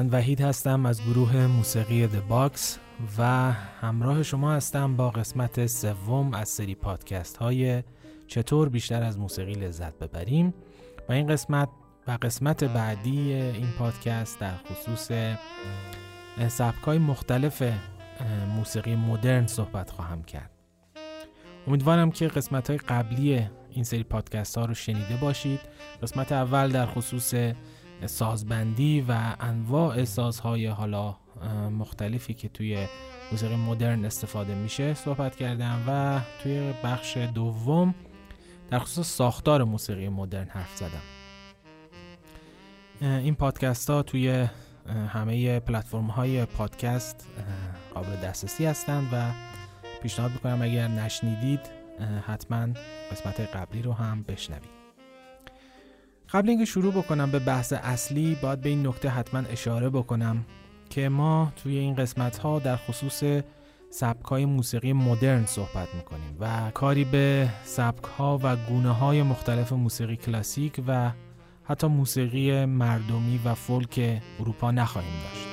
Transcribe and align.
من 0.00 0.08
وحید 0.08 0.40
هستم 0.40 0.86
از 0.86 1.02
گروه 1.02 1.46
موسیقی 1.46 2.06
The 2.06 2.28
Box 2.28 2.78
و 3.18 3.52
همراه 3.80 4.22
شما 4.22 4.52
هستم 4.52 4.96
با 4.96 5.10
قسمت 5.10 5.66
سوم 5.66 6.34
از 6.34 6.48
سری 6.48 6.74
پادکست 6.74 7.36
های 7.36 7.82
چطور 8.26 8.68
بیشتر 8.68 9.02
از 9.02 9.18
موسیقی 9.18 9.52
لذت 9.52 9.98
ببریم. 9.98 10.54
و 11.08 11.12
این 11.12 11.26
قسمت 11.26 11.68
و 12.06 12.18
قسمت 12.22 12.64
بعدی 12.64 13.32
این 13.32 13.68
پادکست 13.78 14.38
در 14.38 14.54
خصوص 14.56 15.10
سبک 16.48 16.82
های 16.82 16.98
مختلف 16.98 17.62
موسیقی 18.56 18.96
مدرن 18.96 19.46
صحبت 19.46 19.90
خواهم 19.90 20.22
کرد. 20.22 20.50
امیدوارم 21.66 22.10
که 22.10 22.28
قسمت 22.28 22.70
های 22.70 22.78
قبلی 22.78 23.46
این 23.70 23.84
سری 23.84 24.02
پادکست 24.02 24.58
ها 24.58 24.64
رو 24.64 24.74
شنیده 24.74 25.16
باشید. 25.16 25.60
قسمت 26.02 26.32
اول 26.32 26.72
در 26.72 26.86
خصوص 26.86 27.34
سازبندی 28.06 29.00
و 29.08 29.36
انواع 29.40 30.04
سازهای 30.04 30.66
حالا 30.66 31.16
مختلفی 31.78 32.34
که 32.34 32.48
توی 32.48 32.86
موسیقی 33.32 33.56
مدرن 33.56 34.04
استفاده 34.04 34.54
میشه 34.54 34.94
صحبت 34.94 35.36
کردم 35.36 35.84
و 35.88 36.20
توی 36.42 36.72
بخش 36.84 37.16
دوم 37.16 37.94
در 38.70 38.78
خصوص 38.78 39.06
ساختار 39.16 39.64
موسیقی 39.64 40.08
مدرن 40.08 40.48
حرف 40.48 40.76
زدم. 40.76 41.02
این 43.00 43.34
پادکست 43.34 43.90
ها 43.90 44.02
توی 44.02 44.46
همه 45.08 45.60
پلتفرم 45.60 46.06
های 46.06 46.44
پادکست 46.44 47.28
قابل 47.94 48.16
دسترسی 48.16 48.66
هستند 48.66 49.08
و 49.12 49.30
پیشنهاد 50.02 50.32
می‌کنم 50.32 50.62
اگر 50.62 50.88
نشنیدید 50.88 51.60
حتما 52.26 52.66
قسمت 53.12 53.40
قبلی 53.40 53.82
رو 53.82 53.92
هم 53.92 54.22
بشنوید. 54.22 54.79
قبل 56.32 56.48
اینکه 56.48 56.64
شروع 56.64 56.92
بکنم 56.92 57.30
به 57.30 57.38
بحث 57.38 57.72
اصلی 57.72 58.36
باید 58.42 58.60
به 58.60 58.68
این 58.68 58.86
نکته 58.86 59.08
حتما 59.08 59.40
اشاره 59.40 59.90
بکنم 59.90 60.44
که 60.90 61.08
ما 61.08 61.52
توی 61.56 61.78
این 61.78 61.94
قسمت 61.94 62.38
ها 62.38 62.58
در 62.58 62.76
خصوص 62.76 63.22
سبک 63.90 64.24
های 64.24 64.44
موسیقی 64.44 64.92
مدرن 64.92 65.46
صحبت 65.46 65.94
می‌کنیم 65.94 66.36
و 66.40 66.70
کاری 66.74 67.04
به 67.04 67.48
سبک 67.64 68.04
ها 68.04 68.40
و 68.42 68.56
گونه 68.56 68.90
های 68.90 69.22
مختلف 69.22 69.72
موسیقی 69.72 70.16
کلاسیک 70.16 70.82
و 70.86 71.10
حتی 71.64 71.86
موسیقی 71.86 72.64
مردمی 72.64 73.40
و 73.44 73.54
فولک 73.54 74.22
اروپا 74.40 74.70
نخواهیم 74.70 75.12
داشت. 75.22 75.46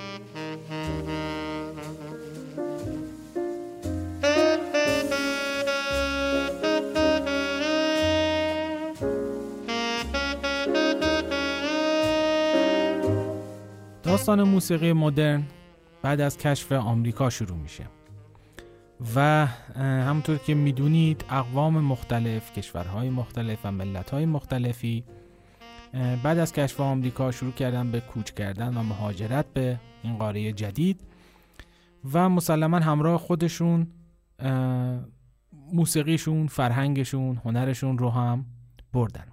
داستان 14.07 14.43
موسیقی 14.43 14.93
مدرن 14.93 15.43
بعد 16.01 16.21
از 16.21 16.37
کشف 16.37 16.71
آمریکا 16.71 17.29
شروع 17.29 17.57
میشه. 17.57 17.85
و 19.15 19.45
همونطور 19.75 20.37
که 20.37 20.55
می‌دونید 20.55 21.25
اقوام 21.29 21.79
مختلف 21.79 22.53
کشورهای 22.53 23.09
مختلف 23.09 23.59
و 23.63 23.71
ملتهای 23.71 24.25
مختلفی 24.25 25.03
بعد 26.23 26.37
از 26.37 26.53
کشف 26.53 26.81
آمریکا 26.81 27.31
شروع 27.31 27.51
کردن 27.51 27.91
به 27.91 27.99
کوچ 27.99 28.31
کردن 28.31 28.77
و 28.77 28.83
مهاجرت 28.83 29.45
به 29.53 29.79
این 30.03 30.17
قاره 30.17 30.53
جدید 30.53 31.01
و 32.13 32.29
مسلما 32.29 32.77
همراه 32.79 33.17
خودشون 33.17 33.87
موسیقیشون، 35.73 36.47
فرهنگشون، 36.47 37.41
هنرشون 37.45 37.97
رو 37.97 38.09
هم 38.09 38.45
بردن. 38.93 39.27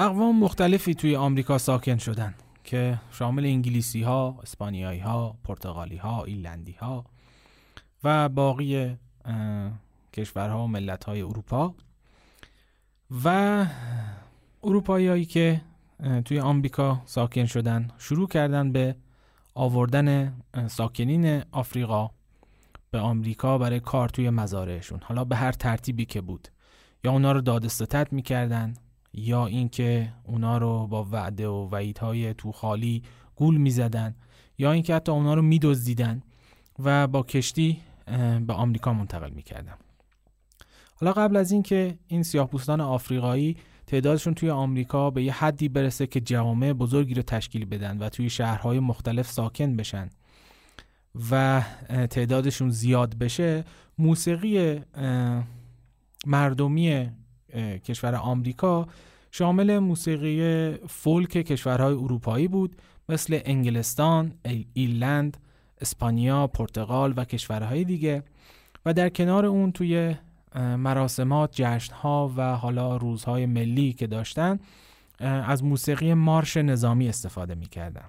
اقوام 0.00 0.38
مختلفی 0.38 0.94
توی 0.94 1.16
آمریکا 1.16 1.58
ساکن 1.58 1.96
شدن 1.96 2.34
که 2.64 3.00
شامل 3.12 3.44
انگلیسی 3.44 4.02
ها، 4.02 4.38
اسپانیایی 4.42 5.00
ها، 5.00 5.36
پرتغالی 5.44 5.96
ها، 5.96 6.24
ایلندی 6.24 6.72
ها 6.72 7.04
و 8.04 8.28
باقی 8.28 8.96
کشورها 10.12 10.64
و 10.64 10.66
ملت 10.66 11.04
های 11.04 11.22
اروپا 11.22 11.74
و 13.24 13.66
اروپایی 14.64 15.08
هایی 15.08 15.24
که 15.24 15.60
توی 16.24 16.40
آمریکا 16.40 17.02
ساکن 17.04 17.46
شدن 17.46 17.88
شروع 17.98 18.28
کردن 18.28 18.72
به 18.72 18.96
آوردن 19.54 20.34
ساکنین 20.66 21.42
آفریقا 21.52 22.10
به 22.90 22.98
آمریکا 22.98 23.58
برای 23.58 23.80
کار 23.80 24.08
توی 24.08 24.30
مزارعشون. 24.30 25.00
حالا 25.02 25.24
به 25.24 25.36
هر 25.36 25.52
ترتیبی 25.52 26.04
که 26.04 26.20
بود. 26.20 26.48
یا 27.04 27.12
اونا 27.12 27.32
رو 27.32 27.40
دادستت 27.40 28.12
می‌کردن 28.12 28.74
یا 29.12 29.46
اینکه 29.46 30.12
اونا 30.24 30.58
رو 30.58 30.86
با 30.86 31.04
وعده 31.04 31.48
و 31.48 31.68
وعیدهای 31.68 32.34
تو 32.34 32.52
خالی 32.52 33.02
گول 33.36 33.56
می‌زدن 33.56 34.14
یا 34.58 34.72
اینکه 34.72 34.94
حتی 34.94 35.12
اونا 35.12 35.34
رو 35.34 35.42
میدزدیدن 35.42 36.22
و 36.78 37.06
با 37.06 37.22
کشتی 37.22 37.80
به 38.46 38.52
آمریکا 38.52 38.92
منتقل 38.92 39.30
می‌کردن. 39.30 39.74
حالا 40.94 41.12
قبل 41.12 41.36
از 41.36 41.52
اینکه 41.52 41.98
این 42.06 42.22
سیاهپوستان 42.22 42.80
آفریقایی 42.80 43.56
تعدادشون 43.86 44.34
توی 44.34 44.50
آمریکا 44.50 45.10
به 45.10 45.22
یه 45.22 45.32
حدی 45.32 45.68
برسه 45.68 46.06
که 46.06 46.20
جوامع 46.20 46.72
بزرگی 46.72 47.14
رو 47.14 47.22
تشکیل 47.22 47.64
بدن 47.64 47.98
و 47.98 48.08
توی 48.08 48.30
شهرهای 48.30 48.80
مختلف 48.80 49.30
ساکن 49.30 49.76
بشن 49.76 50.10
و 51.30 51.62
تعدادشون 52.10 52.70
زیاد 52.70 53.18
بشه 53.18 53.64
موسیقی 53.98 54.80
مردمی 56.26 57.10
کشور 57.84 58.14
آمریکا 58.14 58.88
شامل 59.30 59.78
موسیقی 59.78 60.72
فولک 60.88 61.30
کشورهای 61.30 61.94
اروپایی 61.94 62.48
بود 62.48 62.76
مثل 63.08 63.40
انگلستان، 63.44 64.32
ایرلند، 64.74 65.36
اسپانیا، 65.80 66.46
پرتغال 66.46 67.14
و 67.16 67.24
کشورهای 67.24 67.84
دیگه. 67.84 68.22
و 68.86 68.94
در 68.94 69.08
کنار 69.08 69.46
اون 69.46 69.72
توی 69.72 70.14
مراسمات، 70.54 71.50
جشنها 71.52 72.32
و 72.36 72.56
حالا 72.56 72.96
روزهای 72.96 73.46
ملی 73.46 73.92
که 73.92 74.06
داشتن 74.06 74.58
از 75.18 75.64
موسیقی 75.64 76.14
مارش 76.14 76.56
نظامی 76.56 77.08
استفاده 77.08 77.54
می‌کردن. 77.54 78.08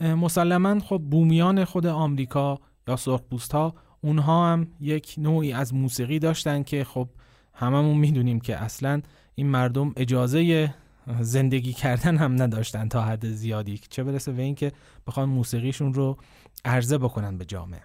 مسلما 0.00 0.80
خب 0.80 1.02
بومیان 1.10 1.64
خود 1.64 1.86
آمریکا 1.86 2.58
یا 2.88 2.96
سرخپوست 2.96 3.52
ها 3.52 3.74
اونها 4.00 4.52
هم 4.52 4.66
یک 4.80 5.14
نوعی 5.18 5.52
از 5.52 5.74
موسیقی 5.74 6.18
داشتن 6.18 6.62
که 6.62 6.84
خب 6.84 7.08
هممون 7.54 7.96
می‌دونیم 7.98 8.40
که 8.40 8.56
اصلا 8.56 9.02
این 9.34 9.46
مردم 9.46 9.92
اجازه 9.96 10.74
زندگی 11.20 11.72
کردن 11.72 12.16
هم 12.16 12.42
نداشتن 12.42 12.88
تا 12.88 13.02
حد 13.02 13.26
زیادی. 13.26 13.80
چه 13.90 14.04
برسه 14.04 14.32
به 14.32 14.42
اینکه 14.42 14.72
بخوان 15.06 15.28
موسیقیشون 15.28 15.94
رو 15.94 16.16
عرضه 16.64 16.98
بکنن 16.98 17.38
به 17.38 17.44
جامعه. 17.44 17.82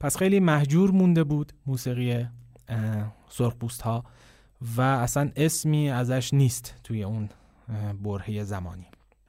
پس 0.00 0.16
خیلی 0.16 0.40
محجور 0.40 0.90
مونده 0.90 1.24
بود 1.24 1.52
موسیقی 1.66 2.26
سرخپوست 3.28 3.82
ها 3.82 4.04
و 4.76 4.80
اصلا 4.80 5.30
اسمی 5.36 5.90
ازش 5.90 6.34
نیست 6.34 6.74
توی 6.84 7.02
اون 7.02 7.28
برهه 8.02 8.44
زمانی. 8.44 8.86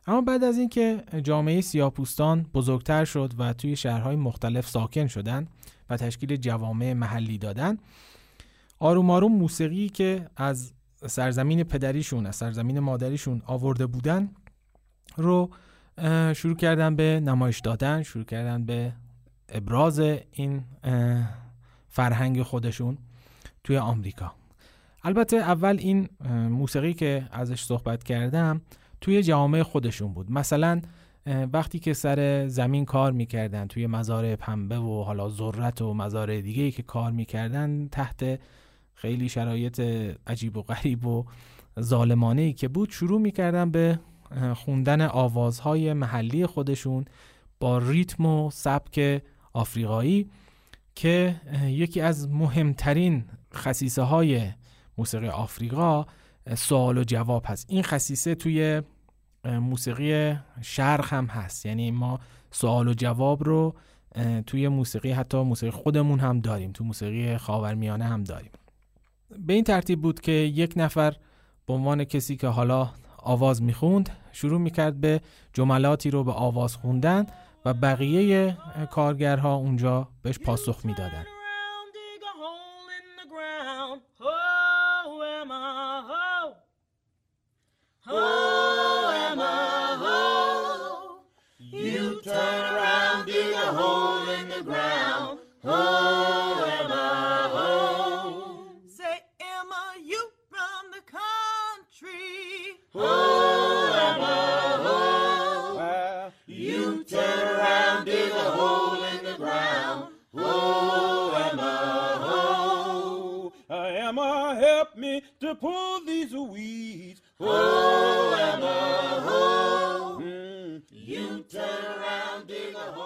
اما 0.07 0.21
بعد 0.21 0.43
از 0.43 0.57
اینکه 0.57 1.03
جامعه 1.23 1.61
سیاپوستان 1.61 2.45
بزرگتر 2.53 3.05
شد 3.05 3.33
و 3.37 3.53
توی 3.53 3.75
شهرهای 3.75 4.15
مختلف 4.15 4.67
ساکن 4.67 5.07
شدن 5.07 5.47
و 5.89 5.97
تشکیل 5.97 6.35
جوامع 6.35 6.93
محلی 6.93 7.37
دادن 7.37 7.77
آروم 8.83 9.09
آروم 9.09 9.31
موسیقی 9.31 9.89
که 9.89 10.29
از 10.35 10.73
سرزمین 11.05 11.63
پدریشون 11.63 12.25
از 12.25 12.35
سرزمین 12.35 12.79
مادریشون 12.79 13.41
آورده 13.45 13.85
بودن 13.85 14.29
رو 15.17 15.49
شروع 16.33 16.55
کردن 16.55 16.95
به 16.95 17.19
نمایش 17.19 17.59
دادن 17.59 18.03
شروع 18.03 18.23
کردن 18.25 18.65
به 18.65 18.93
ابراز 19.49 19.99
این 20.31 20.63
فرهنگ 21.89 22.41
خودشون 22.41 22.97
توی 23.63 23.77
آمریکا. 23.77 24.33
البته 25.03 25.37
اول 25.37 25.77
این 25.79 26.09
موسیقی 26.49 26.93
که 26.93 27.27
ازش 27.31 27.63
صحبت 27.63 28.03
کردم 28.03 28.61
توی 29.01 29.23
جامعه 29.23 29.63
خودشون 29.63 30.13
بود. 30.13 30.31
مثلا 30.31 30.81
وقتی 31.53 31.79
که 31.79 31.93
سر 31.93 32.47
زمین 32.47 32.85
کار 32.85 33.11
می‌کردن 33.11 33.67
توی 33.67 33.87
مزارع 33.87 34.35
پنبه 34.35 34.77
و 34.79 35.03
حالا 35.03 35.29
ذرت 35.29 35.81
و 35.81 35.93
مزارع 35.93 36.41
دیگه 36.41 36.71
که 36.71 36.83
کار 36.83 37.11
می‌کردن 37.11 37.87
تحت 37.87 38.39
خیلی 39.03 39.29
شرایط 39.29 39.79
عجیب 40.27 40.57
و 40.57 40.61
غریب 40.61 41.05
و 41.05 41.25
ظالمانه 41.79 42.41
ای 42.41 42.53
که 42.53 42.67
بود 42.67 42.89
شروع 42.89 43.21
می‌کردن 43.21 43.71
به 43.71 43.99
خوندن 44.55 45.01
آوازهای 45.01 45.93
محلی 45.93 46.45
خودشون 46.45 47.05
با 47.59 47.77
ریتم 47.77 48.25
و 48.25 48.51
سبک 48.51 49.21
آفریقایی 49.53 50.29
که 50.95 51.35
یکی 51.63 52.01
از 52.01 52.29
مهمترین 52.29 53.25
خصیصه 53.53 54.01
های 54.01 54.51
موسیقی 54.97 55.27
آفریقا 55.27 56.05
سوال 56.55 56.97
و 56.97 57.03
جواب 57.03 57.43
هست. 57.47 57.65
این 57.69 57.83
خصیصه 57.83 58.35
توی 58.35 58.81
موسیقی 59.45 60.35
شرق 60.61 61.13
هم 61.13 61.25
هست. 61.25 61.65
یعنی 61.65 61.91
ما 61.91 62.19
سوال 62.51 62.87
و 62.87 62.93
جواب 62.93 63.43
رو 63.43 63.75
توی 64.47 64.67
موسیقی 64.67 65.11
حتی 65.11 65.37
موسیقی 65.37 65.71
خودمون 65.71 66.19
هم 66.19 66.39
داریم 66.39 66.71
تو 66.71 66.83
موسیقی 66.83 67.37
خاورمیانه 67.37 68.05
هم 68.05 68.23
داریم. 68.23 68.51
به 69.39 69.53
این 69.53 69.63
ترتیب 69.63 70.01
بود 70.01 70.21
که 70.21 70.31
یک 70.31 70.73
نفر 70.75 71.13
به 71.67 71.73
عنوان 71.73 72.03
کسی 72.03 72.37
که 72.37 72.47
حالا 72.47 72.89
آواز 73.17 73.61
می‌خوند 73.61 74.09
شروع 74.31 74.59
می‌کرد 74.59 75.01
به 75.01 75.21
جملاتی 75.53 76.11
رو 76.11 76.23
به 76.23 76.31
آواز 76.31 76.75
خوندن 76.75 77.25
و 77.65 77.73
بقیه 77.73 78.57
کارگرها 78.91 79.55
اونجا 79.55 80.07
بهش 80.21 80.39
پاسخ 80.39 80.85
می‌دادن. 80.85 81.23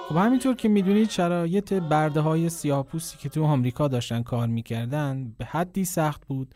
خب 0.09 0.15
همینطور 0.15 0.55
که 0.55 0.69
می‌دونید 0.69 1.09
شرایط 1.09 1.73
برده 1.73 2.19
های 2.19 2.49
سیاپوسی 2.49 3.17
که 3.17 3.29
تو 3.29 3.43
آمریکا 3.43 3.87
داشتن 3.87 4.23
کار 4.23 4.47
می‌کردن 4.47 5.35
به 5.37 5.45
حدی 5.45 5.85
سخت 5.85 6.27
بود 6.27 6.55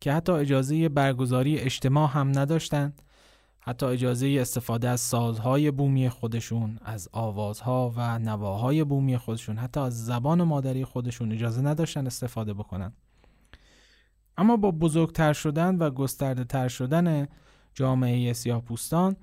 که 0.00 0.12
حتی 0.12 0.32
اجازه 0.32 0.88
برگزاری 0.88 1.58
اجتماع 1.58 2.10
هم 2.10 2.38
نداشتن. 2.38 2.92
حتی 3.60 3.86
اجازه 3.86 4.36
استفاده 4.40 4.88
از 4.88 5.00
سازهای 5.00 5.70
بومی 5.70 6.08
خودشون 6.08 6.78
از 6.84 7.08
آوازها 7.12 7.92
و 7.96 8.18
نواهای 8.18 8.84
بومی 8.84 9.16
خودشون 9.16 9.56
حتی 9.58 9.80
از 9.80 10.04
زبان 10.04 10.42
مادری 10.42 10.84
خودشون 10.84 11.32
اجازه 11.32 11.62
نداشتن 11.62 12.06
استفاده 12.06 12.54
بکنن. 12.54 12.92
اما 14.36 14.56
با 14.56 14.70
بزرگتر 14.70 15.32
شدن 15.32 15.76
و 15.76 15.90
گسترده 15.90 16.44
تر 16.44 16.68
شدن 16.68 17.26
جامعه 17.74 18.32
سیاهپوستان 18.32 19.16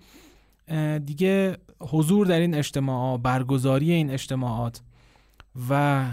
دیگه 1.05 1.57
حضور 1.79 2.27
در 2.27 2.39
این 2.39 2.55
اجتماعات 2.55 3.21
برگزاری 3.21 3.91
این 3.91 4.11
اجتماعات 4.11 4.81
و 5.69 6.05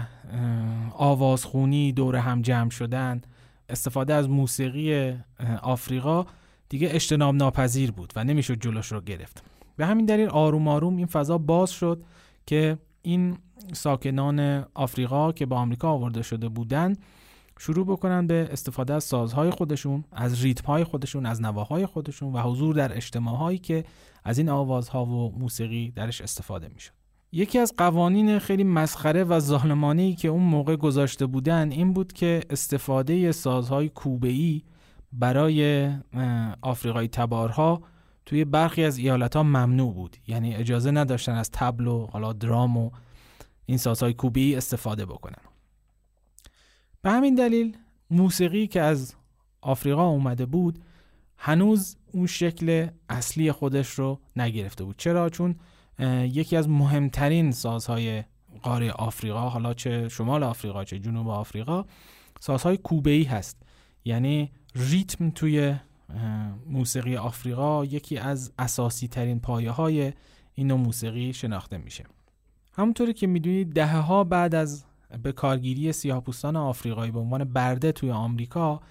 آوازخونی 0.93 1.91
دور 1.91 2.15
هم 2.15 2.41
جمع 2.41 2.69
شدن 2.69 3.21
استفاده 3.69 4.13
از 4.13 4.29
موسیقی 4.29 5.13
آفریقا 5.61 6.25
دیگه 6.69 6.89
اجتناب 6.91 7.35
ناپذیر 7.35 7.91
بود 7.91 8.13
و 8.15 8.23
نمی‌شد 8.23 8.61
جلوش 8.61 8.91
رو 8.91 9.01
گرفت. 9.01 9.43
به 9.77 9.85
همین 9.85 10.05
دلیل 10.05 10.29
آروم 10.29 10.67
آروم 10.67 10.97
این 10.97 11.05
فضا 11.05 11.37
باز 11.37 11.71
شد 11.71 12.03
که 12.45 12.77
این 13.01 13.37
ساکنان 13.73 14.65
آفریقا 14.73 15.31
که 15.31 15.45
با 15.45 15.57
آمریکا 15.57 15.89
آورده 15.89 16.21
شده 16.21 16.49
بودن 16.49 16.95
شروع 17.59 17.85
بکنن 17.85 18.27
به 18.27 18.49
استفاده 18.51 18.93
از 18.93 19.03
سازهای 19.03 19.49
خودشون 19.49 20.03
از 20.11 20.43
ریتمهای 20.43 20.83
خودشون 20.83 21.25
از 21.25 21.41
نواهای 21.41 21.85
خودشون 21.85 22.33
و 22.33 22.41
حضور 22.41 22.75
در 22.75 22.97
اجتماعهایی 22.97 23.57
که 23.57 23.83
از 24.23 24.37
این 24.37 24.49
آوازها 24.49 25.05
و 25.05 25.39
موسیقی 25.39 25.91
درش 25.91 26.21
استفاده 26.21 26.69
می‌شد. 26.73 26.91
یکی 27.31 27.59
از 27.59 27.73
قوانین 27.77 28.39
خیلی 28.39 28.63
مسخره 28.63 29.23
و 29.23 29.39
ظالمانه 29.39 30.15
که 30.15 30.27
اون 30.27 30.43
موقع 30.43 30.75
گذاشته 30.75 31.25
بودن 31.25 31.71
این 31.71 31.93
بود 31.93 32.13
که 32.13 32.41
استفاده 32.49 33.31
سازهای 33.31 33.89
کوبه‌ای 33.89 34.61
برای 35.13 35.91
آفریقای 36.61 37.07
تبارها 37.07 37.81
توی 38.25 38.45
برخی 38.45 38.83
از 38.83 38.97
ایالت 38.97 39.35
ها 39.35 39.43
ممنوع 39.43 39.93
بود. 39.93 40.17
یعنی 40.27 40.55
اجازه 40.55 40.91
نداشتن 40.91 41.35
از 41.35 41.51
تبل 41.51 41.87
و 41.87 42.07
حالا 42.07 42.33
درام 42.33 42.77
و 42.77 42.91
این 43.65 43.77
سازهای 43.77 44.13
کوبی 44.13 44.55
استفاده 44.55 45.05
بکنن. 45.05 45.46
به 47.07 47.13
همین 47.13 47.35
دلیل 47.35 47.77
موسیقی 48.09 48.67
که 48.67 48.81
از 48.81 49.15
آفریقا 49.61 50.07
اومده 50.07 50.45
بود 50.45 50.79
هنوز 51.37 51.97
اون 52.13 52.27
شکل 52.27 52.87
اصلی 53.09 53.51
خودش 53.51 53.89
رو 53.89 54.19
نگرفته 54.35 54.83
بود. 54.83 54.97
چرا؟ 54.97 55.29
چون 55.29 55.55
یکی 56.23 56.55
از 56.55 56.69
مهمترین 56.69 57.51
سازهای 57.51 58.23
قاره 58.61 58.91
آفریقا 58.91 59.49
حالا 59.49 59.73
چه 59.73 60.09
شمال 60.09 60.43
آفریقا 60.43 60.83
چه 60.83 60.99
جنوب 60.99 61.29
آفریقا 61.29 61.85
سازهای 62.39 62.77
کوبه‌ای 62.77 63.23
هست. 63.23 63.57
یعنی 64.05 64.51
ریتم 64.75 65.29
توی 65.29 65.75
موسیقی 66.65 67.17
آفریقا 67.17 67.85
یکی 67.85 68.17
از 68.17 68.51
اساسی 68.59 69.07
ترین 69.07 69.39
پایه 69.39 69.71
های 69.71 70.13
این 70.53 70.73
موسیقی 70.73 71.33
شناخته 71.33 71.77
میشه. 71.77 72.03
همونطوری 72.73 73.13
که 73.13 73.27
می‌دونید 73.27 73.73
دهه 73.73 74.23
بعد 74.23 74.55
از 74.55 74.83
به 75.23 75.31
کارگیری 75.31 75.91
سیاهپوستان 75.91 76.55
آفریقایی 76.55 77.11
به 77.11 77.19
عنوان 77.19 77.43
برده 77.43 77.91
توی 77.91 78.11
آمریکا 78.11 78.81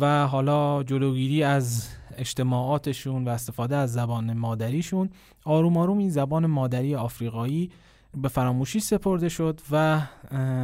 و 0.00 0.26
حالا 0.26 0.82
جلوگیری 0.82 1.42
از 1.42 1.88
اجتماعاتشون 2.16 3.24
و 3.24 3.28
استفاده 3.28 3.76
از 3.76 3.92
زبان 3.92 4.32
مادریشون 4.32 5.10
آروم 5.44 5.76
آروم 5.76 5.98
این 5.98 6.10
زبان 6.10 6.46
مادری 6.46 6.94
آفریقایی 6.94 7.70
به 8.16 8.28
فراموشی 8.28 8.80
سپرده 8.80 9.28
شد 9.28 9.60
و 9.70 10.00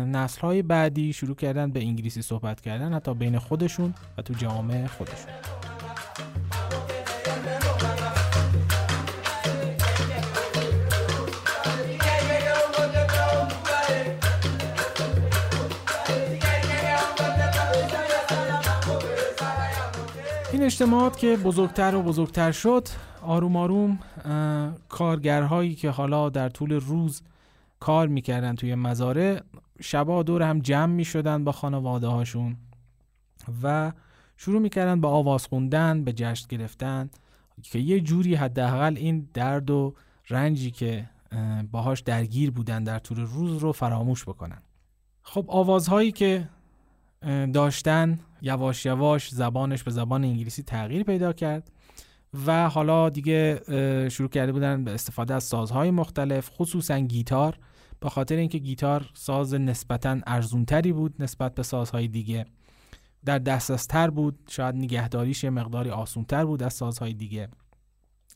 نسل 0.06 0.40
های 0.40 0.62
بعدی 0.62 1.12
شروع 1.12 1.36
کردن 1.36 1.70
به 1.70 1.80
انگلیسی 1.80 2.22
صحبت 2.22 2.60
کردن 2.60 2.92
حتی 2.92 3.14
بین 3.14 3.38
خودشون 3.38 3.94
و 4.18 4.22
تو 4.22 4.34
جامعه 4.34 4.86
خودشون. 4.86 5.75
اجتماعات 20.66 21.16
که 21.16 21.36
بزرگتر 21.36 21.94
و 21.94 22.02
بزرگتر 22.02 22.52
شد 22.52 22.88
آروم 23.22 23.56
آروم 23.56 23.98
کارگرهایی 24.88 25.74
که 25.74 25.90
حالا 25.90 26.28
در 26.28 26.48
طول 26.48 26.72
روز 26.72 27.22
کار 27.80 28.08
می‌کردن 28.08 28.54
توی 28.54 28.74
مزاره 28.74 29.42
شبا 29.80 30.22
دور 30.22 30.42
هم 30.42 30.58
جمع 30.58 30.92
می‌شدن 30.92 31.44
با 31.44 31.52
خانواده 31.52 32.06
هاشون 32.06 32.56
و 33.62 33.92
شروع 34.36 34.60
می‌کردن 34.60 35.00
به 35.00 35.08
آواز 35.08 35.46
خوندن 35.46 36.04
به 36.04 36.12
جشن 36.12 36.46
گرفتن 36.48 37.10
که 37.62 37.78
یه 37.78 38.00
جوری 38.00 38.34
حداقل 38.34 38.94
این 38.96 39.28
درد 39.34 39.70
و 39.70 39.94
رنجی 40.30 40.70
که 40.70 41.10
باهاش 41.70 42.00
درگیر 42.00 42.50
بودن 42.50 42.84
در 42.84 42.98
طول 42.98 43.20
روز 43.20 43.58
رو 43.58 43.72
فراموش 43.72 44.24
بکنن. 44.24 44.62
خب 45.22 45.44
آوازهایی 45.48 46.12
که 46.12 46.48
داشتن 47.52 48.18
یواش 48.42 48.86
یواش 48.86 49.30
زبانش 49.30 49.82
به 49.82 49.90
زبان 49.90 50.24
انگلیسی 50.24 50.62
تغییر 50.62 51.02
پیدا 51.02 51.32
کرد 51.32 51.70
و 52.46 52.68
حالا 52.68 53.10
دیگه 53.10 53.60
شروع 54.08 54.28
کرده 54.28 54.52
بودن 54.52 54.84
به 54.84 54.90
استفاده 54.90 55.34
از 55.34 55.44
سازهای 55.44 55.90
مختلف 55.90 56.50
خصوصا 56.50 56.98
گیتار 56.98 57.58
به 58.00 58.08
خاطر 58.08 58.36
اینکه 58.36 58.58
گیتار 58.58 59.10
ساز 59.14 59.54
نسبتا 59.54 60.18
ارزونتری 60.26 60.92
بود 60.92 61.22
نسبت 61.22 61.54
به 61.54 61.62
سازهای 61.62 62.08
دیگه. 62.08 62.46
در 63.24 63.38
دسترستر 63.38 64.10
بود 64.10 64.38
شاید 64.48 64.74
نگهداریش 64.74 65.44
یه 65.44 65.50
مقداری 65.50 65.90
آسونتر 65.90 66.44
بود 66.44 66.62
از 66.62 66.74
سازهای 66.74 67.14
دیگه. 67.14 67.48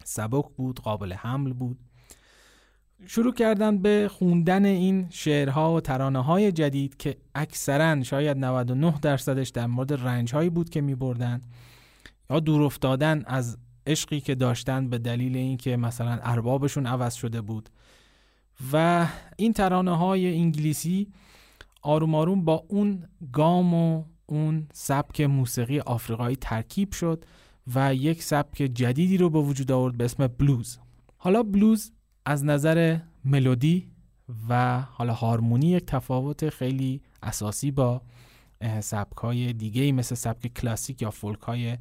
سبک 0.04 0.44
بود 0.56 0.80
قابل 0.80 1.12
حمل 1.12 1.52
بود. 1.52 1.78
شروع 3.06 3.34
کردن 3.34 3.78
به 3.78 4.10
خوندن 4.12 4.64
این 4.64 5.06
شعرها 5.10 5.74
و 5.74 5.80
ترانه 5.80 6.24
های 6.24 6.52
جدید 6.52 6.96
که 6.96 7.16
اکثرا 7.34 8.02
شاید 8.02 8.36
99 8.36 8.94
درصدش 9.02 9.48
در 9.48 9.66
مورد 9.66 9.92
رنج 9.92 10.34
هایی 10.34 10.50
بود 10.50 10.70
که 10.70 10.80
می 10.80 10.94
بردن 10.94 11.40
یا 12.30 12.40
دور 12.40 12.62
افتادن 12.62 13.22
از 13.26 13.58
عشقی 13.86 14.20
که 14.20 14.34
داشتن 14.34 14.88
به 14.88 14.98
دلیل 14.98 15.36
اینکه 15.36 15.76
مثلا 15.76 16.18
اربابشون 16.22 16.86
عوض 16.86 17.14
شده 17.14 17.40
بود. 17.40 17.68
و 18.72 19.06
این 19.36 19.52
ترانه 19.52 19.96
های 19.96 20.34
انگلیسی 20.34 21.08
آروم 21.82 22.14
آروم 22.14 22.44
با 22.44 22.64
اون 22.68 23.08
گام 23.32 23.74
و 23.74 24.04
اون 24.26 24.68
سبک 24.72 25.20
موسیقی 25.20 25.80
آفریقایی 25.80 26.36
ترکیب 26.36 26.92
شد 26.92 27.24
و 27.74 27.94
یک 27.94 28.22
سبک 28.22 28.56
جدیدی 28.56 29.16
رو 29.16 29.30
به 29.30 29.38
وجود 29.38 29.72
آورد 29.72 29.96
به 29.96 30.04
اسم 30.04 30.26
بلوز. 30.26 30.78
حالا 31.16 31.42
بلوز 31.42 31.92
از 32.24 32.44
نظر 32.44 32.98
ملودی 33.24 33.90
و 34.48 34.80
حالا 34.80 35.12
هارمونی 35.12 35.66
یک 35.66 35.86
تفاوت 35.86 36.48
خیلی 36.48 37.02
اساسی 37.22 37.70
با 37.70 38.02
سبک 38.80 39.16
های 39.16 39.52
دیگه 39.52 39.92
مثل 39.92 40.14
سبک 40.14 40.46
کلاسیک 40.46 41.02
یا 41.02 41.10
فولک 41.10 41.40
های 41.40 41.78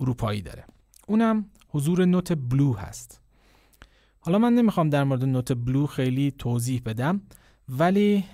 اروپایی 0.00 0.42
داره. 0.42 0.64
اونم 1.06 1.44
حضور 1.68 2.04
نوت 2.04 2.32
بلو 2.32 2.72
هست. 2.72 3.20
حالا 4.20 4.38
من 4.38 4.52
نمی‌خوام 4.52 4.90
در 4.90 5.04
مورد 5.04 5.24
نوت 5.24 5.52
بلو 5.52 5.86
خیلی 5.86 6.30
توضیح 6.30 6.82
بدم 6.86 7.20
ولی 7.68 8.24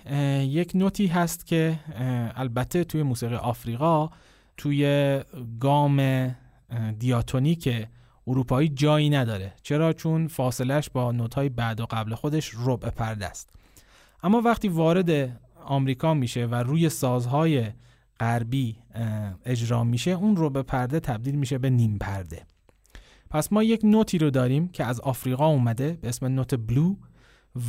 یک 0.42 0.72
نوتی 0.74 1.06
هست 1.06 1.46
که 1.46 1.80
البته 2.34 2.84
توی 2.84 3.02
موسیقی 3.02 3.34
آفریقا 3.34 4.10
توی 4.56 5.20
گام 5.60 6.28
دیاتونیک 6.98 7.86
اروپایی 8.28 8.68
جایی 8.68 9.10
نداره. 9.10 9.52
چرا؟ 9.62 9.92
چون 9.92 10.28
فاصلش 10.28 10.90
با 10.90 11.12
نوت‌های 11.12 11.48
بعد 11.48 11.80
و 11.80 11.86
قبل 11.90 12.14
خودش 12.14 12.52
ربع 12.64 12.90
پرده 12.90 13.26
است. 13.26 13.50
اما 14.22 14.40
وقتی 14.40 14.68
وارد 14.68 15.40
آمریکا 15.64 16.14
میشه 16.14 16.46
و 16.46 16.54
روی 16.54 16.88
سازهای 16.88 17.66
غربی 18.20 18.76
اجرا 19.44 19.84
میشه 19.84 20.10
اون 20.10 20.34
ربع 20.38 20.62
پرده 20.62 21.00
تبدیل 21.00 21.34
میشه 21.34 21.58
به 21.58 21.70
نیم 21.70 21.98
پرده. 21.98 22.42
پس 23.30 23.52
ما 23.52 23.62
یک 23.62 23.80
نوتی 23.84 24.18
رو 24.18 24.30
داریم 24.30 24.68
که 24.68 24.84
از 24.84 25.00
آفریقا 25.00 25.46
اومده 25.46 25.98
به 26.02 26.08
اسم 26.08 26.26
نوت 26.26 26.54
بلو 26.54 26.94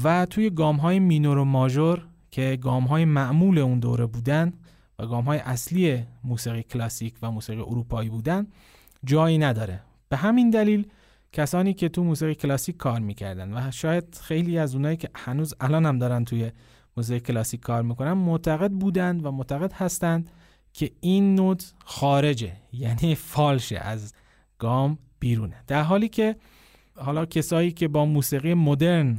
و 0.03 0.25
توی 0.25 0.49
گام 0.49 0.75
های 0.75 0.99
مینور 0.99 1.37
و 1.37 1.45
ماژور 1.45 2.07
که 2.31 2.57
گام 2.61 2.83
های 2.83 3.05
معمول 3.05 3.57
اون 3.57 3.79
دوره 3.79 4.05
بودن 4.05 4.53
و 4.99 5.05
گام 5.05 5.23
های 5.23 5.39
اصلی 5.39 6.05
موسیقی 6.23 6.63
کلاسیک 6.63 7.15
و 7.21 7.31
موسیقی 7.31 7.61
اروپایی 7.61 8.09
بودن 8.09 8.47
جایی 9.03 9.37
نداره. 9.37 9.81
به 10.09 10.17
همین 10.17 10.49
دلیل 10.49 10.87
کسانی 11.31 11.73
که 11.73 11.89
تو 11.89 12.03
موسیقی 12.03 12.35
کلاسیک 12.35 12.77
کار 12.77 12.99
می‌کردن 12.99 13.53
و 13.53 13.71
شاید 13.71 14.19
خیلی 14.21 14.57
از 14.57 14.75
اونایی 14.75 14.97
که 14.97 15.09
هنوز 15.15 15.53
الان 15.59 15.85
هم 15.85 15.99
دارن 15.99 16.25
توی 16.25 16.51
موسیقی 16.97 17.19
کلاسیک 17.19 17.59
کار 17.59 17.81
می‌کنن 17.81 18.13
معتقد 18.13 18.71
بودند 18.71 19.25
و 19.25 19.31
معتقد 19.31 19.73
هستند 19.73 20.31
که 20.73 20.91
این 21.01 21.35
نوت 21.35 21.73
خارجه 21.85 22.53
یعنی 22.73 23.15
فالشه 23.15 23.77
از 23.77 24.13
گام 24.59 24.97
بیرونه. 25.19 25.55
در 25.67 25.83
حالی 25.83 26.07
که 26.07 26.35
حالا 26.95 27.25
کسایی 27.25 27.71
که 27.71 27.87
با 27.87 28.05
موسیقی 28.05 28.53
مدرن 28.53 29.17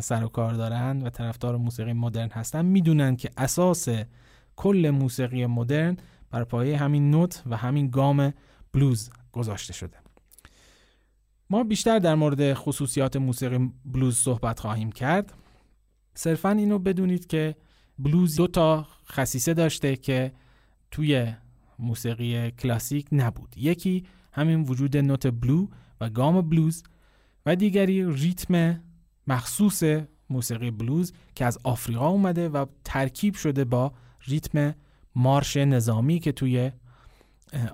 سر 0.00 0.24
و 0.24 0.28
کار 0.28 0.54
دارن 0.54 1.02
و 1.02 1.10
طرفدار 1.10 1.56
موسیقی 1.56 1.92
مدرن 1.92 2.30
هستن 2.30 2.64
می‌دونن 2.64 3.16
که 3.16 3.30
اساس 3.36 3.88
کل 4.56 4.90
موسیقی 4.90 5.46
مدرن 5.46 5.96
بر 6.30 6.44
پایه 6.44 6.78
همین 6.78 7.10
نوت 7.10 7.42
و 7.46 7.56
همین 7.56 7.90
گام 7.90 8.32
بلوز 8.72 9.10
گذاشته 9.32 9.72
شده. 9.72 10.03
ما 11.50 11.64
بیشتر 11.64 11.98
در 11.98 12.14
مورد 12.14 12.54
خصوصیات 12.54 13.16
موسیقی 13.16 13.72
بلوز 13.84 14.16
صحبت 14.16 14.60
خواهیم 14.60 14.92
کرد. 14.92 15.32
صرفا 16.14 16.50
اینو 16.50 16.78
بدونید 16.78 17.26
که 17.26 17.56
بلوز 17.98 18.36
دو 18.36 18.46
تا 18.46 18.86
خصیصه 19.12 19.54
داشته 19.54 19.96
که 19.96 20.32
توی 20.90 21.34
موسیقی 21.78 22.50
کلاسیک 22.50 23.06
نبود. 23.12 23.54
یکی 23.56 24.04
همین 24.32 24.62
وجود 24.62 24.96
نوت 24.96 25.26
بلو 25.26 25.66
و 26.00 26.10
گام 26.10 26.40
بلوز 26.40 26.82
و 27.46 27.56
دیگری 27.56 28.12
ریتم 28.12 28.80
مخصوص 29.26 29.82
موسیقی 30.30 30.70
بلوز 30.70 31.12
که 31.34 31.44
از 31.44 31.58
آفریقا 31.64 32.08
اومده 32.08 32.48
و 32.48 32.66
ترکیب 32.84 33.34
شده 33.34 33.64
با 33.64 33.92
ریتم 34.26 34.74
مارش 35.14 35.56
نظامی 35.56 36.18
که 36.18 36.32
توی 36.32 36.70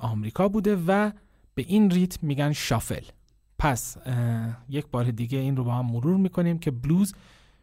آمریکا 0.01 0.49
بوده 0.49 0.77
و 0.87 1.11
به 1.55 1.65
این 1.69 1.91
ریتم 1.91 2.27
میگن 2.27 2.53
شافل. 2.53 3.05
پس 3.61 3.97
یک 4.69 4.87
بار 4.87 5.11
دیگه 5.11 5.39
این 5.39 5.57
رو 5.57 5.65
با 5.65 5.75
هم 5.75 5.87
مرور 5.87 6.17
می‌کنیم 6.17 6.59
که 6.59 6.71
بلوز 6.71 7.15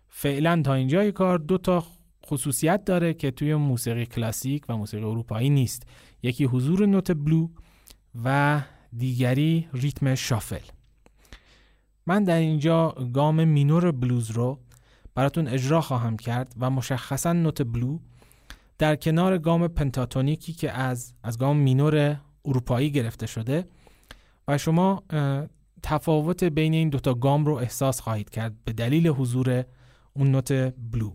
فعلا 0.09 0.61
تا 0.61 0.73
اینجای 0.73 1.11
کار 1.11 1.37
دو 1.37 1.57
تا 1.57 1.83
خصوصیت 2.25 2.85
داره 2.85 3.13
که 3.13 3.31
توی 3.31 3.55
موسیقی 3.55 4.05
کلاسیک 4.05 4.65
و 4.69 4.77
موسیقی 4.77 5.03
اروپایی 5.03 5.49
نیست. 5.49 5.83
یکی 6.23 6.43
حضور 6.43 6.85
نوت 6.85 7.11
blue 7.11 7.47
و 8.23 8.61
دیگری 8.97 9.67
ریتم 9.73 10.15
shuffle. 10.15 10.65
من 12.05 12.23
در 12.23 12.37
اینجا 12.37 12.89
گام 13.13 13.43
مینور 13.43 13.91
بلوز 13.91 14.31
رو 14.31 14.59
براتون 15.15 15.47
اجرا 15.47 15.81
خواهم 15.81 16.17
کرد 16.17 16.55
و 16.59 16.69
مشخصا 16.69 17.33
نوت 17.33 17.61
blue 17.61 17.99
در 18.77 18.95
کنار 18.95 19.37
گام 19.37 19.67
پنتاتونیکی 19.67 20.53
که 20.53 20.71
از 20.71 21.13
از 21.23 21.37
گام 21.37 21.57
مینور 21.57 22.19
اروپایی 22.45 22.91
گرفته 22.91 23.25
شده 23.25 23.65
و 24.47 24.57
شما 24.57 25.03
تفاوت 25.83 26.43
بین 26.43 26.73
این 26.73 26.89
دوتا 26.89 27.13
گام 27.13 27.45
رو 27.45 27.53
احساس 27.53 28.01
خواهید 28.01 28.29
کرد. 28.29 28.55
به 28.65 28.73
دلیل 28.73 29.07
حضور 29.07 29.63
اون 30.13 30.31
نوت 30.31 30.51
بلو. 30.91 31.11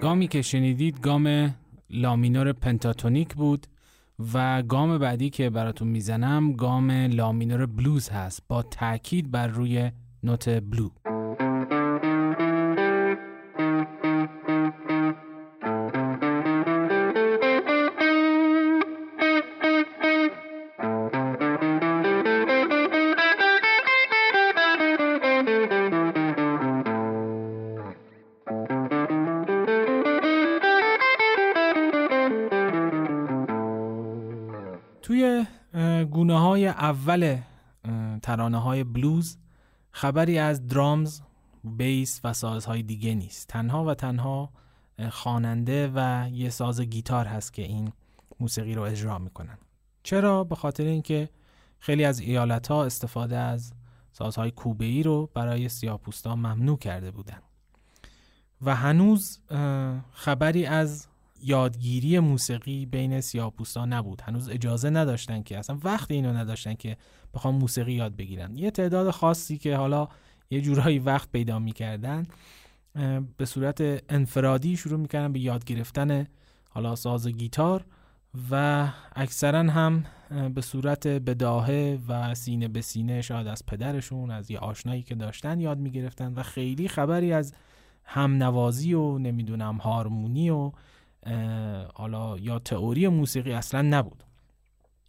گامی 0.00 0.28
که 0.28 0.42
شنیدید 0.42 1.00
گام 1.00 1.54
لامینور 1.90 2.52
پنتاتونیک 2.52 3.34
بود 3.34 3.66
و 4.34 4.62
گام 4.62 4.98
بعدی 4.98 5.30
که 5.30 5.50
براتون 5.50 5.88
می‌زنم 5.88 6.52
گام 6.52 6.90
لامینور 6.90 7.66
بلوز 7.66 8.08
هست. 8.08 8.42
با 8.48 8.62
تاکید 8.62 9.30
بر 9.30 9.46
روی 9.46 9.90
نوت 10.22 10.48
بلو. 10.48 10.90
ترانه 38.34 38.58
های 38.58 38.84
بلوز 38.84 39.38
خبری 39.90 40.38
از 40.38 40.66
درامز، 40.66 41.20
بیس 41.64 42.20
و 42.24 42.32
سازهای 42.32 42.82
دیگه 42.82 43.14
نیست. 43.14 43.48
تنها 43.48 43.84
و 43.84 43.94
تنها 43.94 44.50
خواننده 45.10 45.92
و 45.94 46.28
یه 46.32 46.50
ساز 46.50 46.80
گیتار 46.80 47.26
هست 47.26 47.52
که 47.52 47.62
این 47.62 47.92
موسیقی 48.40 48.74
رو 48.74 48.82
اجرا 48.82 49.18
می‌کنن. 49.18 49.58
چرا؟ 50.02 50.44
به 50.44 50.54
خاطر 50.54 50.84
اینکه 50.84 51.28
خیلی 51.78 52.04
از 52.04 52.20
ایالت 52.20 52.66
ها 52.66 52.84
استفاده 52.84 53.36
از 53.36 53.72
سازهای 54.12 54.50
کوبه 54.50 54.84
ای 54.84 55.02
رو 55.02 55.30
برای 55.34 55.68
سیاپوستا 55.68 56.36
ممنوع 56.36 56.78
کرده 56.78 57.10
بودن. 57.10 57.42
و 58.62 58.74
هنوز 58.76 59.40
خبری 60.12 60.66
از 60.66 61.06
یادگیری 61.44 62.18
موسیقی 62.18 62.86
بین 62.86 63.20
سیاپوستا 63.20 63.84
نبود. 63.84 64.20
هنوز 64.20 64.48
اجازه 64.48 64.90
نداشتن 64.90 65.42
که 65.42 65.58
اصلا 65.58 65.78
وقت 65.84 66.10
اینو 66.10 66.32
نداشتن 66.32 66.74
که 66.74 66.96
بخوام 67.34 67.54
موسیقی 67.54 67.92
یاد 67.92 68.16
بگیرن. 68.16 68.56
یه 68.56 68.70
تعداد 68.70 69.10
خاصی 69.10 69.58
که 69.58 69.76
حالا 69.76 70.08
یه 70.50 70.60
جورایی 70.60 70.98
وقت 70.98 71.32
پیدا 71.32 71.58
می‌کردن 71.58 72.22
به 73.36 73.44
صورت 73.44 73.80
انفرادی 74.08 74.76
شروع 74.76 75.00
می‌کردن 75.00 75.32
به 75.32 75.40
یاد 75.40 75.64
گرفتن 75.64 76.26
حالا 76.70 76.96
ساز 76.96 77.28
گیتار 77.28 77.84
و 78.50 78.88
اکثرا 79.16 79.58
هم 79.58 80.04
به 80.54 80.60
صورت 80.60 81.06
بداهه 81.06 81.98
و 82.08 82.34
سینه 82.34 82.68
به 82.68 82.80
سینه 82.80 83.22
شاید 83.22 83.46
از 83.46 83.66
پدرشون 83.66 84.30
از 84.30 84.50
یه 84.50 84.58
آشنایی 84.58 85.02
که 85.02 85.14
داشتن 85.14 85.60
یاد 85.60 85.78
می‌گرفتن 85.78 86.34
و 86.34 86.42
خیلی 86.42 86.88
خبری 86.88 87.32
از 87.32 87.54
همنوازی 88.04 88.94
و 88.94 89.18
نمی‌دونم 89.18 89.76
هارمونی 89.76 90.50
و 90.50 90.72
حالا 91.94 92.38
یا 92.38 92.58
تئوری 92.58 93.08
موسیقی 93.08 93.52
اصلا 93.52 93.82
نبود. 93.82 94.24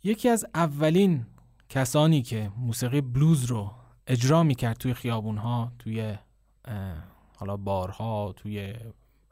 یکی 0.04 0.30
از 0.30 0.46
اولین 0.56 1.26
کسانی 1.70 2.22
که 2.22 2.52
موسیقی 2.58 3.02
بلوز 3.02 3.46
رو 3.46 3.72
اجرا 4.08 4.44
می‌کرد 4.44 4.78
توی 4.78 4.94
خیابون 4.94 5.38
ها 5.38 5.72
توی 5.80 6.16
حالا 7.38 7.58
بارها 7.58 8.34
توی 8.36 8.74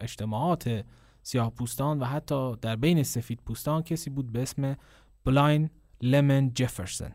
اجتماعات 0.02 0.86
سیاه 1.24 1.50
پوستان 1.50 2.00
و 2.00 2.06
حتی 2.06 2.56
در 2.56 2.76
بین 2.76 3.04
سفید 3.04 3.40
پوستان 3.46 3.82
کسی 3.82 4.10
بود 4.10 4.32
به 4.32 4.42
اسم 4.42 4.76
بلاین 5.26 5.70
لمن 6.02 6.54
جفرسون 6.54 7.12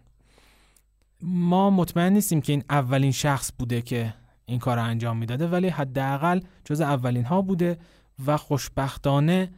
ما 1.23 1.71
مطمئن 1.71 2.13
نیستیم 2.13 2.41
که 2.41 2.53
این 2.53 2.65
اولین 2.71 3.13
شخص 3.13 3.53
بوده 3.59 3.83
که 3.83 4.15
این 4.47 4.59
کار 4.59 4.79
انجام 4.79 5.17
می‌داده 5.17 5.49
ولی 5.49 5.69
حداقل 5.69 6.41
جز 6.65 6.81
اولین 6.81 7.25
ها 7.25 7.43
بوده 7.43 7.79
و 8.27 8.37
خوشبختانه 8.37 9.51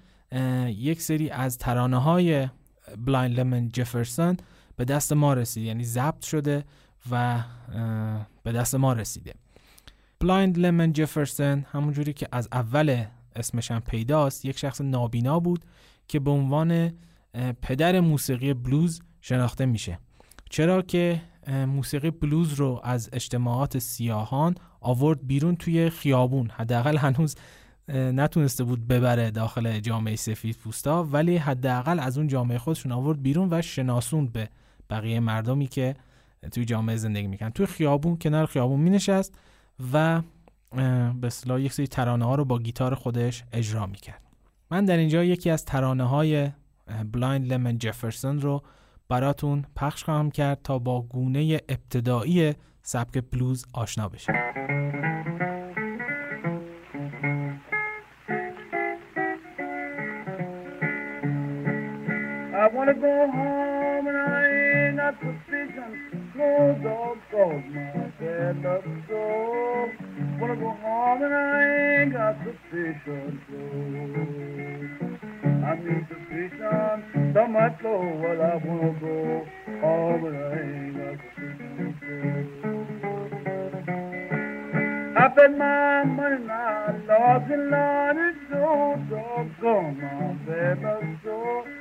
یک 0.66 1.02
سری 1.02 1.30
از 1.30 1.58
ترانه 1.58 2.02
های 2.02 2.48
بلایند 2.98 3.32
لمن 3.32 3.68
جفرسون 3.68 4.36
به 4.76 4.84
دست 4.84 5.12
ما 5.12 5.34
رسید 5.34 5.64
یعنی 5.64 5.84
ضبط 5.84 6.24
شده 6.24 6.64
و 7.10 7.44
به 8.42 8.52
دست 8.52 8.74
ما 8.74 8.92
رسیده. 8.92 9.34
بلایند 10.20 10.58
لمن 10.58 10.92
جفرسون 10.92 11.66
همونجوری 11.72 12.12
که 12.12 12.28
از 12.32 12.48
اول 12.52 13.04
اسمش 13.36 13.70
هم 13.70 13.80
پیداست 13.80 14.44
یک 14.44 14.58
شخص 14.58 14.80
نابینا 14.80 15.40
بود 15.40 15.64
که 16.08 16.20
به 16.20 16.30
عنوان 16.30 16.92
پدر 17.62 18.00
موسیقی 18.00 18.54
بلوز 18.54 19.02
شناخته 19.20 19.66
میشه. 19.66 19.98
چرا 20.50 20.82
که 20.82 21.22
موسیقی 21.48 22.10
بلوز 22.10 22.52
رو 22.52 22.80
از 22.84 23.10
اجتماعات 23.12 23.78
سیاهان 23.78 24.54
آورد 24.80 25.26
بیرون 25.26 25.56
توی 25.56 25.90
خیابون. 25.90 26.50
حداقل 26.50 26.96
هنوز 26.96 27.34
نتونسته 27.94 28.64
بود 28.64 28.88
ببره 28.88 29.30
داخل 29.30 29.80
جامعه 29.80 30.16
سفید 30.16 30.56
پوستا 30.56 31.04
ولی 31.04 31.36
حداقل 31.36 31.98
از 32.00 32.18
اون 32.18 32.26
جامعه 32.26 32.58
خودشون 32.58 32.92
آورد 32.92 33.22
بیرون 33.22 33.48
و 33.50 33.62
شناسوند 33.62 34.32
به 34.32 34.48
بقیه 34.90 35.20
مردمی 35.20 35.66
که 35.66 35.94
توی 36.52 36.64
جامعه 36.64 36.96
زندگی 36.96 37.26
می‌کنن 37.26 37.50
توی 37.50 37.66
خیابون 37.66 38.16
کنار 38.18 38.46
خیابون 38.46 38.80
مینشست 38.80 39.38
و 39.92 40.22
به 41.20 41.26
اصطلاح 41.26 41.60
یک 41.60 41.72
سری 41.72 41.86
ترانه 41.86 42.24
ها 42.24 42.34
رو 42.34 42.44
با 42.44 42.58
گیتار 42.58 42.94
خودش 42.94 43.44
اجرا 43.52 43.86
می‌کرد. 43.86 44.22
من 44.70 44.84
در 44.84 44.96
اینجا 44.96 45.24
یکی 45.24 45.50
از 45.50 45.64
ترانه 45.64 46.04
های 46.04 46.50
بلایند 47.12 47.52
لمن 47.52 47.78
جفرسون 47.78 48.40
رو 48.40 48.62
براتون 49.08 49.64
پخش 49.76 50.04
خواهم 50.04 50.30
کرد 50.30 50.62
تا 50.64 50.78
با 50.78 51.02
گونه 51.02 51.60
ابتدایی 51.68 52.52
سبک 52.82 53.24
بلوز 53.30 53.66
آشنا 53.72 54.08
بشید 54.08 54.34
wanna 62.80 62.94
go 62.94 63.30
home 63.30 64.06
and 64.08 64.16
I 64.16 64.48
ain't 64.88 64.96
got 64.96 65.14
sufficient 65.20 65.94
no 66.34 66.48
dog 66.82 67.18
called 67.30 67.64
my 67.74 68.08
bed 68.18 68.64
up 68.64 68.84
so 69.06 69.20
wanna 70.40 70.56
go 70.56 70.70
home 70.80 71.22
and 71.22 71.34
I 71.34 72.00
ain't 72.00 72.12
got 72.14 72.36
sufficient 72.40 73.36
clothes 73.44 74.88
I 75.44 75.76
need 75.76 76.08
sufficient 76.08 77.04
so 77.34 77.42
much 77.48 77.78
clothes 77.80 78.16
well 78.16 78.40
I 78.40 78.56
wanna 78.64 78.92
go. 78.98 79.44
Home 79.82 80.24
and 80.24 80.36
I 80.40 80.56
ain't 80.72 80.96
got 80.96 81.20
sufficient 81.36 82.00
clothes 82.00 82.40
I 85.20 85.22
spent 85.32 85.54
my 85.58 86.04
money 86.04 86.38
now, 86.46 86.96
lost 87.06 87.52
and 87.52 87.68
Lord, 87.68 88.16
it's 88.16 88.38
so 88.48 88.96
doggone 89.10 90.00
my 90.00 90.30
up 90.72 91.02
so 91.22 91.79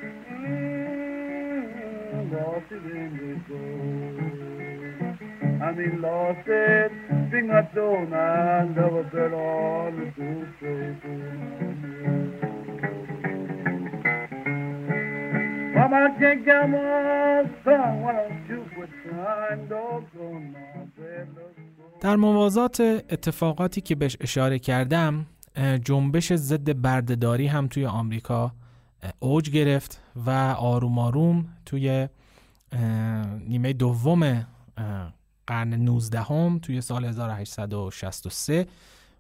در 22.02 22.16
موازات 22.16 22.82
اتفاقاتی 23.10 23.82
که 23.82 23.96
بهش 23.96 24.18
اشاره 24.22 24.60
کردم 24.60 25.26
جنبش 25.84 26.34
ضد 26.34 26.82
بردهداری 26.82 27.48
هم 27.48 27.68
توی 27.68 27.86
آمریکا 27.86 28.52
اوج 29.20 29.50
گرفت 29.50 30.02
و 30.16 30.30
آروم 30.58 31.00
آروم 31.00 31.46
توی 31.66 32.08
نیمه 33.48 33.74
دوم 33.74 34.48
قرن 35.48 35.74
19 35.74 36.22
هم 36.22 36.60
توی 36.62 36.82
سال 36.82 37.06
1863 37.06 38.68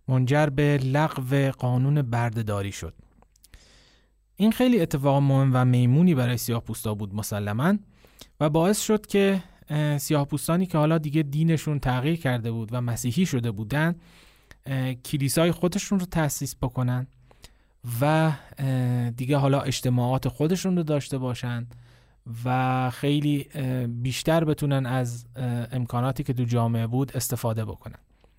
منجر 0.07 0.45
به 0.45 0.77
لغو 0.77 1.51
قانون 1.51 2.01
بردهداری 2.01 2.71
شد. 2.71 2.93
این 4.35 4.51
خیلی 4.51 4.81
اتفاق 4.81 5.21
مهم 5.21 5.51
و 5.53 5.65
میمونی 5.65 6.15
برای 6.15 6.37
سیاه 6.37 6.61
پوستا 6.61 6.95
بود 6.95 7.15
مسلما 7.15 7.77
و 8.39 8.49
باعث 8.49 8.81
شد 8.81 9.05
که 9.05 9.43
سیاه 9.97 10.25
پوستانی 10.25 10.65
که 10.65 10.77
حالا 10.77 10.97
دیگه 10.97 11.23
دینشون 11.23 11.79
تغییر 11.79 12.19
کرده 12.19 12.51
بود 12.51 12.69
و 12.71 12.81
مسیحی 12.81 13.25
شده 13.25 13.51
بودن 13.51 13.95
کلیسای 15.05 15.51
خودشون 15.51 15.99
رو 15.99 16.05
تأسیس 16.05 16.55
بکنن. 16.55 17.07
و 18.01 18.31
دیگه 19.17 19.37
حالا 19.37 19.61
اجتماعات 19.61 20.27
خودشون 20.27 20.77
رو 20.77 20.83
داشته 20.83 21.17
باشن 21.17 21.67
و 22.45 22.89
خیلی 22.89 23.43
بیشتر 23.87 24.45
بتونن 24.45 24.85
از 24.85 25.25
امکاناتی 25.71 26.23
که 26.23 26.33
تو 26.33 26.43
جامعه 26.43 26.87
بود 26.87 27.11
استفاده 27.15 27.65
بکنن. 27.65 27.97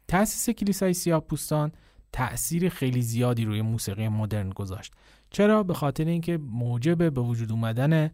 تأسیس 0.08 0.50
کلیسای 0.50 0.94
سیاه 0.94 1.20
پوستان 1.20 1.72
تأثیر 2.12 2.68
خیلی 2.68 3.02
زیادی 3.02 3.44
روی 3.44 3.62
موسیقی 3.62 4.08
مدرن 4.08 4.50
گذاشت. 4.50 4.92
چرا؟ 5.30 5.62
به 5.62 5.74
خاطر 5.74 6.04
اینکه 6.04 6.38
موجب 6.38 7.14
به 7.14 7.20
وجود 7.20 7.52
اومدن 7.52 8.10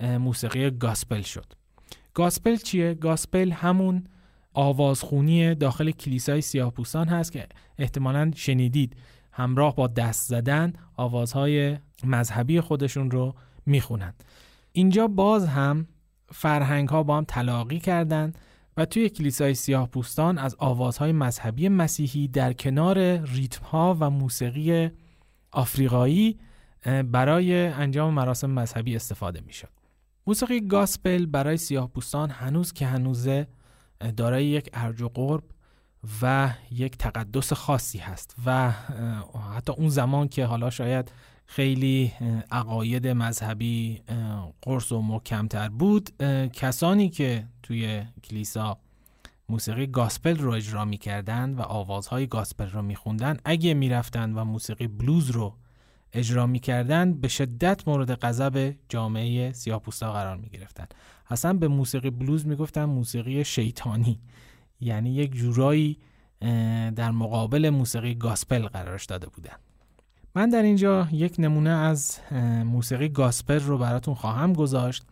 موسیقی 0.00 0.70
گاسپل 0.70 1.22
شد. 1.22 1.52
گاسپل 2.14 2.56
چیه؟ 2.56 2.94
گاسپل 2.94 3.50
همون 3.50 4.04
آوازخونی 4.52 5.54
داخل 5.54 5.90
کلیسای 5.90 6.40
سیاه 6.40 6.70
پوستان 6.70 7.08
هست 7.08 7.32
که 7.32 7.46
احتمالا 7.78 8.30
شنیدید. 8.34 8.96
همراه 9.36 9.76
با 9.76 9.86
دست 9.86 10.28
زدن 10.28 10.72
آوازهای 10.96 11.78
مذهبی 12.04 12.60
خودشون 12.60 13.10
رو 13.10 13.34
می‌خونن 13.66 14.14
اینجا 14.72 15.08
باز 15.08 15.46
هم 15.46 15.86
فرهنگ 16.32 16.88
ها 16.88 17.02
با 17.02 17.16
هم 17.16 17.24
تلاقی 17.24 17.78
کردند 17.78 18.38
و 18.76 18.84
توی 18.84 19.08
کلیسای 19.08 19.54
سیاه 19.54 19.88
پوستان 19.88 20.38
از 20.38 20.56
آوازهای 20.58 21.12
مذهبی 21.12 21.68
مسیحی 21.68 22.28
در 22.28 22.52
کنار 22.52 22.98
ریتم 23.16 23.64
ها 23.64 23.96
و 24.00 24.10
موسیقی 24.10 24.90
آفریقایی 25.50 26.38
برای 27.04 27.66
انجام 27.66 28.14
مراسم 28.14 28.50
مذهبی 28.50 28.96
استفاده 28.96 29.40
می 29.40 29.52
شد. 29.52 29.68
موسیقی 30.26 30.60
گاسپل 30.60 31.26
برای 31.26 31.56
سیاه 31.56 31.88
پوستان 31.88 32.30
هنوز 32.30 32.72
که 32.72 32.86
هنوزه 32.86 33.46
دارای 34.16 34.44
یک 34.44 34.70
ارج 34.72 35.02
و 35.02 35.08
قرب 35.08 35.44
و 36.22 36.50
یک 36.70 36.96
تقدس 36.96 37.52
خاصی 37.52 37.98
هست 37.98 38.36
و 38.46 38.72
حتی 39.56 39.72
اون 39.72 39.88
زمان 39.88 40.28
که 40.28 40.46
حالا 40.46 40.70
شاید 40.70 41.12
خیلی 41.46 42.12
عقاید 42.50 43.06
مذهبی 43.06 44.02
قرص 44.62 44.92
و 44.92 45.00
محکمتر 45.00 45.68
بود 45.68 46.22
کسانی 46.52 47.08
که 47.08 47.46
توی 47.62 48.02
کلیسا 48.24 48.78
موسیقی 49.48 49.86
گاسپل 49.86 50.36
رو 50.36 50.50
اجرا 50.50 50.84
می‌کردن 50.84 51.54
و 51.54 51.60
آوازهای 51.60 52.26
گاسپل 52.26 52.70
رو 52.70 52.82
میخوندن 52.82 53.36
اگه 53.44 53.74
می‌رفتن 53.74 54.32
و 54.32 54.44
موسیقی 54.44 54.86
بلوز 54.86 55.30
رو 55.30 55.54
اجرا 56.12 56.46
می‌کردن 56.46 57.12
به 57.12 57.28
شدت 57.28 57.88
مورد 57.88 58.14
غضب 58.14 58.74
جامعه 58.88 59.52
سیاه‌پوستا 59.52 60.12
قرار 60.12 60.36
می‌گرفتن 60.36 60.86
اصلا 61.30 61.52
به 61.52 61.68
موسیقی 61.68 62.10
بلوز 62.10 62.46
می‌گفتن 62.46 62.84
موسیقی 62.84 63.44
شیطانی. 63.44 64.20
یعنی 64.84 65.10
یک 65.10 65.34
جورایی 65.34 65.98
در 66.96 67.10
مقابل 67.10 67.70
موسیقی 67.70 68.14
گاسپل 68.14 68.66
قرارش 68.66 69.04
داده 69.04 69.26
بودن. 69.26 69.56
من 70.34 70.48
در 70.48 70.62
اینجا 70.62 71.08
یک 71.12 71.34
نمونه 71.38 71.70
از 71.70 72.18
موسیقی 72.64 73.08
گاسپل 73.08 73.60
رو 73.60 73.78
براتون 73.78 74.14
خواهم 74.14 74.52
گذاشت. 74.52 75.04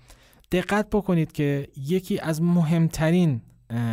دقت 0.53 0.91
بکنید 0.91 1.33
که 1.33 1.69
یکی 1.77 2.19
از 2.19 2.43
مهمترین 2.43 3.41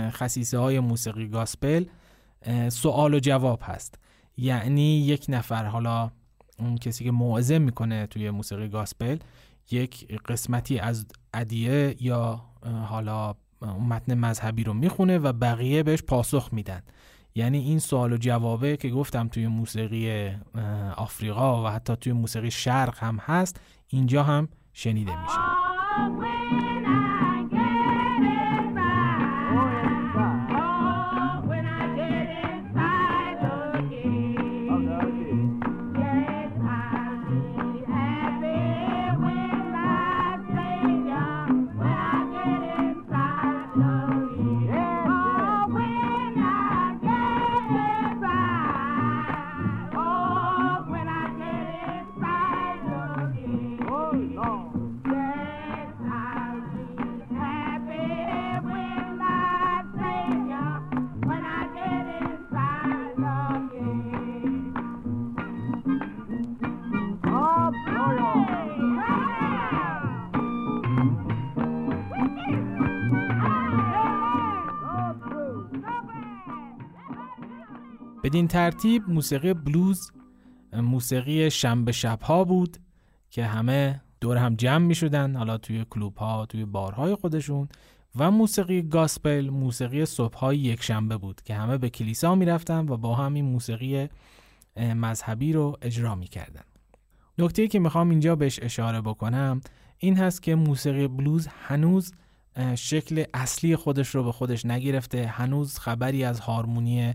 خصیصه 0.09 0.57
های 0.57 0.79
موسیقی 0.79 1.27
گاسپل 1.27 1.85
سوال 2.69 3.13
و 3.13 3.19
جواب 3.19 3.59
هست. 3.63 3.99
یعنی 4.37 4.99
یک 4.99 5.25
نفر 5.29 5.65
حالا 5.65 6.11
اون 6.59 6.77
کسی 6.77 7.03
که 7.03 7.11
موعظه 7.11 7.59
می‌کنه 7.59 8.07
توی 8.07 8.29
موسیقی 8.29 8.67
گاسپل 8.67 9.17
یک 9.71 10.17
قسمتی 10.25 10.79
از 10.79 11.05
ادیه 11.33 11.95
یا 11.99 12.41
حالا 12.85 13.35
متن 13.61 14.13
مذهبی 14.13 14.63
رو 14.63 14.73
می‌خونه 14.73 15.17
و 15.17 15.33
بقیه 15.33 15.83
بهش 15.83 16.01
پاسخ 16.01 16.49
میدن. 16.51 16.81
یعنی 17.35 17.57
این 17.57 17.79
سوال 17.79 18.13
و 18.13 18.17
جوابه 18.17 18.77
که 18.77 18.89
گفتم 18.89 19.27
توی 19.27 19.47
موسیقی 19.47 20.31
آفریقا 20.97 21.63
و 21.63 21.67
حتی 21.67 21.95
توی 21.95 22.13
موسیقی 22.13 22.51
شرق 22.51 22.97
هم 23.03 23.17
هست 23.17 23.59
اینجا 23.87 24.23
هم 24.23 24.47
شنیده 24.73 25.21
میشه. 25.21 26.68
بدین 78.29 78.47
ترتیب 78.47 79.09
موسیقی 79.09 79.53
بلوز 79.53 80.11
موسیقی 80.73 81.51
شنبه 81.51 81.91
شب 81.91 82.21
ها 82.21 82.43
بود 82.43 82.77
که 83.29 83.45
همه 83.45 84.01
دور 84.21 84.37
هم 84.37 84.55
جمع 84.55 84.85
می 84.85 84.95
شدن 84.95 85.35
حالا 85.35 85.57
توی 85.57 85.85
کلوب 85.89 86.17
ها 86.17 86.45
توی 86.45 86.65
بارهای 86.65 87.15
خودشون 87.15 87.69
و 88.15 88.31
موسیقی 88.31 88.81
گاسپل 88.81 89.49
موسیقی 89.49 90.05
صبحهای 90.05 90.57
یک 90.57 90.83
شنبه 90.83 91.17
بود 91.17 91.41
که 91.41 91.55
همه 91.55 91.77
به 91.77 91.89
کلیسا 91.89 92.35
می‌رفتن 92.35 92.89
و 92.89 92.97
با 92.97 93.15
همین 93.15 93.45
موسیقی 93.45 94.09
مذهبی 94.77 95.53
رو 95.53 95.77
اجرا 95.81 96.15
می‌کردن. 96.15 96.63
نکته 97.37 97.67
که 97.67 97.79
می‌خوام 97.79 98.09
اینجا 98.09 98.35
بهش 98.35 98.59
اشاره 98.61 99.01
بکنم 99.01 99.61
این 99.97 100.17
هست 100.17 100.43
که 100.43 100.55
موسیقی 100.55 101.07
بلوز 101.07 101.47
هنوز 101.47 102.13
شکل 102.75 103.23
اصلی 103.33 103.75
خودش 103.75 104.15
رو 104.15 104.23
به 104.23 104.31
خودش 104.31 104.65
نگرفته 104.65 105.27
هنوز 105.27 105.79
خبری 105.79 106.23
از 106.23 106.39
هارمونی 106.39 107.13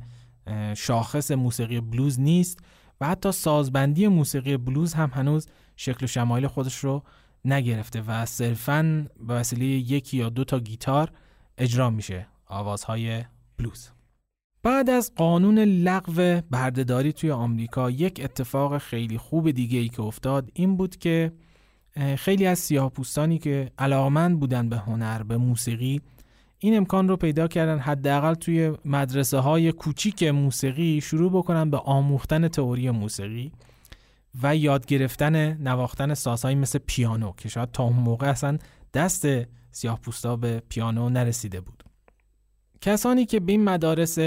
شاخص 0.77 1.31
موسیقی 1.31 1.81
بلوز 1.81 2.21
نیست 2.21 2.59
و 3.01 3.07
حتی 3.07 3.33
سازبندی 3.33 4.09
موسیقی 4.09 4.57
بلوز 4.57 4.95
هم 4.95 5.11
هنوز 5.15 5.47
شکل 5.77 6.05
و 6.05 6.07
شمایل 6.07 6.47
خودش 6.47 6.77
رو 6.77 7.03
نگرفته 7.45 8.03
و 8.03 8.27
صرفا 8.27 9.07
به 9.27 9.35
وسیله 9.35 9.65
یکی 9.65 10.17
یا 10.17 10.29
دو 10.29 10.45
تا 10.45 10.61
گیتار 10.61 11.11
اجرا 11.59 11.91
میشه 11.91 12.27
آوازهای 12.47 13.25
بلوز. 13.59 13.91
بعد 14.63 14.91
از 14.91 15.15
قانون 15.17 15.59
لغو 15.59 16.41
بردهداری 16.51 17.13
توی 17.13 17.31
آمریکا 17.31 17.91
یک 17.91 18.21
اتفاق 18.25 18.79
خیلی 18.79 19.19
خوب 19.19 19.51
دیگه 19.51 19.79
ای 19.79 19.89
که 19.89 20.03
افتاد 20.03 20.51
این 20.55 20.77
بود 20.77 20.97
که 20.97 21.33
خیلی 22.19 22.47
از 22.47 22.59
سیاهپوستانی 22.59 23.39
که 23.39 23.71
علاقمند 23.79 24.41
بودن 24.41 24.69
به 24.69 24.77
هنر 24.77 25.23
به 25.23 25.37
موسیقی 25.37 26.01
این 26.65 26.77
امکان 26.77 27.09
رو 27.09 27.17
پیدا 27.17 27.49
کردن 27.49 27.79
حداقل 27.79 28.35
توی 28.35 28.73
مدرسه 28.85 29.39
های 29.39 29.73
کوچیک 29.73 30.23
موسیقی 30.23 31.01
شروع 31.01 31.33
بکنن 31.33 31.71
به 31.71 31.77
آموختن 31.77 32.49
تئوری 32.49 32.91
موسیقی 32.91 33.53
و 34.43 34.57
یاد 34.57 34.87
گرفتن 34.87 35.63
نواختن 35.63 36.15
سازهایی 36.15 36.57
مثل 36.57 36.79
پیانو 36.87 37.33
که 37.37 37.49
شاید 37.49 37.71
تا 37.71 37.83
اون 37.83 37.97
موقع 37.97 38.27
اصلا 38.27 38.59
دست 38.95 39.27
سیاه 39.71 40.01
پوستا 40.01 40.37
به 40.37 40.63
پیانو 40.69 41.09
نرسیده 41.09 41.61
بود. 41.61 41.85
کسانی 42.81 43.27
که 43.27 43.41
به 43.41 43.53
این 43.53 43.65
مدارس 43.65 44.19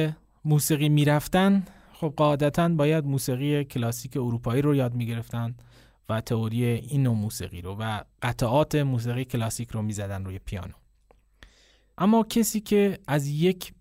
موسیقی 0.45 0.89
می‌رفتن 0.89 1.63
خب 1.93 2.13
قاعدتا 2.17 2.69
باید 2.69 3.05
موسیقی 3.05 3.63
کلاسیک 3.63 4.17
اروپایی 4.17 4.61
رو 4.61 4.75
یاد 4.75 4.93
می‌گرفتن 4.93 5.55
و 6.09 6.21
تئوری 6.21 6.65
این 6.65 7.03
نوع 7.03 7.15
موسیقی 7.15 7.61
رو 7.61 7.75
و 7.79 8.01
قطعات 8.21 8.75
موسیقی 8.75 9.25
کلاسیک 9.25 9.69
رو 9.69 9.81
می‌زدن 9.81 10.25
روی 10.25 10.39
پیانو. 10.39 10.73
اما 11.97 12.23
کسی 12.23 12.59
که 12.59 12.99
از 13.07 13.27
یک 13.27 13.73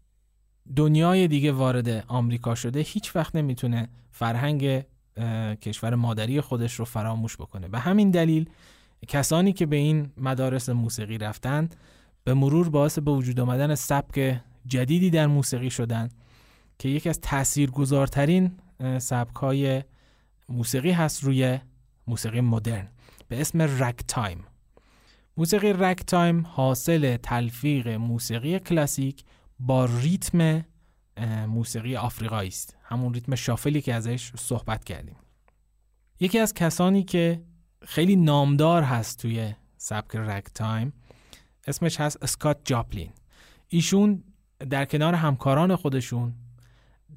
دنیای 0.76 1.28
دیگه 1.28 1.52
وارد 1.52 1.88
آمریکا 2.08 2.54
شده 2.54 2.80
هیچ 2.80 3.16
وقت 3.16 3.36
نمی‌تونه 3.36 3.88
فرهنگ 4.10 4.84
کشور 5.60 5.94
مادری 5.94 6.40
خودش 6.40 6.74
رو 6.74 6.84
فراموش 6.84 7.36
بکنه. 7.36 7.68
به 7.68 7.78
همین 7.78 8.10
دلیل 8.10 8.50
کسانی 9.08 9.52
که 9.52 9.66
به 9.66 9.76
این 9.76 10.12
مدارس 10.16 10.68
موسیقی 10.68 11.18
رفتن 11.18 11.68
به 12.24 12.34
مرور 12.34 12.68
باعث 12.68 12.98
به 12.98 13.10
وجود 13.10 13.40
آمدن 13.40 13.74
سبک 13.74 14.40
جدیدی 14.66 15.10
در 15.10 15.26
موسیقی 15.26 15.70
شدن 15.70 16.08
که 16.78 16.88
یکی 16.88 17.08
از 17.08 17.20
تاثیرگذارترین 17.20 18.50
سبک 18.98 19.36
های 19.36 19.82
موسیقی 20.48 20.90
هست 20.90 21.24
روی 21.24 21.58
موسیقی 22.06 22.40
مدرن. 22.40 22.88
به 23.28 23.40
اسم 23.40 23.62
ragtime 23.62 24.44
موسیقی 25.38 25.72
ragtime 25.72 26.46
حاصل 26.46 27.16
تلفیق 27.16 27.88
موسیقی 27.88 28.58
کلاسیک 28.58 29.24
با 29.58 29.84
ریتم 29.84 30.64
موسیقی 31.48 31.96
آفریقایی 31.96 32.48
است. 32.48 32.76
همون 32.82 33.14
ریتم 33.14 33.34
shuffle 33.34 33.76
ی 33.76 33.82
که 33.82 33.94
ازش 33.94 34.32
صحبت 34.36 34.84
کردیم. 34.84 35.16
یکی 36.20 36.38
از 36.38 36.54
کسانی 36.54 37.02
که 37.02 37.42
خیلی 37.82 38.16
نامدار 38.16 38.82
هست 38.82 39.18
توی 39.18 39.54
سبک 39.76 40.16
ragtime 40.16 40.92
اسمش 41.66 42.00
هست 42.00 42.22
اسکات 42.22 42.58
جاپلین. 42.64 43.10
ایشون 43.68 44.24
در 44.70 44.84
کنار 44.84 45.14
همکاران 45.14 45.76
خودشون 45.76 46.34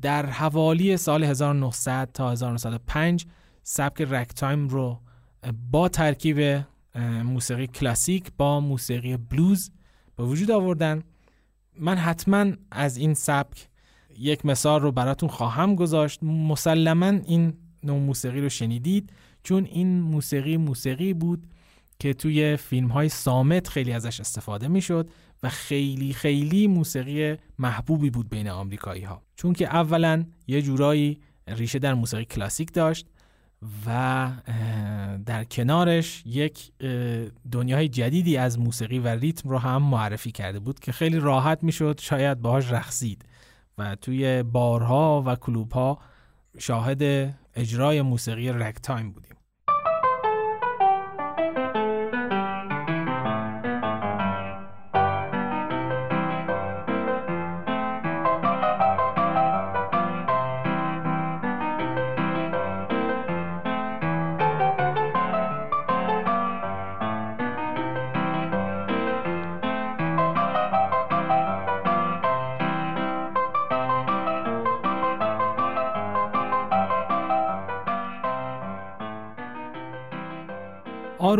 در 0.02 0.26
حوالی 0.26 0.98
سال 0.98 1.24
1900 1.24 2.12
تا 2.14 2.32
1905 2.32 3.26
سبک 3.64 4.02
رگتایم 4.02 4.68
رو 4.68 5.02
با 5.72 5.90
ترکیب 5.90 6.66
موسیقی 7.24 7.68
کلاسیک 7.68 8.32
با 8.38 8.60
موسیقی 8.60 9.18
بلوز 9.18 9.72
به 10.16 10.24
وجود 10.24 10.52
آوردن. 10.52 11.04
من 11.80 11.98
حتما 11.98 12.46
از 12.72 12.98
این 12.98 13.14
سبک 13.14 13.68
یک 14.18 14.46
مثال 14.46 14.82
رو 14.82 14.92
براتون 14.92 15.30
خواهم 15.30 15.76
گذاشت. 15.76 16.24
مسلما 16.24 17.06
این 17.06 17.54
نوع 17.84 18.00
موسیقی 18.00 18.42
رو 18.42 18.50
شنیدید 18.50 19.14
چون 19.44 19.66
این 19.66 20.02
موسیقی 20.02 20.58
موسیقی 20.58 21.14
بود 21.14 21.48
که 22.00 22.14
توی 22.14 22.58
فیلم 22.58 22.88
های 22.88 23.10
صامت 23.10 23.68
خیلی 23.68 23.92
ازش 23.92 24.20
استفاده 24.20 24.68
می‌شد 24.68 25.10
و 25.44 25.50
خیلی 25.50 26.14
خیلی 26.14 26.68
موسیقی 26.68 27.36
محبوبی 27.60 28.10
بود 28.10 28.30
بین 28.30 28.50
آمریکایی 28.50 29.04
ها 29.04 29.22
چون 29.36 29.54
که 29.54 29.68
اولا 29.68 30.26
یه 30.48 30.62
جورایی 30.62 31.20
ریشه 31.48 31.80
در 31.80 31.94
موسیقی 31.94 32.26
کلاسیک 32.26 32.74
داشت 32.74 33.08
و 33.86 34.32
در 35.26 35.44
کنارش 35.44 36.24
یک 36.26 36.72
دنیای 37.52 37.88
جدیدی 37.88 38.38
از 38.38 38.60
موسیقی 38.60 39.00
و 39.00 39.08
ریتم 39.08 39.50
رو 39.50 39.58
هم 39.58 39.84
معرفی 39.84 40.32
کرده 40.32 40.60
بود 40.60 40.80
که 40.80 40.92
خیلی 40.92 41.20
راحت 41.20 41.64
می‌شد 41.64 42.00
شاید 42.00 42.42
باهاش 42.42 42.72
رقصید 42.72 43.26
و 43.78 43.96
توی 43.96 44.44
بارها 44.44 45.24
و 45.26 45.36
کلوبها 45.36 46.00
شاهد 46.58 47.34
اجرای 47.56 48.02
موسیقی 48.02 48.50
رک 48.50 48.76
تایم 48.76 49.12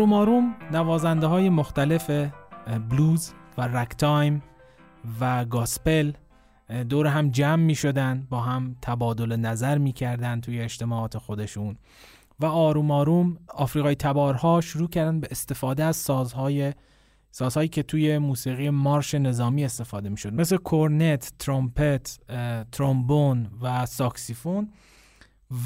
آروم 0.00 0.12
آروم 0.12 0.54
نوازنده 0.72 1.26
های 1.26 1.48
مختلف 1.48 2.10
بلوز 2.90 3.32
و 3.58 3.62
رگتایم 3.62 4.42
و 5.20 5.44
گاسپل 5.44 6.12
دور 6.88 7.06
هم 7.06 7.30
جمع 7.30 7.62
می 7.62 7.74
شدن 7.74 8.26
با 8.30 8.40
هم 8.40 8.76
تبادل 8.82 9.36
نظر 9.36 9.78
می 9.78 9.92
کردن 9.92 10.40
توی 10.40 10.60
اجتماعات 10.60 11.18
خودشون 11.18 11.76
و 12.40 12.46
آروم 12.46 12.90
آروم 12.90 13.38
آفریقایی 13.48 13.94
تبارها 13.94 14.60
شروع 14.60 14.88
کردن 14.88 15.20
به 15.20 15.28
استفاده 15.30 15.84
از 15.84 15.96
سازهای 15.96 16.72
سازهایی 17.30 17.68
که 17.68 17.82
توی 17.82 18.18
موسیقی 18.18 18.70
مارش 18.70 19.14
نظامی 19.14 19.64
استفاده 19.64 20.08
می 20.08 20.16
شد 20.16 20.34
مثل 20.34 20.56
کورنت، 20.56 21.32
ترومپت، 21.38 22.18
ترومبون 22.72 23.50
و 23.62 23.86
ساکسیفون 23.86 24.72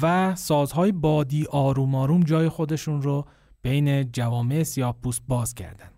و 0.01 0.35
سازهای 0.35 0.91
بادی 0.91 1.45
آروم 1.51 1.95
آروم 1.95 2.23
جای 2.23 2.49
خودشون 2.49 3.01
رو 3.01 3.25
بین 3.65 4.11
جوامع 4.11 4.63
سیاه 4.63 4.95
پوست 5.01 5.21
باز 5.27 5.53
کردن. 5.53 5.89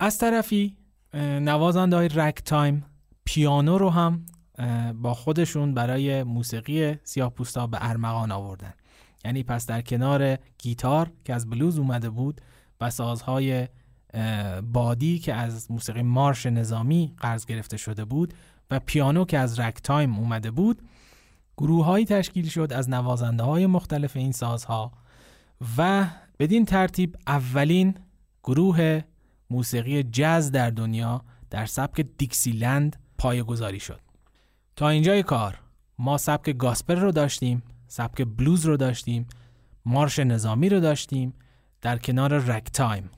از 0.00 0.18
طرفی 0.18 0.76
نوازنده 1.14 1.96
های 1.96 2.08
رگتایم 2.08 2.84
پیانو 3.24 3.78
رو 3.78 3.90
هم 3.90 4.26
با 5.02 5.14
خودشون 5.14 5.74
برای 5.74 6.22
موسیقی 6.22 6.94
سیاه 7.02 7.32
ها 7.56 7.66
به 7.66 7.78
ارمغان 7.80 8.32
آوردن. 8.32 8.72
یعنی 9.24 9.42
پس 9.42 9.66
در 9.66 9.82
کنار 9.82 10.38
گیتار 10.58 11.12
که 11.24 11.34
از 11.34 11.50
بلوز 11.50 11.78
اومده 11.78 12.10
بود 12.10 12.40
و 12.80 12.90
سازهای 12.90 13.68
بادی 14.72 15.18
که 15.18 15.34
از 15.34 15.70
موسیقی 15.70 16.02
مارش 16.02 16.46
نظامی 16.46 17.14
قرض 17.18 17.46
گرفته 17.46 17.76
شده 17.76 18.04
بود 18.04 18.34
و 18.70 18.80
پیانو 18.80 19.24
که 19.24 19.38
از 19.38 19.60
رگتایم 19.60 20.18
اومده 20.18 20.50
بود 20.50 20.82
گروه 21.56 22.04
تشکیل 22.04 22.48
شد 22.48 22.72
از 22.72 22.90
نوازنده 22.90 23.42
های 23.42 23.66
مختلف 23.66 24.16
این 24.16 24.32
سازها 24.32 24.92
و 25.78 26.06
بدین 26.38 26.64
ترتیب 26.64 27.16
اولین 27.26 27.94
گروه 28.44 29.00
موسیقی 29.50 30.02
جز 30.02 30.50
در 30.50 30.70
دنیا 30.70 31.24
در 31.50 31.66
سبک 31.66 32.06
دیکسیلند 32.18 32.96
گذاری 33.46 33.80
شد. 33.80 34.00
تا 34.76 34.88
اینجای 34.88 35.22
کار 35.22 35.60
ما 35.98 36.18
سبک 36.18 36.50
گاسپل 36.50 36.96
رو 36.96 37.12
داشتیم 37.12 37.62
سبک 37.86 38.26
بلوز 38.36 38.66
رو 38.66 38.76
داشتیم 38.76 39.26
مارش 39.84 40.18
نظامی 40.18 40.68
رو 40.68 40.80
داشتیم 40.80 41.34
در 41.80 41.98
کنار 41.98 42.38
رگتایم 42.38 43.10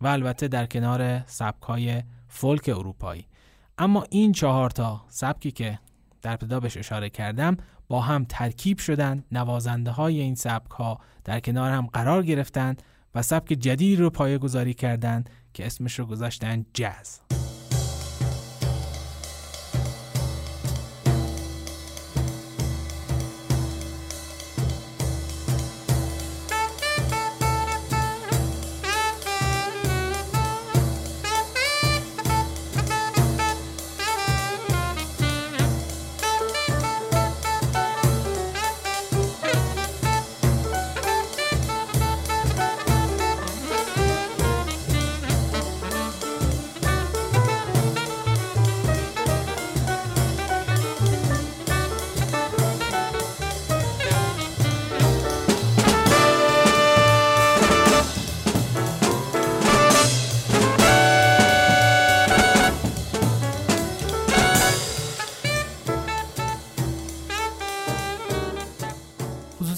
و 0.00 0.06
البته 0.06 0.48
در 0.48 0.66
کنار 0.66 1.26
سبک 1.26 1.62
های 1.62 2.02
فولک 2.28 2.68
اروپایی. 2.68 3.26
اما 3.78 4.04
این 4.10 4.32
چهار 4.32 4.70
تا 4.70 5.04
سبکی 5.08 5.50
که 5.50 5.78
در 6.22 6.30
ابتدا 6.30 6.60
بهش 6.60 6.76
اشاره 6.76 7.10
کردم 7.10 7.56
با 7.88 8.00
هم 8.00 8.26
ترکیب 8.28 8.78
شدن 8.78 9.24
نوازنده 9.32 9.90
های 9.90 10.20
این 10.20 10.34
سبک 10.34 10.70
ها 10.70 11.00
در 11.24 11.40
کنار 11.40 11.70
هم 11.70 11.86
قرار 11.86 12.22
گرفتند 12.22 12.82
و 13.14 13.22
سبک 13.22 13.48
جدیدی 13.48 13.96
رو 13.96 14.10
پایه 14.10 14.38
گذاری 14.38 14.74
کردند 14.74 15.30
که 15.54 15.66
اسمش 15.66 15.98
رو 15.98 16.06
گذاشتن 16.06 16.66
جاز. 16.74 17.20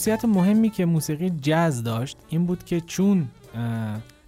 خصوصیت 0.08 0.24
مهمی 0.24 0.70
که 0.70 0.86
موسیقی 0.86 1.30
جز 1.30 1.82
داشت 1.82 2.16
این 2.28 2.46
بود 2.46 2.64
که 2.64 2.80
چون 2.80 3.28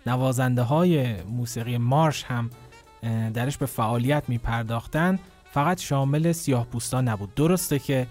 نوازنده 0.07 0.63
های 0.63 1.23
موسیقی 1.23 1.79
مارش 1.79 2.25
هم 2.25 2.51
درش 3.35 3.59
به 3.59 3.67
فعالیت 3.67 4.25
می 4.29 4.39
پرداختن 4.39 5.19
فقط 5.53 5.81
شامل 5.81 6.33
سیاه 6.33 6.67
پوستا 6.67 7.01
نبود. 7.01 7.35
درسته 7.35 7.79
که 7.79 8.07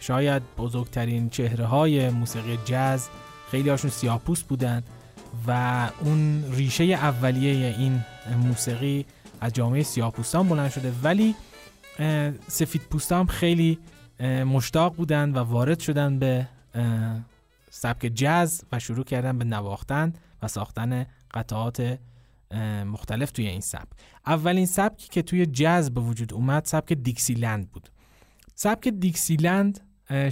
شاید 0.00 0.42
بزرگترین 0.58 1.28
چهره 1.28 1.66
های 1.66 2.10
موسیقی 2.10 2.58
جز 2.64 3.06
خیلی 3.50 3.70
هاشون 3.70 3.90
سیاه 3.90 4.18
پوست 4.18 4.48
بودن 4.48 4.82
و 5.46 5.88
اون 6.04 6.44
ریشه 6.52 6.84
اولیه 6.84 7.74
این 7.78 8.00
موسیقی 8.46 9.06
از 9.40 9.52
جامعه 9.52 9.82
سیاه 9.82 10.12
پوستان 10.12 10.48
بلند 10.48 10.70
شده 10.70 10.92
ولی 11.02 11.34
سفید 12.48 12.82
پوستان 12.90 13.26
خیلی 13.26 13.78
مشتاق 14.46 14.94
بودن 14.94 15.30
و 15.30 15.38
وارد 15.38 15.80
شدن 15.80 16.18
به 16.18 16.46
سبک 17.70 18.06
جز 18.06 18.62
و 18.72 18.78
شروع 18.78 19.04
کردن 19.04 19.38
به 19.38 19.44
نواختن 19.44 20.12
و 20.42 20.48
ساختن 20.48 21.06
قطعات 21.34 21.98
مختلف 22.86 23.30
توی 23.30 23.46
این 23.46 23.60
سبک. 23.60 23.88
اولین 24.26 24.66
سبکی 24.66 25.08
که 25.08 25.22
توی 25.22 25.46
جز 25.46 25.90
به 25.90 26.00
وجود 26.00 26.34
اومد 26.34 26.64
سبک 26.64 26.92
دیکسیلند 26.92 27.70
بود. 27.70 27.88
سبک 28.54 28.88
دیکسیلند 28.88 29.80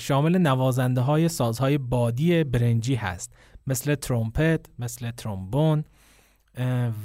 شامل 0.00 0.38
نوازنده 0.38 1.00
های 1.00 1.28
سازهای 1.28 1.78
بادی 1.78 2.44
برنجی 2.44 2.94
هست. 2.94 3.32
مثل 3.66 3.94
ترومپت، 3.94 4.66
مثل 4.78 5.10
ترومبون 5.10 5.84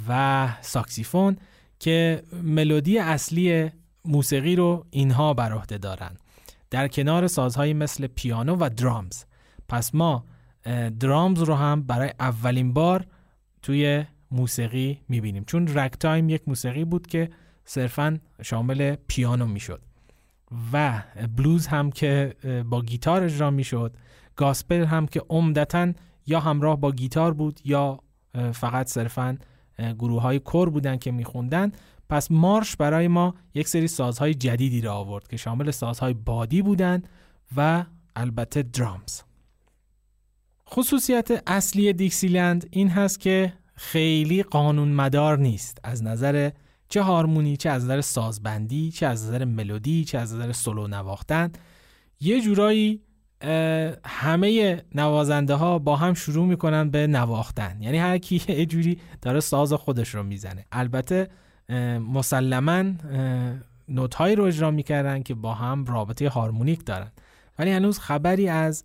و 0.08 0.48
ساکسیفون 0.60 1.36
که 1.78 2.22
ملودی 2.42 2.98
اصلی 2.98 3.70
موسیقی 4.04 4.56
رو 4.56 4.86
اینها 4.90 5.34
بر 5.34 5.52
عهده 5.52 5.78
دارن. 5.78 6.16
در 6.74 6.88
کنار 6.88 7.26
سازهایی 7.26 7.74
مثل 7.74 8.06
پیانو 8.06 8.56
و 8.56 8.70
درامز. 8.76 9.24
پس 9.68 9.94
ما 9.94 10.24
درامز 11.00 11.42
رو 11.42 11.54
هم 11.54 11.82
برای 11.82 12.12
اولین 12.20 12.72
بار 12.72 13.06
توی 13.62 14.04
موسیقی 14.30 15.00
می‌بینیم. 15.08 15.44
چون 15.44 15.68
رگتایم 15.68 16.28
یک 16.28 16.48
موسیقی 16.48 16.84
بود 16.84 17.06
که 17.06 17.30
صرفا 17.64 18.18
شامل 18.42 18.96
پیانو 19.06 19.46
می‌شد. 19.46 19.82
و 20.72 21.02
بلوز 21.36 21.66
هم 21.66 21.90
که 21.90 22.34
با 22.70 22.82
گیتار 22.82 23.22
اجرا 23.22 23.50
می‌شد. 23.50 23.96
گاسپل 24.36 24.84
هم 24.84 25.06
که 25.06 25.22
عمدتا 25.28 25.92
یا 26.26 26.40
همراه 26.40 26.80
با 26.80 26.92
گیتار 26.92 27.34
بود 27.34 27.60
یا 27.64 28.00
فقط 28.52 28.86
صرفا 28.88 29.38
گروه 29.78 30.22
های 30.22 30.38
کور 30.38 30.70
بودن 30.70 30.96
که 30.96 31.12
میخوندن. 31.12 31.72
پس 32.08 32.30
مارش 32.30 32.76
برای 32.76 33.08
ما 33.08 33.34
یک 33.54 33.68
سری 33.68 33.88
سازهای 33.88 34.34
جدیدی 34.34 34.80
را 34.80 34.94
آورد 34.94 35.28
که 35.28 35.36
شامل 35.36 35.70
سازهای 35.70 36.14
بادی 36.14 36.62
بودن 36.62 37.02
و 37.56 37.84
البته 38.16 38.62
درامز. 38.62 39.20
خصوصیت 40.68 41.42
اصلی 41.46 41.92
دیکسیلند 41.92 42.68
این 42.70 42.88
هست 42.88 43.20
که 43.20 43.52
خیلی 43.74 44.42
قانون 44.42 44.88
مدار 44.88 45.38
نیست. 45.38 45.78
از 45.84 46.02
نظر 46.02 46.50
چه 46.88 47.02
هارمونی 47.02 47.56
چه 47.56 47.70
از 47.70 47.84
نظر 47.84 48.00
سازبندی 48.00 48.90
چه 48.90 49.06
از 49.06 49.24
نظر 49.24 49.44
ملودی 49.44 50.04
چه 50.04 50.18
از 50.18 50.34
نظر 50.34 50.52
سولو 50.52 50.86
نواختن. 50.86 51.52
یه 52.20 52.40
جورایی 52.40 53.02
همه 54.04 54.82
نوازنده 54.94 55.54
ها 55.54 55.78
با 55.78 55.96
هم 55.96 56.14
شروع 56.14 56.46
می‌کنن 56.46 56.90
به 56.90 57.06
نواختن. 57.06 57.76
یعنی 57.80 57.98
هر 57.98 58.18
کی 58.18 58.42
یه 58.58 58.66
جوری 58.66 58.98
داره 59.22 59.40
ساز 59.40 59.72
خودش 59.72 60.08
رو 60.08 60.22
می‌زنه. 60.22 60.64
البته 60.72 61.28
مسلما 61.98 62.84
نوت 63.88 64.14
هایی 64.14 64.36
رو 64.36 64.44
اجرا 64.44 64.70
می‌کردن 64.70 65.22
که 65.22 65.34
با 65.34 65.54
هم 65.54 65.84
رابطه 65.84 66.28
هارمونیک 66.28 66.84
دارن. 66.84 67.12
ولی 67.58 67.70
هنوز 67.70 67.98
خبری 67.98 68.48
از 68.48 68.84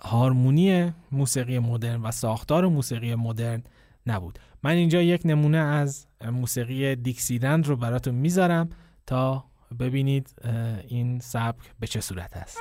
هارمونی 0.00 0.92
موسیقی 1.12 1.58
مدرن 1.58 2.02
و 2.02 2.10
ساختار 2.10 2.66
موسیقی 2.66 3.14
مدرن 3.14 3.62
نبود. 4.06 4.38
من 4.62 4.70
اینجا 4.70 5.02
یک 5.02 5.22
نمونه 5.24 5.58
از 5.58 6.06
موسیقی 6.32 6.96
دیکسیلند 6.96 7.66
رو 7.66 7.76
براتون 7.76 8.14
می‌ذارم 8.14 8.68
تا 9.06 9.44
ببینید 9.80 10.34
این 10.88 11.18
سبک 11.18 11.62
به 11.80 11.86
چه 11.86 12.00
صورت 12.00 12.36
است. 12.36 12.58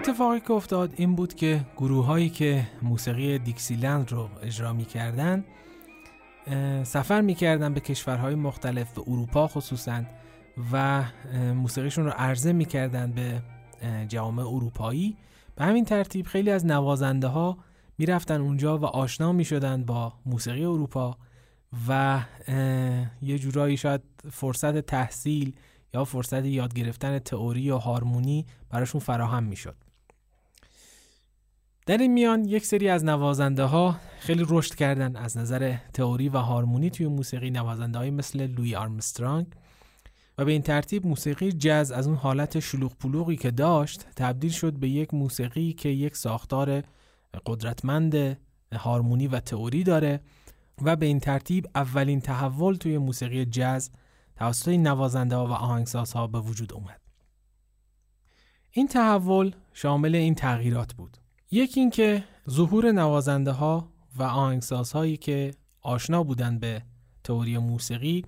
اتفاقی 0.00 0.40
که 0.40 0.52
افتاد 0.52 0.92
این 0.96 1.14
بود 1.14 1.34
که 1.34 1.60
گروه 1.76 2.06
هایی 2.06 2.30
که 2.30 2.66
موسیقی 2.82 3.38
دیکسیلند 3.38 4.12
رو 4.12 4.28
اجرا 4.42 4.72
می 4.72 4.84
کردن 4.84 5.44
سفر 6.84 7.20
می 7.20 7.34
کردن 7.34 7.74
به 7.74 7.80
کشورهای 7.80 8.34
مختلف 8.34 8.94
به 8.94 9.00
اروپا 9.06 9.48
خصوصا 9.48 10.02
و 10.72 11.04
موسیقیشون 11.54 12.04
رو 12.04 12.10
عرضه 12.10 12.52
می 12.52 12.66
به 13.14 13.42
جامعه 14.08 14.46
اروپایی 14.46 15.16
به 15.56 15.64
همین 15.64 15.84
ترتیب 15.84 16.26
خیلی 16.26 16.50
از 16.50 16.66
نوازنده 16.66 17.26
ها 17.26 17.58
می 17.98 18.06
اونجا 18.28 18.78
و 18.78 18.84
آشنا 18.84 19.32
می 19.32 19.44
شدن 19.44 19.84
با 19.84 20.12
موسیقی 20.26 20.64
اروپا 20.64 21.16
و 21.88 22.20
یه 23.22 23.38
جورایی 23.38 23.76
شاید 23.76 24.00
فرصت 24.30 24.78
تحصیل 24.78 25.52
یا 25.94 26.04
فرصت 26.04 26.44
یاد 26.44 26.74
گرفتن 26.74 27.18
تئوری 27.18 27.70
و 27.70 27.76
هارمونی 27.76 28.46
براشون 28.70 29.00
فراهم 29.00 29.42
می‌شد. 29.42 29.89
در 31.86 31.98
این 31.98 32.12
میان 32.12 32.44
یک 32.44 32.66
سری 32.66 32.88
از 32.88 33.04
نوازنده 33.04 33.64
ها 33.64 33.96
خیلی 34.18 34.44
رشد 34.48 34.74
کردن 34.74 35.16
از 35.16 35.38
نظر 35.38 35.76
تئوری 35.92 36.28
و 36.28 36.38
هارمونی 36.38 36.90
توی 36.90 37.06
موسیقی 37.06 37.50
نوازنده 37.50 37.98
های 37.98 38.10
مثل 38.10 38.46
لوی 38.46 38.74
آرمسترانگ 38.76 39.46
و 40.38 40.44
به 40.44 40.52
این 40.52 40.62
ترتیب 40.62 41.06
موسیقی 41.06 41.52
جز 41.52 41.92
از 41.96 42.06
اون 42.06 42.16
حالت 42.16 42.60
شلوغ 42.60 42.96
پلوغی 42.96 43.36
که 43.36 43.50
داشت 43.50 44.06
تبدیل 44.16 44.50
شد 44.50 44.72
به 44.72 44.88
یک 44.88 45.14
موسیقی 45.14 45.72
که 45.72 45.88
یک 45.88 46.16
ساختار 46.16 46.82
قدرتمند 47.46 48.38
هارمونی 48.72 49.28
و 49.28 49.40
تئوری 49.40 49.84
داره 49.84 50.20
و 50.82 50.96
به 50.96 51.06
این 51.06 51.20
ترتیب 51.20 51.68
اولین 51.74 52.20
تحول 52.20 52.74
توی 52.74 52.98
موسیقی 52.98 53.44
جز 53.44 53.90
توسط 54.36 54.68
نوازنده 54.68 55.36
ها 55.36 55.46
و 55.46 55.52
آهنگسازها 55.52 56.26
به 56.26 56.40
وجود 56.40 56.72
اومد. 56.72 57.00
این 58.70 58.88
تحول 58.88 59.54
شامل 59.74 60.14
این 60.14 60.34
تغییرات 60.34 60.92
بود. 60.92 61.16
یکی 61.50 61.80
اینکه 61.80 62.24
ظهور 62.50 62.92
نوازنده 62.92 63.50
ها 63.50 63.88
و 64.16 64.22
آهنگسازهایی 64.22 65.16
که 65.16 65.50
آشنا 65.82 66.22
بودن 66.22 66.58
به 66.58 66.82
تئوری 67.24 67.58
موسیقی 67.58 68.24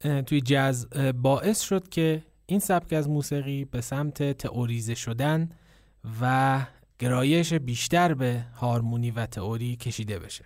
توی 0.00 0.40
جز 0.40 0.86
باعث 1.22 1.60
شد 1.60 1.88
که 1.88 2.22
این 2.46 2.60
سبک 2.60 2.92
از 2.92 3.08
موسیقی 3.08 3.64
به 3.64 3.80
سمت 3.80 4.32
تئوریزه 4.32 4.94
شدن 4.94 5.50
و 6.20 6.66
گرایش 6.98 7.54
بیشتر 7.54 8.14
به 8.14 8.44
هارمونی 8.54 9.10
و 9.10 9.26
تئوری 9.26 9.76
کشیده 9.76 10.18
بشه. 10.18 10.44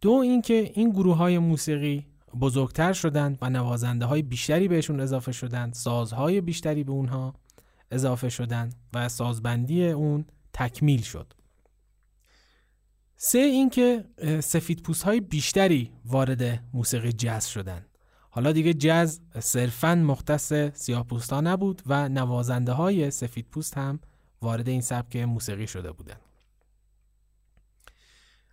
دو 0.00 0.10
اینکه 0.12 0.72
این 0.74 0.90
گروه 0.90 1.16
های 1.16 1.38
موسیقی 1.38 2.06
بزرگتر 2.40 2.92
شدند 2.92 3.38
و 3.42 3.50
نوازنده 3.50 4.04
های 4.04 4.22
بیشتری 4.22 4.68
بهشون 4.68 5.00
اضافه 5.00 5.32
شدند 5.32 5.74
سازهای 5.74 6.40
بیشتری 6.40 6.84
به 6.84 6.92
اونها 6.92 7.34
اضافه 7.92 8.28
شدند 8.28 8.74
و 8.94 9.08
سازبندی 9.08 9.88
اون 9.88 10.24
تکمیل 10.52 11.02
شد. 11.02 11.32
سه 13.16 13.38
اینکه 13.38 14.04
سفید 14.40 14.82
پوست 14.82 15.02
های 15.02 15.20
بیشتری 15.20 15.92
وارد 16.04 16.64
موسیقی 16.74 17.12
جز 17.12 17.46
شدند 17.46 17.86
حالا 18.30 18.52
دیگه 18.52 18.74
جز 18.74 19.20
صرفا 19.40 19.94
مختص 19.94 20.52
سیاه 20.52 21.06
ها 21.30 21.40
نبود 21.40 21.82
و 21.86 22.08
نوازنده 22.08 22.72
های 22.72 23.10
سفید 23.10 23.46
پوست 23.50 23.78
هم 23.78 24.00
وارد 24.42 24.68
این 24.68 24.80
سبک 24.80 25.16
موسیقی 25.16 25.66
شده 25.66 25.92
بودند 25.92 26.20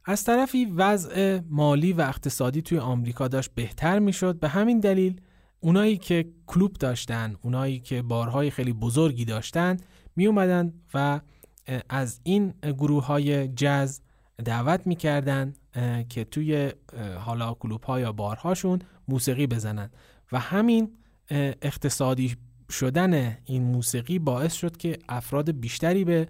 از 0.06 0.24
طرفی 0.24 0.66
وضع 0.66 1.40
مالی 1.50 1.94
و 1.94 2.02
اقتصادی 2.02 2.62
توی 2.62 2.80
آمریکا 2.80 3.28
داشت 3.28 3.52
بهتر 3.56 4.00
می‌شد. 4.00 4.40
به 4.40 4.50
همین 4.50 4.80
دلیل 4.80 5.22
اونایی 5.60 5.98
که 5.98 6.26
کلوب 6.48 6.74
داشتن 6.74 7.36
اونایی 7.42 7.80
که 7.80 8.02
بارهای 8.02 8.52
خیلی 8.52 8.74
بزرگی 8.74 9.26
داشتن 9.26 9.78
می 10.16 10.26
اومدن 10.28 10.74
و 10.94 11.22
از 11.90 12.20
این 12.24 12.54
گروه 12.64 13.06
های 13.06 13.48
جز 13.48 14.00
دعوت 14.46 14.88
می‌کردن 14.88 15.54
که 16.10 16.24
توی 16.24 16.72
حالا 17.20 17.54
کلوب 17.54 17.84
ها 17.84 18.00
یا 18.00 18.12
بارهاشون 18.12 18.80
موسیقی 19.08 19.48
بزنن. 19.48 19.90
و 20.32 20.40
همین 20.40 20.98
اقتصادی 21.62 22.36
شدن 22.70 23.38
این 23.46 23.64
موسیقی 23.64 24.20
باعث 24.20 24.54
شد 24.54 24.78
که 24.78 25.00
افراد 25.10 25.52
بیشتری 25.52 26.04
به 26.06 26.28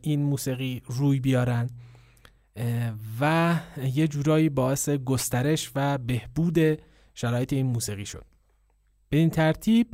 این 0.00 0.22
موسیقی 0.22 0.82
روی 0.86 1.20
بیارن. 1.20 1.70
و 3.20 3.56
یه 3.94 4.08
جورایی 4.08 4.48
باعث 4.48 4.88
گسترش 4.88 5.70
و 5.74 5.98
بهبود 5.98 6.58
شرایط 7.14 7.52
این 7.52 7.66
موسیقی 7.66 8.06
شد. 8.06 8.24
به 9.08 9.16
این 9.16 9.30
ترتیب 9.30 9.86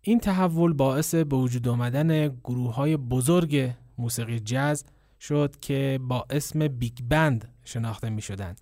این 0.00 0.20
تحول 0.20 0.72
باعث 0.72 1.14
به 1.14 1.36
وجود 1.36 1.68
آمدن 1.68 2.28
گروه 2.28 2.74
های 2.74 2.96
بزرگ 2.96 3.74
موسیقی 3.98 4.40
جز 4.40 4.84
شد 5.20 5.56
که 5.60 6.00
با 6.02 6.26
اسم 6.30 6.68
بیگ 6.68 6.98
بند 7.08 7.48
شناخته 7.64 8.10
می 8.10 8.22
شدن. 8.22 8.54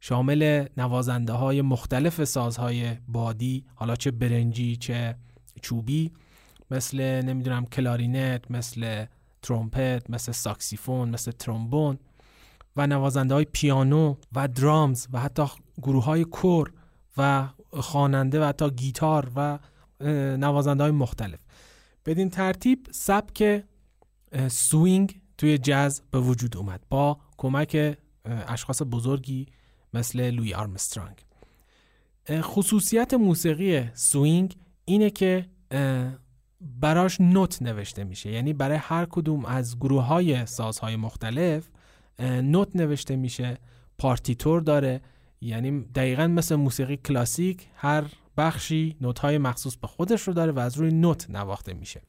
شامل 0.00 0.66
نوازنده 0.76 1.32
های 1.32 1.62
مختلف 1.62 2.24
سازهای 2.24 2.96
بادی 3.08 3.64
حالا 3.74 3.96
چه 3.96 4.10
برنجی 4.10 4.76
چه 4.76 5.16
چوبی 5.62 6.12
مثل 6.70 7.22
نمی‌دونم 7.22 7.66
کلارینت 7.66 8.50
مثل 8.50 9.04
ترومپت 9.42 10.10
مثل 10.10 10.32
ساکسیفون 10.32 11.10
مثل 11.10 11.30
ترومبون 11.30 11.98
و 12.76 12.86
نوازنده 12.86 13.34
های 13.34 13.44
پیانو 13.44 14.14
و 14.32 14.48
درامز 14.48 15.06
و 15.12 15.20
حتی 15.20 15.42
گروه 15.82 16.04
های 16.04 16.24
کر 16.24 16.72
و 17.16 17.48
خواننده 17.72 18.40
و 18.40 18.44
حتی 18.44 18.70
گیتار 18.70 19.32
و 19.36 19.58
نوازنده 20.36 20.82
های 20.82 20.92
مختلف. 20.92 21.40
بدین 22.06 22.30
ترتیب 22.30 22.86
سبک 22.90 23.64
سوینگ 24.48 25.20
توی 25.38 25.58
جز 25.58 26.00
به 26.10 26.20
وجود 26.20 26.56
اومد 26.56 26.80
با 26.90 27.18
کمک 27.36 27.98
اشخاص 28.24 28.82
بزرگی 28.90 29.46
مثل 29.94 30.30
لویی 30.30 30.54
آرمسترانگ. 30.54 31.24
خصوصیت 32.30 33.14
موسیقی 33.14 33.90
سوینگ 33.94 34.56
اینه 34.84 35.10
که 35.10 35.46
براش 36.60 37.20
نوت 37.20 37.62
نوشته 37.62 38.04
میشه. 38.04 38.32
یعنی 38.32 38.52
برای 38.52 38.76
هر 38.76 39.04
کدوم 39.04 39.44
از 39.44 39.78
گروه 39.78 40.02
های 40.02 40.46
سازهای 40.46 40.96
مختلف 40.96 41.68
نوت 42.20 42.76
نوشته 42.76 43.16
میشه 43.16 43.58
پارتیتور 43.98 44.60
داره 44.60 45.00
یعنی 45.40 45.80
دقیقا 45.80 46.26
مثل 46.26 46.54
موسیقی 46.54 46.96
کلاسیک 46.96 47.68
هر 47.74 48.04
بخشی 48.36 48.96
نوت 49.00 49.18
های 49.18 49.38
مخصوص 49.38 49.76
به 49.76 49.86
خودش 49.86 50.22
رو 50.22 50.32
داره 50.32 50.52
و 50.52 50.58
از 50.58 50.76
روی 50.76 50.90
نوت 50.90 51.30
نواخته 51.30 51.74
میشه. 51.74 52.02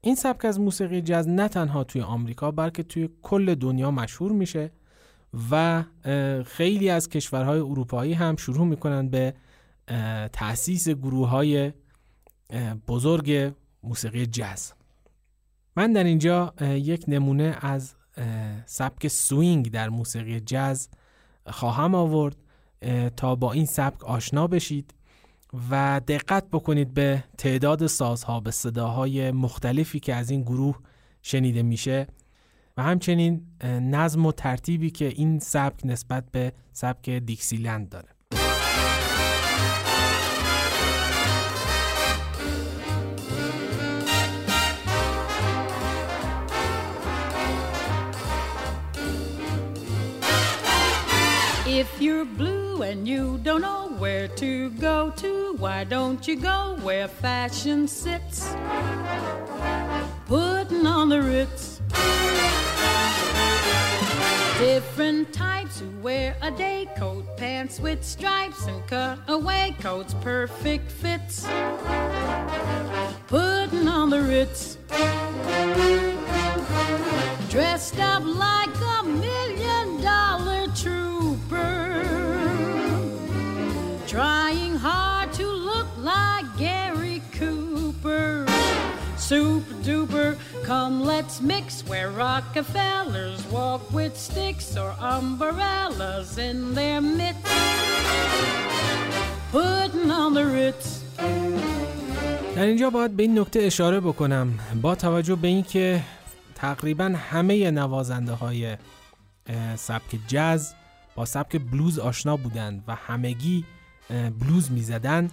این 0.00 0.14
سبک 0.14 0.44
از 0.44 0.60
موسیقی 0.60 1.00
جاز 1.00 1.28
نه 1.28 1.48
تنها 1.48 1.84
توی 1.84 2.00
آمریکا 2.00 2.50
بلکه 2.50 2.82
توی 2.82 3.08
کل 3.22 3.54
دنیا 3.54 3.90
مشهور 3.90 4.32
میشه 4.32 4.72
و 5.50 5.84
خیلی 6.46 6.90
از 6.90 7.08
کشورهای 7.08 7.60
اروپایی 7.60 8.12
هم 8.12 8.36
شروع 8.36 8.66
می‌کنن 8.66 9.08
به 9.08 9.34
تأسیس 10.32 10.88
گروه 10.88 11.28
های 11.28 11.72
بزرگ 12.88 13.54
موسیقی 13.82 14.26
جاز. 14.26 14.72
من 15.76 15.92
در 15.92 16.04
اینجا 16.04 16.54
یک 16.60 17.04
نمونه 17.08 17.56
از 17.60 17.94
سبک 18.66 19.08
سوینگ 19.08 19.70
در 19.70 19.88
موسیقی 19.88 20.40
جاز 20.40 20.88
خواهم 21.46 21.94
آورد. 21.94 22.36
تا 23.16 23.34
با 23.34 23.52
این 23.52 23.66
سبک 23.66 24.04
آشنا 24.04 24.46
بشید 24.46 24.94
و 25.70 26.00
دقت 26.08 26.44
بکنید 26.52 26.94
به 26.94 27.24
تعداد 27.38 27.86
سازها 27.86 28.40
به 28.40 28.50
صداهای 28.50 29.30
مختلفی 29.30 30.00
که 30.00 30.14
از 30.14 30.30
این 30.30 30.42
گروه 30.42 30.78
شنیده 31.22 31.62
میشه 31.62 32.06
و 32.76 32.82
همچنین 32.82 33.46
نظم 33.64 34.26
و 34.26 34.32
ترتیبی 34.32 34.90
که 34.90 35.08
این 35.08 35.38
سبک 35.38 35.80
نسبت 35.86 36.24
به 36.32 36.52
سبک 36.72 37.10
دیکسیلند 37.10 37.88
داره. 37.88 38.08
If 51.80 52.00
you're 52.00 52.24
blue 52.24 52.47
and 52.88 53.06
you 53.06 53.38
don't 53.42 53.60
know 53.60 53.90
where 53.98 54.28
to 54.28 54.70
go 54.70 55.10
to, 55.10 55.52
why 55.58 55.84
don't 55.84 56.26
you 56.26 56.36
go 56.36 56.78
where 56.80 57.06
fashion 57.06 57.86
sits? 57.86 58.54
Putting 60.24 60.86
on 60.86 61.10
the 61.10 61.20
ritz. 61.20 61.82
Different 64.58 65.34
types 65.34 65.80
who 65.80 65.90
wear 66.00 66.34
a 66.40 66.50
day 66.50 66.88
coat, 66.96 67.26
pants 67.36 67.78
with 67.78 68.02
stripes 68.02 68.66
and 68.66 68.80
cutaway 68.86 69.76
coats, 69.80 70.14
perfect 70.22 70.90
fits. 70.90 71.46
Putting 73.26 73.86
on 73.86 74.08
the 74.08 74.22
ritz. 74.22 74.78
Dressed 77.50 77.98
up 77.98 78.22
like 78.24 78.77
Duper, 90.18 90.36
come 90.64 90.96
let's 91.12 91.40
mix 91.40 91.66
where 91.88 92.10
Rockefellers 92.10 93.40
walk 93.56 93.82
with 93.90 94.14
sticks 94.16 94.76
or 94.76 94.90
umbrellas 95.00 96.38
in 96.38 96.74
their 96.74 97.00
mitts. 97.00 97.52
Putting 99.52 100.10
on 100.10 100.34
the 100.34 100.44
Ritz. 100.44 101.04
در 102.56 102.64
اینجا 102.64 102.90
باید 102.90 103.16
به 103.16 103.22
این 103.22 103.38
نکته 103.38 103.60
اشاره 103.60 104.00
بکنم 104.00 104.58
با 104.82 104.94
توجه 104.94 105.36
به 105.36 105.48
اینکه 105.48 106.02
تقریبا 106.54 107.14
همه 107.30 107.70
نوازنده 107.70 108.32
های 108.32 108.76
سبک 109.76 110.18
جز 110.28 110.72
با 111.14 111.24
سبک 111.24 111.60
بلوز 111.72 111.98
آشنا 111.98 112.36
بودند 112.36 112.84
و 112.88 112.94
همگی 112.94 113.64
بلوز 114.40 114.70
می‌زدن 114.72 115.30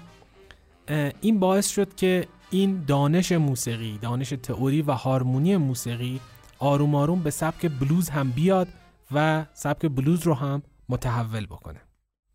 این 1.22 1.40
باعث 1.40 1.70
شد 1.70 1.96
که 1.96 2.28
این 2.52 2.84
دانش 2.88 3.32
موسیقی 3.32 3.98
دانش 3.98 4.30
تئوری 4.30 4.82
و 4.82 4.92
هارمونی 4.92 5.58
موسیقی 5.58 6.20
آروم 6.60 6.96
آروم 6.96 7.24
به 7.24 7.30
سبک 7.30 7.72
بلوز 7.80 8.10
هم 8.10 8.32
بیاد 8.32 8.68
و 9.12 9.46
سبک 9.54 9.86
بلوز 9.86 10.24
رو 10.24 10.34
هم 10.34 10.64
متحول 10.90 11.46
بکنه. 11.46 11.82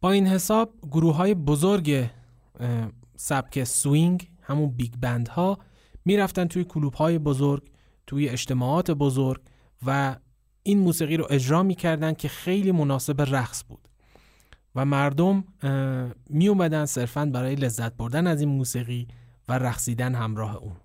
با 0.00 0.10
این 0.10 0.26
حساب 0.26 0.74
گروه 0.82 1.16
های 1.16 1.34
بزرگ 1.34 2.10
سبک 3.16 3.64
سوینگ 3.64 4.30
همون 4.42 4.70
بیگ 4.70 4.92
بند 5.00 5.28
ها 5.28 5.58
می‌رفتن 6.04 6.46
توی 6.46 6.64
کلوب 6.64 6.94
های 6.94 7.18
بزرگ 7.18 7.70
توی 8.06 8.28
اجتماعات 8.28 8.90
بزرگ 8.90 9.40
و 9.86 10.16
این 10.62 10.78
موسیقی 10.78 11.16
رو 11.16 11.26
اجرا 11.30 11.62
می‌کردن 11.62 12.12
که 12.14 12.28
خیلی 12.28 12.72
مناسب 12.72 13.20
رقص 13.20 13.64
بود. 13.68 13.88
و 14.74 14.84
مردم 14.84 15.44
می 16.30 16.48
اومدن 16.48 16.86
صرفا 16.86 17.26
برای 17.26 17.54
لذت 17.54 17.96
بردن 17.96 18.26
از 18.26 18.40
این 18.40 18.48
موسیقی 18.48 19.08
و 19.50 19.52
رقصیدن 19.52 20.14
همراه 20.14 20.56
اون 20.56 20.76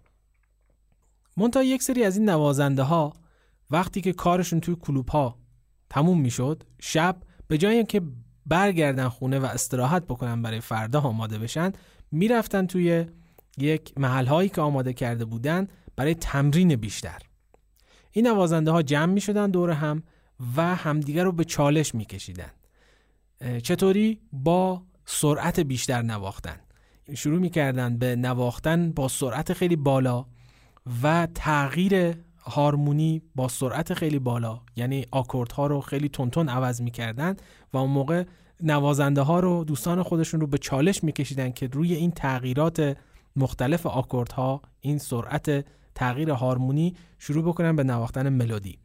منتها 1.38 1.64
یک 1.64 1.84
سری 1.84 2.04
از 2.04 2.18
این 2.18 2.30
نوازنده 2.30 2.84
ها 2.84 3.14
وقتی 3.72 4.02
که 4.02 4.14
کارشون 4.14 4.60
توی 4.60 4.76
کلوب 4.76 5.10
ها 5.10 5.40
تموم 5.90 6.22
می‌شد 6.22 6.64
شب 6.80 7.18
به 7.48 7.58
جای 7.58 7.76
اینکه 7.76 8.02
برگردن 8.46 9.08
خونه 9.08 9.40
و 9.40 9.46
استراحت 9.46 10.04
بکنن 10.04 10.42
برای 10.42 10.62
فردا 10.62 11.02
آماده 11.02 11.38
بشن 11.40 11.72
می‌رفتن 12.12 12.66
توی 12.66 13.06
یک 13.58 13.94
محل 13.98 14.26
هایی 14.26 14.50
که 14.50 14.62
آماده 14.62 14.94
کرده 14.94 15.26
بودن 15.26 15.68
برای 15.96 16.16
تمرین 16.16 16.76
بیشتر 16.76 17.20
این 18.12 18.28
نوازنده 18.28 18.72
ها 18.72 18.82
جمع 18.82 19.14
می 19.14 19.22
شدن 19.22 19.52
دور 19.52 19.70
هم 19.72 20.04
و 20.56 20.76
همدیگر 20.76 21.24
رو 21.24 21.32
به 21.32 21.44
چالش 21.44 21.96
می 21.96 22.06
کشیدن. 22.06 22.52
چطوری؟ 23.64 24.20
با 24.32 24.84
سرعت 25.06 25.60
بیشتر 25.60 26.02
نواختن 26.02 26.60
شروع 27.14 27.40
می 27.40 27.50
کردن 27.50 27.98
به 27.98 28.16
نواختن 28.16 28.92
با 28.92 29.08
سرعت 29.08 29.54
خیلی 29.54 29.76
بالا 29.76 30.26
و 31.04 31.28
تغییر 31.36 32.16
هارمونی 32.40 33.22
با 33.36 33.48
سرعت 33.48 33.94
خیلی 33.94 34.20
بالا. 34.20 34.62
یعنی 34.76 35.06
آکورد 35.12 35.52
ها 35.52 35.68
رو 35.68 35.82
خیلی 35.82 36.10
تونتون 36.10 36.50
عوض 36.50 36.82
می‌کردن 36.82 37.36
و 37.74 37.78
اون 37.78 37.90
موقع 37.90 38.24
نوازنده 38.62 39.22
ها 39.22 39.40
رو 39.40 39.64
دوستان 39.64 40.04
خودشون 40.04 40.42
رو 40.42 40.48
به 40.48 40.58
چالش 40.58 41.04
میکشیدن 41.04 41.52
که 41.52 41.68
روی 41.68 41.94
این 41.94 42.12
تغییرات 42.12 42.98
مختلف 43.36 43.86
آکورد 43.86 44.32
ها 44.32 44.62
این 44.82 44.98
سرعت 44.98 45.66
تغییر 45.96 46.30
هارمونی 46.30 46.96
شروع 47.20 47.44
بکنن 47.44 47.76
به 47.76 47.84
نواختن 47.84 48.30
ملودی. 48.30 48.80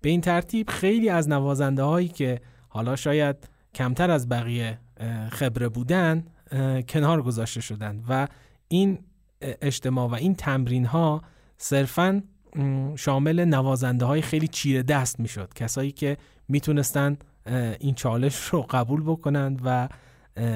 به 0.00 0.08
این 0.08 0.20
ترتیب 0.20 0.70
خیلی 0.70 1.08
از 1.08 1.28
نوازنده 1.28 1.82
هایی 1.82 2.08
که 2.08 2.40
حالا 2.68 2.96
شاید 2.96 3.36
کمتر 3.74 4.10
از 4.10 4.28
بقیه 4.28 4.78
خبره 5.30 5.68
بودن 5.68 6.24
کنار 6.88 7.22
گذاشته 7.22 7.60
شدن 7.60 8.04
و 8.08 8.28
این 8.68 8.98
اجتماع 9.40 10.08
و 10.08 10.14
این 10.14 10.34
تمرین 10.34 10.84
ها 10.84 11.22
صرفا 11.56 12.22
شامل 12.96 13.44
نوازنده 13.44 14.04
های 14.04 14.22
خیلی 14.22 14.48
چیره 14.48 14.82
دست 14.82 15.20
می‌شد. 15.20 15.52
کسایی 15.54 15.92
که 15.92 16.16
می‌تونستن 16.48 17.16
این 17.80 17.94
چالش 17.94 18.36
رو 18.36 18.66
قبول 18.70 19.02
بکنند 19.02 19.60
و 19.64 19.88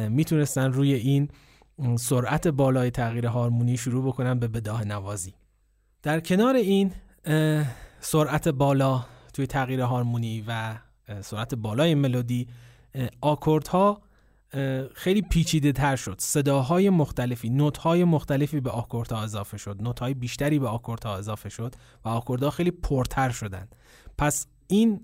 می‌تونستن 0.08 0.72
روی 0.72 0.94
این 0.94 1.28
سرعت 1.98 2.48
بالای 2.48 2.90
تغییر 2.90 3.26
هارمونی 3.26 3.76
شروع 3.76 4.06
بکنن 4.06 4.38
به 4.38 4.48
بداه 4.48 4.84
نوازی. 4.84 5.34
در 6.02 6.20
کنار 6.20 6.54
این 6.54 6.92
سرعت 8.00 8.48
بالا 8.48 9.04
توی 9.32 9.46
تغییر 9.46 9.80
هارمونی 9.80 10.44
و 10.48 10.74
سرعت 11.20 11.54
بالای 11.54 11.94
ملودی 11.94 12.48
آکوردها 13.20 14.02
خیلی 14.94 15.22
پیچیده 15.22 15.72
تر 15.72 15.96
شد. 15.96 16.16
صداهای 16.18 16.90
مختلفی 16.90 17.50
نوت 17.50 17.76
های 17.76 18.04
مختلفی 18.04 18.60
به 18.60 18.70
آکوردها 18.70 19.22
اضافه 19.22 19.56
شد. 19.56 19.82
نوت 19.82 20.00
های 20.00 20.14
بیشتری 20.14 20.58
به 20.58 20.68
آکوردها 20.68 21.16
اضافه 21.16 21.48
شد 21.48 21.74
و 22.04 22.08
آکوردها 22.08 22.50
خیلی 22.50 22.70
پرتر 22.70 23.30
شدن. 23.30 23.68
پس 24.18 24.46
این 24.66 25.00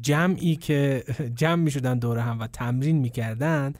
جمعی 0.00 0.56
که 0.56 1.04
جمع 1.40 1.62
می 1.62 1.70
شدن 1.70 1.98
دور 1.98 2.18
هم 2.18 2.40
و 2.40 2.46
تمرین 2.46 2.98
می 2.98 3.10
کردن 3.10 3.72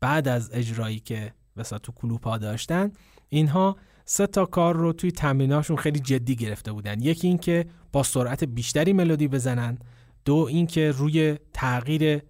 بعد 0.00 0.28
از 0.28 0.50
اجرایی 0.52 1.00
که 1.00 1.32
مثلا 1.56 1.78
تو 1.78 1.92
کلوپ 1.92 2.24
ها 2.24 2.38
داشتن 2.38 2.92
اینها 3.28 3.76
سه 4.04 4.26
تا 4.26 4.44
کار 4.44 4.76
رو 4.76 4.92
توی 4.92 5.10
تمریناشون 5.10 5.76
خیلی 5.76 6.00
جدی 6.00 6.36
گرفته 6.36 6.72
بودن. 6.72 7.00
یکی 7.00 7.28
اینکه 7.28 7.66
با 7.92 8.02
سرعت 8.02 8.44
بیشتری 8.44 8.92
ملودی 8.92 9.28
بزنن. 9.28 9.78
دو 10.24 10.34
اینکه 10.34 10.90
روی 10.90 11.38
تغییر 11.52 12.22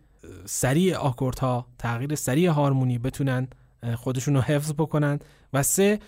سریع 0.45 0.97
ها 1.41 1.67
تغییر 1.79 2.15
سریع 2.15 2.51
هارمونی 2.51 2.99
بتونن 2.99 3.49
خودشون 3.97 4.35
رو 4.35 4.41
حفظ 4.41 4.73
بکنن 4.73 5.19
و 5.53 5.63
سه 5.63 5.99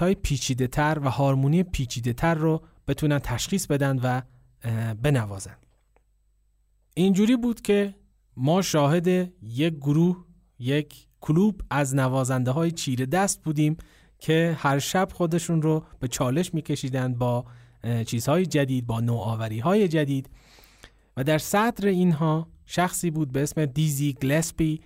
های 0.00 0.14
پیچیده 0.14 0.66
تر 0.66 0.98
و 1.02 1.10
هارمونی 1.10 1.62
پیچیده 1.62 2.12
تر 2.12 2.34
رو 2.34 2.62
بتونن 2.88 3.18
تشخیص 3.18 3.66
بدن 3.66 3.98
و 3.98 4.22
بنوازن. 5.02 5.56
اینجوری 6.94 7.36
بود 7.36 7.60
که 7.60 7.94
ما 8.36 8.62
شاهد 8.62 9.08
یک 9.42 9.74
گروه 9.74 10.24
یک 10.58 11.06
کلوب 11.20 11.60
از 11.70 11.94
نوازنده 11.94 12.50
های 12.50 12.70
چیره 12.70 13.06
دست 13.06 13.42
بودیم 13.42 13.76
که 14.18 14.56
هر 14.58 14.78
شب 14.78 15.08
خودشون 15.12 15.62
رو 15.62 15.84
به 16.00 16.08
چالش 16.08 16.54
میکشیدن 16.54 17.14
با 17.14 17.44
چیزهای 18.06 18.46
جدید 18.46 18.86
با 18.86 19.00
نوآوری 19.00 19.58
های 19.58 19.88
جدید 19.88 20.30
و 21.16 21.24
در 21.24 21.38
صدر 21.38 21.88
اینها 21.88 22.48
شخصی 22.66 23.10
بود 23.10 23.32
به 23.32 23.42
اسم 23.42 23.66
دیزی 23.66 24.12
گلسپی 24.12 24.80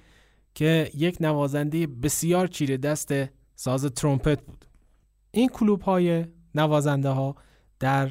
که 0.55 0.91
یک 0.95 1.17
نوازنده 1.21 1.87
بسیار 1.87 2.47
چیره 2.47 2.77
دست 2.77 3.15
ساز 3.55 3.85
ترومپت 3.85 4.43
بود. 4.43 4.65
این 5.31 5.49
کلوب 5.49 5.81
های 5.83 6.25
نوازنده 6.55 7.09
ها 7.09 7.37
در 7.81 8.09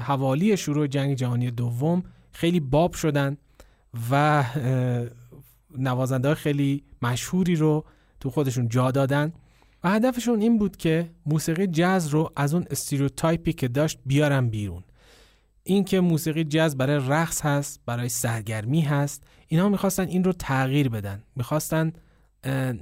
حوالی 0.00 0.56
شروع 0.56 0.86
جنگ 0.86 1.16
جهانی 1.16 1.50
دوم 1.50 2.02
خیلی 2.32 2.60
باب 2.60 2.92
شدن 2.92 3.36
و 4.10 4.44
نوازنده 5.78 6.28
های 6.28 6.34
خیلی 6.34 6.84
مشهوری 7.02 7.56
رو 7.56 7.84
تو 8.20 8.30
خودشون 8.30 8.68
جا 8.68 8.90
دادن 8.90 9.32
و 9.84 9.90
هدفشون 9.90 10.40
این 10.40 10.58
بود 10.58 10.76
که 10.76 11.10
موسیقی 11.26 11.66
جاز 11.66 12.08
رو 12.08 12.32
از 12.36 12.54
اون 12.54 12.64
استریوتایپی 12.70 13.52
که 13.52 13.68
داشت 13.68 13.98
بیارن 14.06 14.48
بیرون. 14.48 14.84
این 15.66 15.84
که 15.84 16.00
موسیقی 16.00 16.44
جاز 16.44 16.76
برای 16.76 17.08
رقص 17.08 17.42
هست 17.42 17.80
برای 17.86 18.08
سرگرمی 18.08 18.80
هست 18.80 19.24
اینا 19.48 19.68
می‌خواستن 19.68 20.08
این 20.08 20.24
رو 20.24 20.32
تغییر 20.32 20.88
بدن. 20.88 21.22
می‌خواستن 21.36 21.92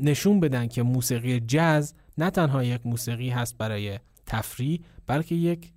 نشون 0.01 0.41
بدن 0.41 0.67
که 0.67 0.83
موسیقی 0.83 1.41
جاز 1.41 1.95
نه 2.19 2.31
تنها 2.31 2.65
یک 2.65 2.87
موسیقی 2.87 3.31
هست 3.31 3.59
برای 3.59 3.99
تفریح 4.27 4.81
بلکه 5.07 5.35
یک 5.35 5.73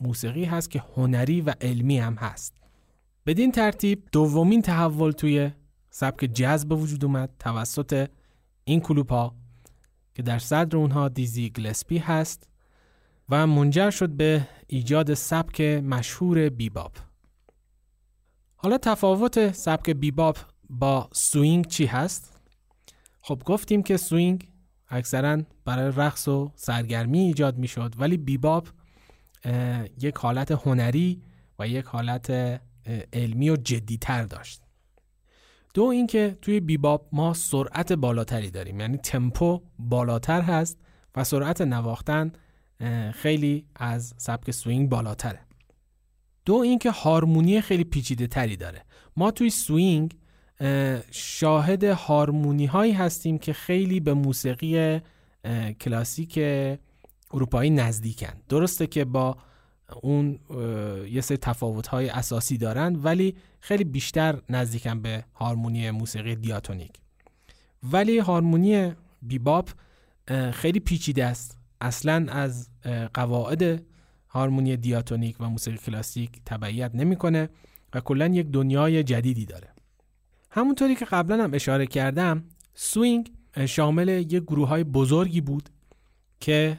موسیقی 0.00 0.44
هست 0.44 0.70
که 0.70 0.82
هنری 0.96 1.40
و 1.40 1.54
علمی 1.60 1.98
هم 1.98 2.14
هست. 2.14 2.54
بدین 3.26 3.52
ترتیب 3.52 4.02
دومین 4.12 4.62
تحول 4.62 5.10
توی 5.10 5.50
سبک 5.90 6.30
جاز 6.32 6.68
به 6.68 6.74
وجود 6.74 7.04
اومد 7.04 7.30
توسط 7.38 8.08
این 8.64 8.80
کلوپ 8.80 9.32
که 10.14 10.22
در 10.22 10.38
صدر 10.38 10.76
اونها 10.76 11.08
دیزی 11.08 11.50
گیلسپی 11.50 11.98
هست. 11.98 12.48
و 13.30 13.46
منجر 13.46 13.90
شد 13.90 14.10
به 14.10 14.48
ایجاد 14.66 15.14
سبک 15.14 15.60
مشهور 15.60 16.48
بیباپ 16.48 16.92
حالا 18.56 18.78
تفاوت 18.78 19.52
سبک 19.52 19.90
بیباپ 19.90 20.36
با 20.70 21.10
سوینگ 21.12 21.66
چی 21.66 21.86
هست؟ 21.86 22.40
خب 23.20 23.42
گفتیم 23.44 23.82
که 23.82 23.96
سوینگ 23.96 24.48
اکثرا 24.88 25.42
برای 25.64 25.92
رقص 25.96 26.28
و 26.28 26.52
سرگرمی 26.54 27.18
ایجاد 27.18 27.58
می 27.58 27.68
شد 27.68 27.94
ولی 27.98 28.16
بیباپ 28.16 28.68
یک 30.00 30.16
حالت 30.16 30.50
هنری 30.50 31.22
و 31.58 31.68
یک 31.68 31.84
حالت 31.84 32.30
علمی 33.12 33.50
و 33.50 33.56
جدی 33.56 33.96
تر 33.96 34.22
داشت 34.22 34.62
دو 35.74 35.84
اینکه 35.84 36.38
توی 36.42 36.60
بیباپ 36.60 37.08
ما 37.12 37.34
سرعت 37.34 37.92
بالاتری 37.92 38.50
داریم 38.50 38.80
یعنی 38.80 38.96
تمپو 38.96 39.62
بالاتر 39.78 40.40
هست 40.40 40.78
و 41.16 41.24
سرعت 41.24 41.60
نواختن 41.60 42.32
خیلی 43.14 43.66
از 43.76 44.14
سبک 44.16 44.50
سوینگ 44.50 44.88
بالاتره. 44.88 45.40
دو 46.44 46.54
اینکه 46.54 46.90
هارمونی 46.90 47.60
خیلی 47.60 47.84
پیچیده 47.84 48.26
تری 48.26 48.56
داره. 48.56 48.84
ما 49.16 49.30
توی 49.30 49.50
سوینگ 49.50 50.16
شاهد 51.10 51.84
هارمونی 51.84 52.66
هایی 52.66 52.92
هستیم 52.92 53.38
که 53.38 53.52
خیلی 53.52 54.00
به 54.00 54.14
موسیقی 54.14 55.00
کلاسیک 55.80 56.38
اروپایی 57.30 57.70
نزدیکن. 57.70 58.32
درسته 58.48 58.86
که 58.86 59.04
با 59.04 59.36
اون 60.02 60.38
یه 61.10 61.20
سری 61.20 61.36
تفاوت 61.36 61.86
های 61.86 62.08
اساسی 62.08 62.58
دارن 62.58 62.96
ولی 62.96 63.36
خیلی 63.60 63.84
بیشتر 63.84 64.42
نزدیکن 64.48 65.02
به 65.02 65.24
هارمونی 65.34 65.90
موسیقی 65.90 66.36
دیاتونیک. 66.36 66.92
ولی 67.82 68.18
هارمونی 68.18 68.92
بیباپ 69.22 69.70
خیلی 70.52 70.80
پیچیده 70.80 71.24
است. 71.24 71.57
اصلا 71.80 72.26
از 72.28 72.68
قواعد 73.14 73.82
هارمونی 74.28 74.76
دیاتونیک 74.76 75.36
و 75.40 75.48
موسیقی 75.48 75.76
کلاسیک 75.76 76.40
تبعیت 76.46 76.90
نمی‌کنه 76.94 77.48
و 77.94 78.00
کلا 78.00 78.26
یک 78.26 78.46
دنیای 78.46 79.02
جدیدی 79.02 79.46
داره. 79.46 79.68
همونطوری 80.50 80.94
که 80.94 81.04
قبلا 81.04 81.44
هم 81.44 81.54
اشاره 81.54 81.86
کردم 81.86 82.44
سوینگ 82.74 83.32
شامل 83.66 84.08
یک 84.08 84.42
گروه 84.42 84.68
های 84.68 84.84
بزرگی 84.84 85.40
بود 85.40 85.68
که 86.40 86.78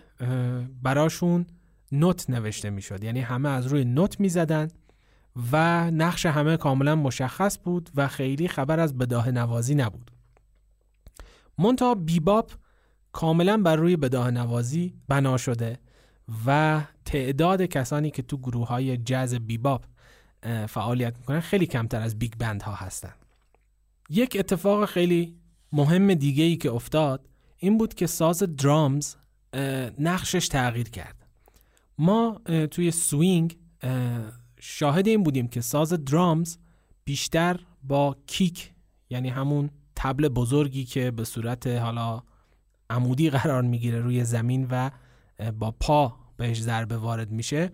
براشون 0.83 1.45
نوت 1.91 2.29
نوشته 2.29 2.69
می‌شد. 2.69 3.03
یعنی 3.03 3.19
همه 3.19 3.49
از 3.49 3.67
روی 3.67 3.85
نوت 3.85 4.19
می‌زدن 4.19 4.67
و 5.51 5.91
نقش 5.91 6.25
همه 6.25 6.57
کاملا 6.57 6.95
مشخص 6.95 7.59
بود 7.63 7.89
و 7.95 8.07
خیلی 8.07 8.47
خبر 8.47 8.79
از 8.79 8.97
بداهه 8.97 9.31
نوازی 9.31 9.75
نبود. 9.75 10.11
منتها 11.57 11.95
بیباپ 11.95 12.51
کاملا 13.19 13.57
بر 13.57 13.75
روی 13.75 13.95
بداهه 13.95 14.31
نوازی 14.31 14.93
بنا 15.07 15.37
شده 15.37 15.79
و 16.45 16.81
تعداد 17.05 17.61
کسانی 17.61 18.11
که 18.11 18.21
تو 18.21 18.37
گروه 18.37 18.67
های 18.67 18.97
جز 18.97 19.35
بیباپ 19.35 19.85
فعالیت 20.67 21.17
می‌کنن 21.17 21.39
خیلی 21.39 21.65
کمتر 21.65 22.01
از 22.01 22.19
big 22.19 22.33
band 22.39 22.61
ها 22.61 22.73
هستن. 22.73 23.13
یک 24.09 24.37
اتفاق 24.39 24.85
خیلی 24.85 25.35
مهم 25.71 26.13
دیگه 26.13 26.43
ای 26.43 26.57
که 26.57 26.71
افتاد 26.71 27.29
این 27.57 27.77
بود 27.77 27.93
که 27.93 28.07
ساز 28.07 28.43
drums 28.43 29.15
نقشش 29.99 30.47
تغییر 30.47 30.89
کرد. 30.89 31.27
ما 31.97 32.41
توی 32.71 32.91
سوینگ 32.91 33.57
شاهد 34.59 35.07
این 35.07 35.23
بودیم 35.23 35.47
که 35.47 35.61
ساز 35.61 35.93
drums 35.93 36.57
بیشتر 37.05 37.59
با 37.83 38.15
kick 38.27 38.71
یعنی 39.09 39.29
همون 39.29 39.69
طبل 39.95 40.27
بزرگی 40.27 40.85
که 40.85 41.11
به 41.11 41.23
صورت 41.23 41.67
حالا 41.67 42.23
عمودی 42.89 43.29
قرار 43.29 43.61
می‌گیره 43.61 43.99
روی 43.99 44.23
زمین 44.23 44.67
و 44.71 44.89
با 45.59 45.71
پا 45.71 46.15
بهش 46.37 46.61
ضربه 46.61 46.97
وارد 46.97 47.31
میشه. 47.31 47.71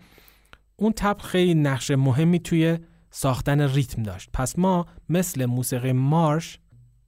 اون 0.76 0.94
طبل 0.94 1.24
خیلی 1.24 1.54
نقش 1.54 1.92
مهمی 1.92 2.40
توی 2.40 2.78
ساختن 3.10 3.62
ریتم 3.62 4.04
داشت. 4.04 4.30
پس 4.34 4.60
ما 4.60 4.86
مثل 5.10 5.46
موسیقی 5.46 5.92
مارش 5.92 6.60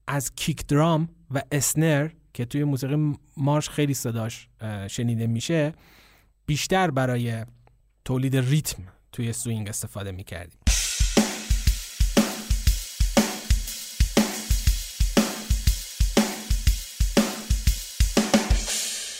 از 0.07 0.35
kick 0.35 0.67
drum 0.67 1.09
و 1.31 1.41
snare 1.51 2.09
که 2.33 2.45
توی 2.45 2.63
موسیقی 2.63 3.15
مارش 3.37 3.69
خیلی 3.69 3.93
صداش 3.93 4.49
شنیده 4.87 5.27
میشه 5.27 5.73
بیشتر 6.45 6.91
برای 6.91 7.45
تولید 8.05 8.35
ریتم 8.35 8.83
توی 9.11 9.33
سوینگ 9.33 9.69
استفاده 9.69 10.11
می‌کردیم. 10.11 10.56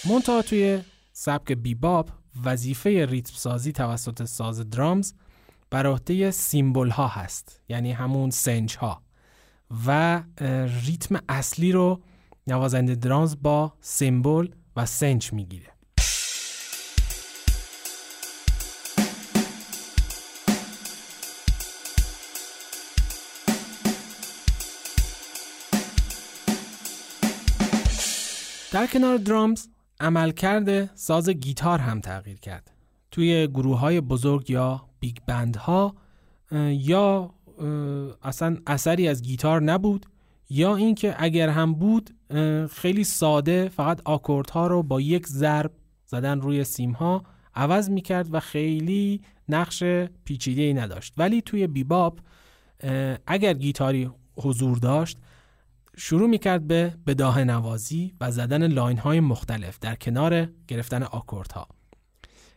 منتها 0.09 0.41
توی 0.41 0.81
سبک 1.11 1.51
بیباب 1.51 2.09
وظیفه 2.43 3.05
ریتم 3.05 3.33
سازی 3.35 3.71
توسط 3.71 4.23
ساز 4.23 4.69
درامز 4.69 5.13
بر 5.69 5.87
عهده 5.87 6.31
سیمبل 6.31 6.89
ها 6.89 7.07
هست 7.07 7.61
یعنی 7.69 7.91
همون 7.91 8.29
سنج 8.29 8.77
ها 8.77 9.01
و 9.87 10.23
ریتم 10.85 11.19
اصلی 11.29 11.71
رو 11.71 12.01
نوازنده 12.47 12.95
درامز 12.95 13.35
با 13.41 13.73
سیمبل 13.81 14.47
و 14.75 14.85
سنج 14.85 15.33
می‌گیره. 15.33 15.71
در 28.71 28.87
کنار 28.87 29.17
drums 29.17 29.67
عملکرد 29.99 30.95
ساز 30.95 31.29
گیتار 31.29 31.79
هم 31.79 32.01
تغییر 32.01 32.39
کرد. 32.39 32.71
توی 33.11 33.47
گروه 33.47 33.79
های 33.79 34.01
بزرگ 34.01 34.49
یا 34.49 34.85
big 34.99 35.17
band 35.27 35.55
ها 35.55 35.95
یا 36.71 37.33
اصلا 38.23 38.57
اثری 38.67 39.07
از 39.07 39.21
گیتار 39.21 39.61
نبود 39.61 40.05
یا 40.49 40.75
اینکه 40.75 41.15
اگر 41.17 41.49
هم 41.49 41.73
بود 41.73 42.09
خیلی 42.71 43.03
ساده 43.03 43.69
فقط 43.69 44.01
آکورد 44.05 44.49
ها 44.49 44.67
رو 44.67 44.83
با 44.83 45.01
یک 45.01 45.27
ضرب 45.27 45.71
زدن 46.05 46.41
روی 46.41 46.63
سیم 46.63 46.91
ها 46.91 47.23
عوض 47.55 47.89
می‌کرد 47.89 48.33
و 48.33 48.39
خیلی 48.39 49.21
نقش 49.49 49.83
پیچیده 50.25 50.61
ای 50.61 50.73
نداشت. 50.73 51.13
ولی 51.17 51.41
توی 51.41 51.67
بیباپ 51.67 52.19
اگر 53.27 53.53
گیتاری 53.53 54.09
حضور 54.37 54.77
داشت 54.77 55.17
شروع 55.99 56.29
می‌کرد 56.29 56.67
به 56.67 56.93
بداهه 57.07 57.43
نوازی 57.43 58.13
و 58.21 58.31
زدن 58.31 58.67
line 58.67 58.97
های 58.97 59.19
مختلف 59.19 59.79
در 59.79 59.95
کنار 59.95 60.49
گرفتن 60.67 61.03
آکورد 61.03 61.51
ها 61.51 61.67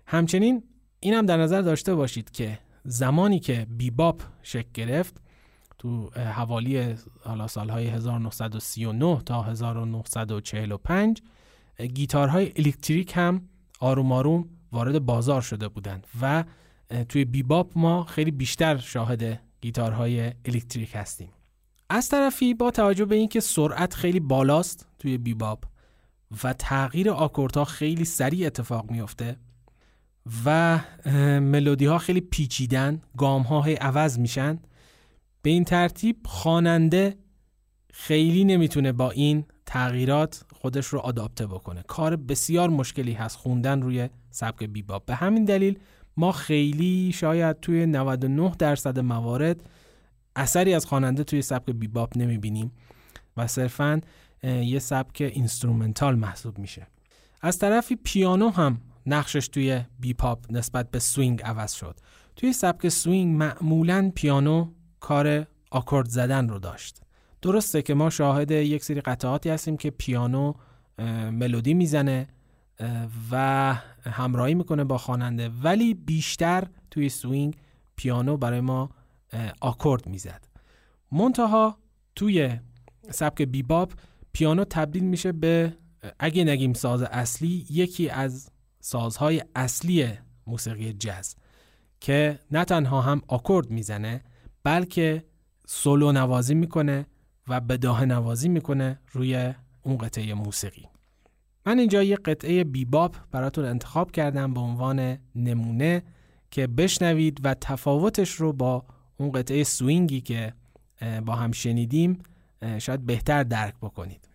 همچنین 0.07 0.63
این 1.01 1.15
هم 1.15 1.27
در 1.27 1.37
نظر 1.37 1.63
داشته 1.63 1.95
باشید 1.95 2.31
که 2.31 2.59
زمانی 2.85 3.41
که 3.41 3.67
بیباپ 3.71 4.23
شکل 4.43 4.69
گرفت 4.75 5.21
تو 5.79 6.11
حوالی 6.11 6.95
حالا 7.25 7.47
سالهای 7.47 7.87
1939 7.87 9.23
تا 9.27 9.43
1945 9.43 11.23
گیتارهای 11.95 12.53
الکتریک 12.57 13.13
هم 13.17 13.49
آروم 13.81 14.13
آروم 14.13 14.49
وارد 14.73 14.99
بازار 15.07 15.41
شده 15.41 15.69
بودند 15.69 16.07
و 16.21 16.45
توی 17.09 17.25
بیباپ 17.25 17.73
ما 17.77 18.05
خیلی 18.05 18.31
بیشتر 18.31 18.77
شاهد 18.77 19.41
گیتارهای 19.61 20.33
الکتریک 20.45 20.91
هستیم. 20.95 21.29
از 21.93 22.09
طرفی 22.09 22.55
با 22.55 22.71
توجه 22.71 23.05
به 23.05 23.17
اینکه 23.17 23.41
سرعت 23.41 23.95
خیلی 23.95 24.21
بالاست 24.21 24.87
توی 24.99 25.19
بیباپ 25.19 25.65
و 26.45 26.53
تغییر 26.53 27.11
آکوردها 27.11 27.65
خیلی 27.65 28.05
سریع 28.05 28.47
اتفاق 28.47 28.91
میفته 28.91 29.37
و 30.45 30.79
ملودی 31.41 31.87
ها 31.87 31.99
خیلی 31.99 32.21
پیچیدن 32.21 33.01
گام 33.17 33.43
ها 33.43 33.65
عوض 33.81 34.19
میشن 34.19 34.59
به 35.43 35.51
این 35.51 35.65
ترتیب 35.65 36.17
خواننده 36.25 37.17
خیلی 37.93 38.45
نمی‌تونه 38.45 38.93
با 38.93 39.11
این 39.11 39.45
تغییرات 39.67 40.45
خودش 40.53 40.87
رو 40.87 40.99
آداپته 40.99 41.47
بکنه. 41.47 41.83
کار 41.83 42.17
بسیار 42.17 42.69
مشکلی 42.71 43.13
هست 43.13 43.37
خوندن 43.37 43.83
روی 43.83 44.09
سبک 44.31 44.65
بیباب 44.65 45.07
به 45.07 45.15
همین 45.15 45.45
دلیل 45.45 45.79
ما 46.17 46.33
خیلی 46.33 47.13
شاید 47.15 47.61
توی 47.61 47.87
99 47.87 48.53
درصد 48.59 48.99
موارد 48.99 49.63
اثری 50.37 50.75
از 50.75 50.87
خواننده 50.87 51.25
توی 51.25 51.43
سبک 51.43 51.71
بیباپ 51.71 52.17
نمی‌بینیم 52.17 52.73
و 53.37 53.47
صرفا 53.47 54.01
یه 54.43 54.79
سبک 54.79 55.21
instrumental 55.21 56.15
محسوب 56.15 56.59
میشه. 56.59 56.87
از 57.43 57.59
طرفی 57.59 57.97
پیانو 57.97 58.51
هم 58.51 58.81
نقشش 59.07 59.49
توی 59.49 59.81
بیباپ 60.01 60.53
نسبت 60.53 60.91
به 60.91 60.99
سوینگ 60.99 61.43
عوض 61.43 61.73
شد. 61.73 62.01
توی 62.37 62.53
سبک 62.53 62.89
سوینگ 62.89 63.37
معمولا 63.37 64.13
پیانو 64.15 64.71
کار 65.01 65.47
آکورد 65.71 66.09
زدن 66.09 66.49
رو 66.49 66.59
داشت. 66.59 67.01
درسته 67.43 67.83
که 67.83 67.95
ما 67.95 68.11
شاهد 68.11 68.51
یک 68.51 68.85
سری 68.85 69.01
قطعاتی 69.01 69.51
هستیم 69.51 69.77
که 69.77 69.91
پیانو 69.91 70.53
ملودی 71.33 71.75
می‌زنه 71.75 72.29
و 73.31 73.75
همراهی 74.05 74.55
می‌کنه 74.55 74.85
با 74.85 74.99
خواننده 74.99 75.49
ولی 75.49 75.95
بیشتر 75.95 76.65
توی 76.91 77.09
سوینگ 77.09 77.57
پیانو 77.97 78.37
برای 78.37 78.61
ما 78.61 78.91
آکورد 79.61 80.07
می‌زد. 80.07 80.49
منتها 81.13 81.79
توی 82.15 82.59
سبک 83.11 83.43
بیباب 83.43 83.93
پیانو 84.33 84.65
تبدیل 84.65 85.05
میشه 85.05 85.33
به 85.33 85.77
اگه 86.19 86.45
نگیم 86.45 86.73
ساز 86.73 87.03
اصلی 87.03 87.67
یکی 87.71 88.09
از 88.09 88.51
سازهای 88.81 89.43
اصلی 89.55 90.09
موسیقی 90.47 90.93
جز 90.93 91.35
که 92.01 92.39
نه 92.51 92.65
تنها 92.65 93.01
هم 93.01 93.23
آکورد 93.29 93.71
می‌زنه 93.71 94.25
بلکه 94.65 95.25
سولو 95.67 96.13
نوازی 96.13 96.55
می‌کنه 96.55 97.07
و 97.49 97.61
بداه 97.61 98.05
نوازی 98.05 98.49
می‌کنه 98.49 99.01
روی 99.13 99.55
اون 99.83 99.99
قطعه 99.99 100.35
موسیقی. 100.35 100.89
من 101.67 101.79
اینجا 101.79 102.03
یه 102.03 102.17
قطعه 102.17 102.65
بیباب 102.65 103.17
براتون 103.31 103.65
انتخاب 103.65 104.11
کردم 104.11 104.55
به 104.55 104.61
عنوان 104.61 105.19
نمونه 105.35 106.03
که 106.51 106.67
بشنوید 106.67 107.41
و 107.45 107.55
تفاوتش 107.55 108.31
رو 108.31 108.53
با 108.53 108.85
اون 109.21 109.33
قطعه 109.33 109.65
سوینگی 109.65 110.21
که 110.21 110.53
با 111.27 111.35
هم 111.35 111.53
شنیدیم 111.53 112.19
شاید 112.79 113.07
بهتر 113.07 113.43
درک 113.43 113.75
بکنید. 113.83 114.29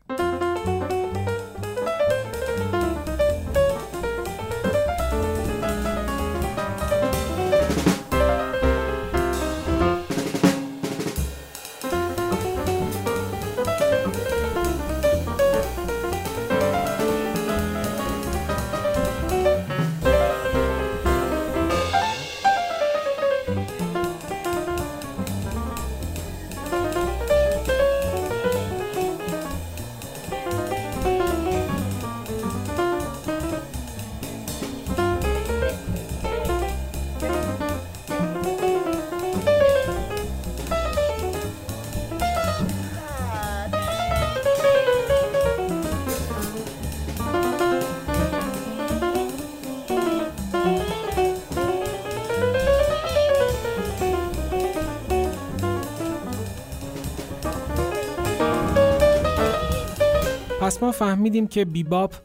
پس 60.75 60.83
ما 60.83 60.91
فهمیدیم 60.91 61.47
که 61.47 61.65
بیباپ 61.65 62.15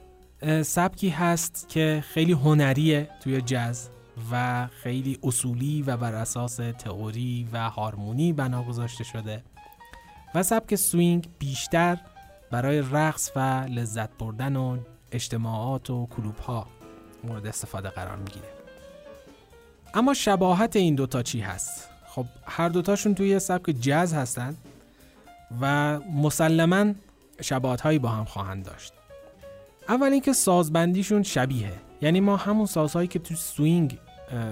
سبکی 0.63 1.09
هست 1.09 1.69
که 1.69 2.05
خیلی 2.07 2.33
هنریه 2.33 3.09
توی 3.21 3.41
جز 3.41 3.89
و 4.33 4.67
خیلی 4.67 5.19
اصولی 5.23 5.83
و 5.83 5.97
بر 5.97 6.15
اساس 6.15 6.57
تئوری 6.57 7.49
و 7.53 7.71
هارمونی 7.71 8.33
بنا 8.33 8.63
گذاشته 8.63 9.05
شده 9.05 9.43
و 10.35 10.43
سبک 10.43 10.75
سوینگ 10.75 11.29
بیشتر 11.39 11.99
برای 12.51 12.83
رقص 12.93 13.31
و 13.37 13.41
لذت 13.69 14.19
بردن 14.19 14.57
و 14.57 14.79
اجتماعات 15.13 15.91
و 15.91 16.07
کلوب 16.07 16.37
ها 16.37 16.67
مورد 17.25 17.47
استفاده 17.47 17.89
قرار 17.89 18.17
می‌گیره 18.17 18.49
اما 19.95 20.15
شباهت 20.15 20.77
این 20.77 20.95
دوتا 20.95 21.23
چی 21.23 21.41
هست؟ 21.41 21.89
خب 22.07 22.27
هر 22.47 22.69
دوتاشون 22.69 23.15
توی 23.15 23.39
سبک 23.39 23.71
جز 23.71 24.13
هستن 24.13 24.57
و 25.61 25.99
مسلما 26.01 26.95
شباهت 27.41 27.81
هایی 27.81 27.99
با 27.99 28.09
هم 28.09 28.25
خواهند 28.25 28.65
داشت. 28.65 28.93
اول 29.89 30.13
اینکه 30.13 30.33
سازبندیشون 30.33 31.23
شبیهه 31.23 31.73
یعنی 32.03 32.21
ما 32.21 32.37
همون 32.37 32.67
سازهایی 32.67 33.09
که 33.09 33.19
تو 33.19 33.35
سوینگ 33.35 33.99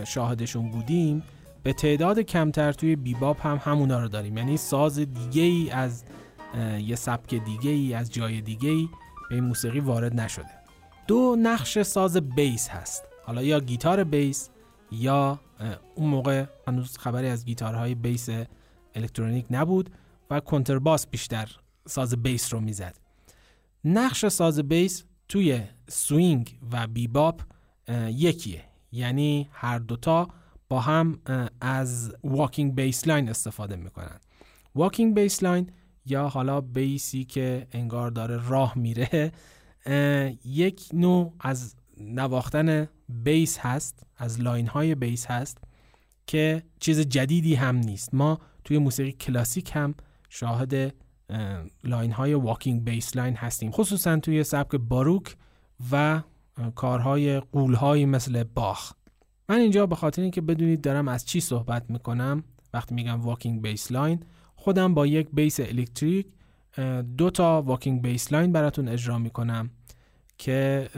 شاهدشون 0.07 0.71
بودیم 0.71 1.23
به 1.63 1.73
تعداد 1.73 2.21
کمتر 2.21 2.73
توی 2.73 2.97
بیباپ 2.97 3.37
هم 3.39 3.61
همونا 3.65 4.01
رو 4.01 4.09
داریم. 4.09 4.39
یعنی 4.39 4.57
ساز 4.57 4.99
دیگه 4.99 5.43
ای 5.43 5.71
از 5.71 6.05
یه 6.79 6.97
سبک 6.97 7.35
دیگه 7.35 7.71
ای 7.71 7.95
از 7.95 8.13
جای 8.13 8.41
دیگه 8.41 8.71
ای 8.71 8.89
به 9.29 9.35
این 9.35 9.45
موسیقی 9.45 9.81
وارد 9.81 10.21
نشده. 10.21 10.51
دو 11.07 11.37
نقش 11.43 11.83
ساز 11.83 12.17
بیس 12.17 12.69
هست. 12.69 13.05
حالا 13.25 13.43
یا 13.43 13.61
گیتار 13.61 14.05
بیس 14.05 14.51
یا 14.93 15.41
اون 15.95 16.11
موقع 16.11 16.45
هنوز 16.69 16.99
خبری 16.99 17.29
از 17.29 17.45
گیتارهای 17.45 17.95
بیس 17.95 18.29
الکترونیک 18.95 19.47
نبود 19.51 19.91
و 20.31 20.41
کنترباس 20.41 21.07
بیشتر 21.07 21.57
ساز 21.89 22.15
بیس 22.15 22.55
رو 22.55 22.61
می‌زد. 22.61 22.97
نقش 23.85 24.27
ساز 24.27 24.59
بیس 24.61 25.05
توی 25.29 25.61
سوینگ 25.89 26.59
و 26.73 26.87
بیباپ 26.87 27.43
یکیه. 28.09 28.65
یعنی 28.93 29.49
هر 29.53 29.79
دوتا 29.79 30.29
با 30.69 30.81
هم 30.81 31.21
از 31.61 32.15
walking 32.25 32.75
bass 32.75 33.09
line 33.09 33.29
استفاده 33.29 33.77
می‌کنن. 33.77 34.21
walking 34.75 35.15
bass 35.15 35.43
line 35.43 35.71
یا 36.07 36.29
حالا 36.29 36.61
بیسی 36.61 37.25
که 37.25 37.67
انگار 37.73 38.11
داره 38.11 38.49
راه 38.49 38.79
میره 38.79 39.33
یک 40.45 40.89
نوع 40.93 41.35
از 41.41 41.75
نواختن 42.01 42.89
بیس 43.09 43.59
هست 43.59 44.07
از 44.17 44.41
line 44.41 44.67
های 44.67 44.95
بیس 44.95 45.27
هست 45.27 45.59
که 46.27 46.63
چیز 46.81 47.01
جدیدی 47.01 47.55
هم 47.55 47.77
نیست. 47.77 48.15
ما 48.15 48.39
توی 48.65 48.79
موسیقی 48.79 49.13
کلاسیک 49.13 49.71
هم 49.75 49.95
شاهد 50.29 50.95
line 51.85 52.13
های 52.13 52.35
walking 52.35 52.85
bass 52.85 53.17
line 53.17 53.35
هستیم. 53.35 53.71
خصوصا 53.71 54.17
توی 54.17 54.45
سبک 54.45 54.77
باروک 54.77 55.37
و 55.93 56.23
کارهای 56.75 57.41
غولهایی 57.41 58.07
مثل 58.07 58.45
باخ. 58.45 58.93
من 59.49 59.57
اینجا 59.57 59.87
به 59.87 59.95
خاطر 59.95 60.23
اینکه 60.23 60.41
بدونید 60.41 60.81
دارم 60.81 61.09
از 61.09 61.27
چی 61.27 61.41
صحبت 61.41 61.91
می‌کنم 61.91 62.45
وقتی 62.75 62.95
میگم 62.95 63.21
walking 63.21 63.63
bass 63.63 63.93
line 63.93 64.23
خودم 64.57 64.95
با 64.95 65.07
یک 65.07 65.29
بیس 65.33 65.61
الکتریک 65.61 66.27
دو 67.17 67.31
تا 67.31 67.63
walking 67.63 68.03
bass 68.03 68.33
line 68.33 68.53
براتون 68.53 68.89
اجرا 68.89 69.19
می‌کنم 69.19 69.71
که 70.39 70.89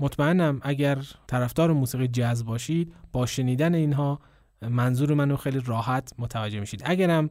مطمئنم 0.00 0.60
اگر 0.62 0.98
طرفدار 1.26 1.72
موسیقی 1.72 2.08
جاز 2.08 2.44
باشید 2.44 2.94
با 3.12 3.26
شنیدن 3.26 3.74
اینها 3.74 4.20
منظور 4.62 5.14
منو 5.14 5.36
خیلی 5.36 5.60
راحت 5.64 6.12
متوجه 6.18 6.60
میشید. 6.60 6.82
اگرم 6.84 7.30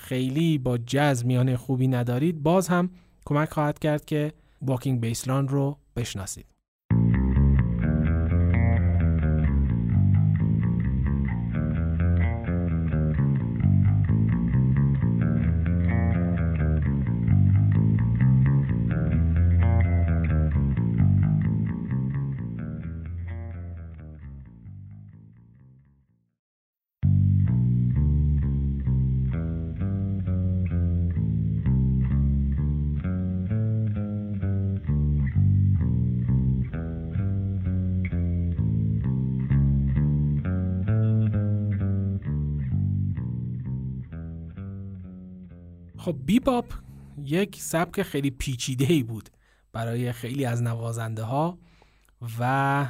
خیلی 0.00 0.58
با 0.58 0.78
جاز 0.78 1.26
میانه 1.26 1.56
خوبی 1.56 1.88
ندارید 1.88 2.42
باز 2.42 2.68
هم 2.68 2.90
کمک 3.24 3.50
خواهد 3.50 3.78
کرد 3.78 4.04
که 4.04 4.32
واکینگ 4.62 5.00
بیسلان 5.00 5.48
رو 5.48 5.78
بشناسید. 5.96 6.49
خب 46.10 46.18
بیباپ 46.26 46.74
یک 47.24 47.56
سبک 47.60 48.02
خیلی 48.02 48.30
پیچیده 48.30 48.92
ای 48.92 49.02
بود 49.02 49.30
برای 49.72 50.12
خیلی 50.12 50.44
از 50.44 50.62
نوازنده 50.62 51.22
ها 51.22 51.58
و 52.40 52.86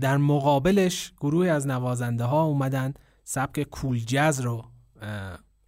در 0.00 0.16
مقابلش 0.16 1.12
گروه 1.20 1.48
از 1.48 1.66
نوازنده 1.66 2.24
ها 2.24 2.42
اومدن 2.42 2.94
سبک 3.24 3.62
کول 3.62 3.98
جز 3.98 4.40
رو 4.40 4.64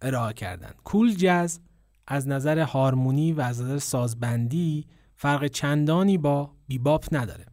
ارائه 0.01 0.33
کردن. 0.33 0.71
کول 0.83 1.15
جز 1.15 1.59
از 2.07 2.27
نظر 2.27 2.59
هارمونی 2.59 3.33
و 3.33 3.41
از 3.41 3.61
نظر 3.61 3.77
سازبندی 3.77 4.87
فرق 5.15 5.47
چندانی 5.47 6.17
با 6.17 6.55
بیباپ 6.67 7.05
نداره. 7.11 7.45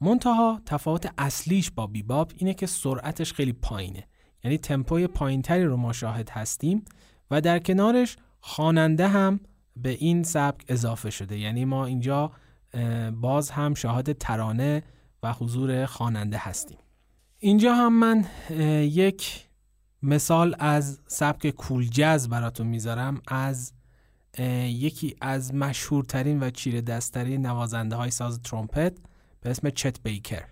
منتها 0.00 0.62
تفاوت 0.66 1.12
اصلیش 1.18 1.70
با 1.70 1.86
بیباپ 1.86 2.32
اینه 2.36 2.54
که 2.54 2.66
سرعتش 2.66 3.32
خیلی 3.32 3.52
پایینه. 3.52 4.06
یعنی 4.44 4.58
تمپوی 4.58 5.06
پایینتری 5.06 5.64
رو 5.64 5.76
ما 5.76 5.92
شاهد 5.92 6.30
هستیم 6.30 6.84
و 7.30 7.40
در 7.40 7.58
کنارش 7.58 8.16
خواننده 8.40 9.08
هم 9.08 9.40
به 9.76 9.90
این 9.90 10.22
سبک 10.22 10.64
اضافه 10.68 11.10
شده. 11.10 11.38
یعنی 11.38 11.64
ما 11.64 11.86
اینجا 11.86 12.32
باز 13.12 13.50
هم 13.50 13.74
شاهد 13.74 14.12
ترانه 14.12 14.82
و 15.22 15.32
حضور 15.32 15.86
خواننده 15.86 16.38
هستیم. 16.38 16.78
اینجا 17.38 17.74
هم 17.74 17.92
من 17.92 18.24
یک 18.84 19.48
مثال 20.02 20.56
از 20.58 21.00
سبک 21.06 21.50
کول 21.50 21.88
جز 21.88 22.28
براتون 22.28 22.66
می‌ذارم. 22.66 23.22
از 23.28 23.72
یکی 24.64 25.16
از 25.20 25.54
مشهورترین 25.54 26.42
و 26.42 26.50
چیره 26.50 26.80
دستترین 26.80 27.46
نوازنده 27.46 27.96
های 27.96 28.10
ساز 28.10 28.42
ترومپت 28.42 28.92
به 29.40 29.50
اسم 29.50 29.70
چت 29.70 30.02
بیکر. 30.02 30.44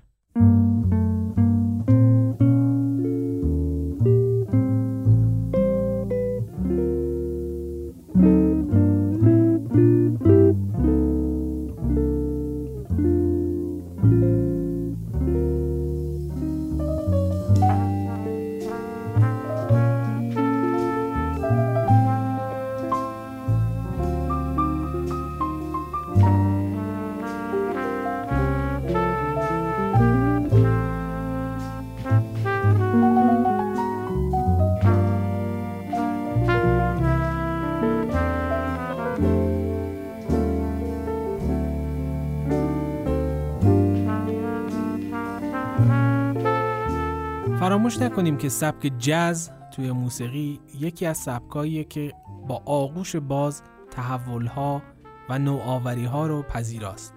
فراموش 47.89 48.13
نکنیم 48.13 48.37
که 48.37 48.49
سبک 48.49 48.93
جز 48.99 49.51
توی 49.73 49.93
موسیقی 49.93 50.61
یکی 50.81 51.07
از 51.07 51.19
سبکاییه 51.19 51.85
که 51.85 52.13
با 52.49 52.63
آغوش 52.67 53.17
باز 53.17 53.63
تحولها 53.91 54.83
و 55.29 55.39
نوآوریها 55.39 56.27
رو 56.27 56.43
پذیراست. 56.43 57.15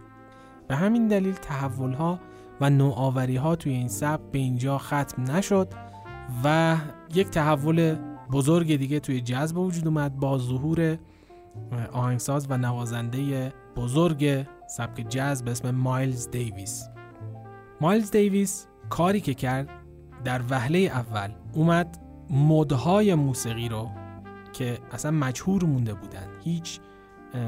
به 0.68 0.76
همین 0.76 1.08
دلیل 1.08 1.34
تحولها 1.34 2.20
و 2.62 2.70
نوآوریها 2.70 3.56
توی 3.56 3.74
این 3.74 3.88
سبک 3.88 4.32
به 4.32 4.40
اینجا 4.40 4.78
ختم 4.78 5.32
نشد 5.32 5.74
و 6.44 6.78
یک 7.14 7.30
تحول 7.30 7.96
بزرگ 8.32 8.76
دیگه 8.76 9.00
توی 9.00 9.22
جز 9.22 9.54
به 9.54 9.60
وجود 9.60 9.88
اومد 9.88 10.16
با 10.16 10.38
ظهور 10.38 10.98
آهنگساز 11.92 12.48
و 12.50 12.58
نوازنده 12.58 13.54
بزرگ 13.76 14.46
سبک 14.68 15.06
جز 15.10 15.44
به 15.44 15.52
اسم 15.52 15.72
مایلز 15.72 16.30
دیویس. 16.30 16.88
مایلز 17.82 18.12
دیویس 18.12 18.68
کاری 18.90 19.22
که 19.22 19.34
کرد 19.34 19.81
در 20.24 20.42
وهله 20.50 20.80
اول 20.80 21.30
اومد 21.54 21.98
مدهای 22.30 23.16
موسیقی 23.16 23.70
رو 23.70 23.90
که 24.54 24.80
اصلا 24.92 25.12
مجهور 25.12 25.64
مونده 25.64 25.94
بودن. 25.94 26.28
هیچ 26.44 26.80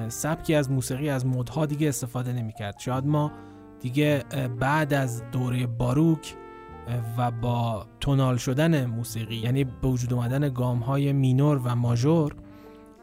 سبکی 0.08 0.56
از 0.56 0.72
موسیقی 0.72 1.10
از 1.10 1.26
مدها 1.26 1.66
دیگه 1.66 1.90
استفاده 1.90 2.34
نمی‌کرد. 2.34 2.80
شاید 2.80 3.06
ما 3.06 3.32
دیگه 3.80 4.24
بعد 4.60 4.94
از 4.94 5.24
دوره 5.32 5.68
باروک 5.68 6.36
و 7.18 7.32
با 7.32 7.86
تونال 8.00 8.38
شدن 8.38 8.86
موسیقی 8.86 9.36
یعنی 9.36 9.64
به 9.64 9.88
وجود 9.88 10.14
اومدن 10.14 10.50
گام 10.50 10.80
های 10.80 11.14
مینور 11.14 11.62
و 11.64 11.76
ماژور 11.76 12.36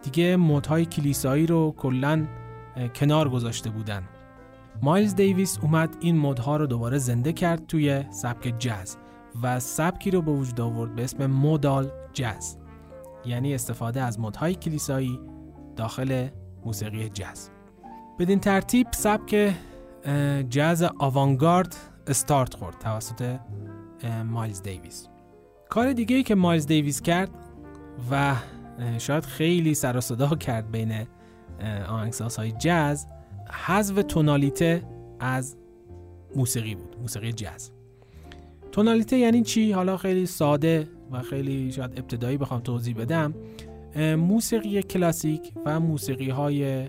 دیگه 0.02 0.36
مدهای 0.36 0.86
کلیسایی 0.86 1.46
رو 1.46 1.74
کلا 1.76 2.26
کنار 2.94 3.28
گذاشته 3.28 3.70
بودن. 3.70 4.02
مایلز 4.82 5.14
دیویس 5.14 5.58
اومد 5.62 5.96
این 6.00 6.18
مدها 6.18 6.56
رو 6.56 6.66
دوباره 6.66 6.98
زنده 6.98 7.32
کرد 7.32 7.66
توی 7.66 8.04
سبک 8.10 8.54
جاز. 8.58 8.96
و 9.42 9.60
سبکی 9.60 10.10
رو 10.10 10.22
به 10.22 10.32
وجود 10.32 10.60
آورد 10.60 10.94
به 10.94 11.04
اسم 11.04 11.26
مودال 11.26 11.90
جاز 12.12 12.56
یعنی 13.24 13.54
استفاده 13.54 14.02
از 14.02 14.20
مدهای 14.20 14.54
کلیسایی 14.54 15.20
داخل 15.76 16.28
موسیقی 16.64 17.08
جاز. 17.08 17.50
بدین 18.18 18.40
ترتیب 18.40 18.86
سبک 18.92 19.54
جاز 20.48 20.82
آوانگارد 20.82 21.76
استارت 22.06 22.54
خورد 22.54 22.78
توسط 22.78 23.38
مایلز 24.24 24.62
دیویس. 24.62 25.08
کار 25.68 25.92
دیگه 25.92 26.16
ای 26.16 26.22
که 26.22 26.34
مایلز 26.34 26.66
دیویس 26.66 27.02
کرد 27.02 27.30
و 28.10 28.34
شاید 28.98 29.24
خیلی 29.24 29.74
سر 29.74 29.96
و 29.96 30.00
صدا 30.00 30.28
کرد 30.28 30.70
بین 30.70 31.06
های 32.38 32.52
جاز 32.52 33.06
حذف 33.66 34.02
تونالیته 34.08 34.82
از 35.20 35.56
موسیقی 36.36 36.74
بود 36.74 36.96
موسیقی 37.00 37.32
جاز. 37.32 37.72
تونالیته 38.72 39.18
یعنی 39.18 39.42
چی؟ 39.42 39.72
حالا 39.72 39.96
خیلی 39.96 40.26
ساده 40.26 40.88
و 41.10 41.22
خیلی 41.22 41.72
شاید 41.72 41.98
ابتدایی 41.98 42.36
بخوام 42.36 42.60
توضیح 42.60 42.94
بدم. 42.94 43.34
موسیقی 44.16 44.82
کلاسیک 44.82 45.52
و 45.66 45.80
موسیقی 45.80 46.30
های 46.30 46.88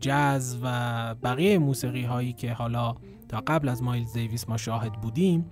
جاز 0.00 0.58
و 0.62 1.14
بقیه 1.14 1.58
موسیقی 1.58 2.04
هایی 2.04 2.32
که 2.32 2.52
حالا 2.52 2.94
تا 3.28 3.42
قبل 3.46 3.68
از 3.68 3.82
مایلز 3.82 4.12
دیویس 4.12 4.48
ما 4.48 4.56
شاهد 4.56 4.92
بودیم 4.92 5.46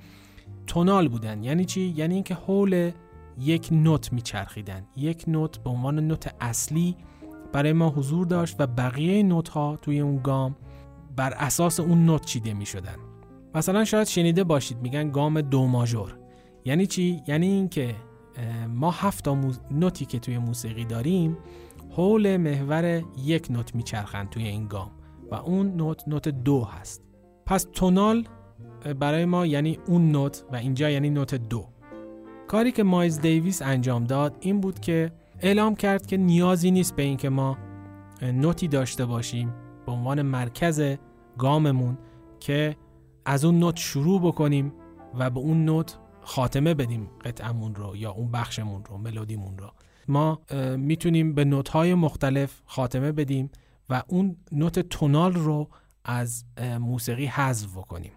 تونال 0.66 1.08
بودن. 1.08 1.42
یعنی 1.42 1.64
چی؟ 1.64 1.94
یعنی 1.96 2.14
اینکه 2.14 2.34
حول 2.34 2.90
یک 3.38 3.68
نوت 3.72 4.12
میچرخیدن. 4.12 4.86
یک 4.96 5.24
نوت 5.28 5.58
به 5.58 5.70
عنوان 5.70 5.98
نوت 5.98 6.34
اصلی 6.40 6.96
برای 7.52 7.72
ما 7.72 7.88
حضور 7.88 8.26
داشت 8.26 8.56
و 8.58 8.66
بقیه 8.66 9.22
نوت 9.22 9.48
ها 9.48 9.78
توی 9.82 10.00
اون 10.00 10.20
گام 10.22 10.56
بر 11.16 11.34
اساس 11.34 11.80
اون 11.80 12.06
نوت 12.06 12.24
چیده 12.24 12.54
می 12.54 12.66
شدن. 12.66 13.09
مثلا 13.54 13.84
شاید 13.84 14.06
شنیده 14.06 14.44
باشید 14.44 14.82
میگن 14.82 15.10
گام 15.10 15.40
دو 15.40 15.66
ماژور. 15.66 16.18
یعنی 16.64 16.86
چی؟ 16.86 17.22
یعنی 17.26 17.46
اینکه 17.46 17.94
ما 18.68 18.90
هفت 18.90 19.28
نوتی 19.70 20.04
که 20.04 20.18
توی 20.18 20.38
موسیقی 20.38 20.84
داریم 20.84 21.36
حول 21.90 22.36
محور 22.36 23.02
یک 23.24 23.50
نوت 23.50 23.74
میچرخند 23.74 24.30
توی 24.30 24.46
این 24.46 24.66
گام 24.66 24.90
و 25.30 25.34
اون 25.34 25.76
نوت 25.76 26.08
نوت 26.08 26.28
دو 26.28 26.64
هست. 26.64 27.02
پس 27.46 27.66
تونال 27.72 28.24
برای 28.98 29.24
ما 29.24 29.46
یعنی 29.46 29.78
اون 29.86 30.12
نوت 30.12 30.44
و 30.52 30.56
اینجا 30.56 30.90
یعنی 30.90 31.10
نوت 31.10 31.34
دو. 31.34 31.68
کاری 32.48 32.72
که 32.72 32.82
مایز 32.82 33.20
دیویس 33.20 33.62
انجام 33.62 34.04
داد 34.04 34.36
این 34.40 34.60
بود 34.60 34.80
که 34.80 35.12
اعلام 35.40 35.74
کرد 35.74 36.06
که 36.06 36.16
نیازی 36.16 36.70
نیست 36.70 36.96
به 36.96 37.02
اینکه 37.02 37.28
ما 37.28 37.58
نوتی 38.22 38.68
داشته 38.68 39.06
باشیم 39.06 39.54
به 39.86 39.92
عنوان 39.92 40.22
مرکز 40.22 40.82
گاممون 41.38 41.98
که 42.40 42.76
از 43.30 43.44
اون 43.44 43.58
نوت 43.58 43.76
شروع 43.76 44.20
بکنیم 44.20 44.72
و 45.14 45.30
به 45.30 45.40
اون 45.40 45.64
نوت 45.64 45.98
خاتمه 46.20 46.74
بدیم 46.74 47.10
قطعمون 47.24 47.74
رو 47.74 47.96
یا 47.96 48.10
اون 48.10 48.30
بخشمون 48.30 48.84
رو 48.84 48.98
ملودیمون 48.98 49.58
رو. 49.58 49.72
ما 50.08 50.40
می‌تونیم 50.76 51.34
به 51.34 51.44
نوت 51.44 51.68
های 51.68 51.94
مختلف 51.94 52.62
خاتمه 52.64 53.12
بدیم 53.12 53.50
و 53.90 54.02
اون 54.08 54.36
نوت 54.52 54.78
تونال 54.78 55.32
رو 55.32 55.68
از 56.04 56.44
موسیقی 56.80 57.26
حذف 57.26 57.76
بکنیم. 57.76 58.12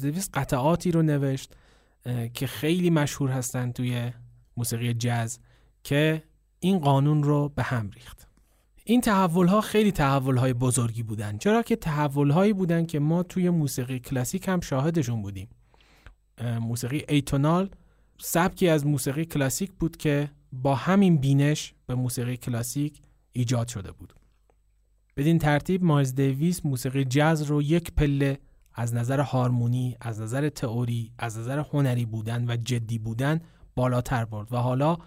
دیویس 0.00 0.30
قطعاتی 0.34 0.90
رو 0.90 1.02
نوشت 1.02 1.56
که 2.34 2.46
خیلی 2.46 2.90
مشهور 2.90 3.30
هستن 3.30 3.72
توی 3.72 4.12
موسیقی 4.56 4.94
جز 4.94 5.38
که 5.84 6.22
این 6.60 6.78
قانون 6.78 7.22
رو 7.22 7.48
به 7.48 7.62
هم 7.62 7.90
ریخت. 7.90 8.29
این 8.90 9.00
تحول 9.00 9.46
ها 9.46 9.60
خیلی 9.60 9.92
تحول 9.92 10.36
های 10.36 10.52
بزرگی 10.52 11.02
بودن 11.02 11.38
چرا 11.38 11.62
که 11.62 11.76
تحول 11.76 12.30
هایی 12.30 12.52
بودن 12.52 12.86
که 12.86 12.98
ما 12.98 13.22
توی 13.22 13.50
موسیقی 13.50 13.98
کلاسیک 13.98 14.48
هم 14.48 14.60
شاهدشون 14.60 15.22
بودیم. 15.22 15.48
موسیقی 16.60 17.04
ایتونال 17.08 17.70
سبکی 18.18 18.68
از 18.68 18.86
موسیقی 18.86 19.24
کلاسیک 19.24 19.72
بود 19.72 19.96
که 19.96 20.30
با 20.52 20.74
همین 20.74 21.16
بینش 21.16 21.74
به 21.86 21.94
موسیقی 21.94 22.36
کلاسیک 22.36 23.02
ایجاد 23.32 23.68
شده 23.68 23.92
بود. 23.92 24.14
بدین 25.16 25.38
ترتیب 25.38 25.84
مایز 25.84 26.14
دیویس 26.14 26.66
موسیقی 26.66 27.04
جاز 27.04 27.42
رو 27.42 27.62
یک 27.62 27.92
پله 27.92 28.38
از 28.74 28.94
نظر 28.94 29.20
هارمونی، 29.20 29.96
از 30.00 30.20
نظر 30.20 30.48
تئوری، 30.48 31.12
از 31.18 31.38
نظر 31.38 31.58
هنری 31.58 32.04
بودن 32.06 32.50
و 32.50 32.56
جدی 32.56 32.98
بودن 32.98 33.40
بالاتر 33.74 34.24
برد. 34.24 34.52
و 34.52 34.56
حالا 34.56 34.98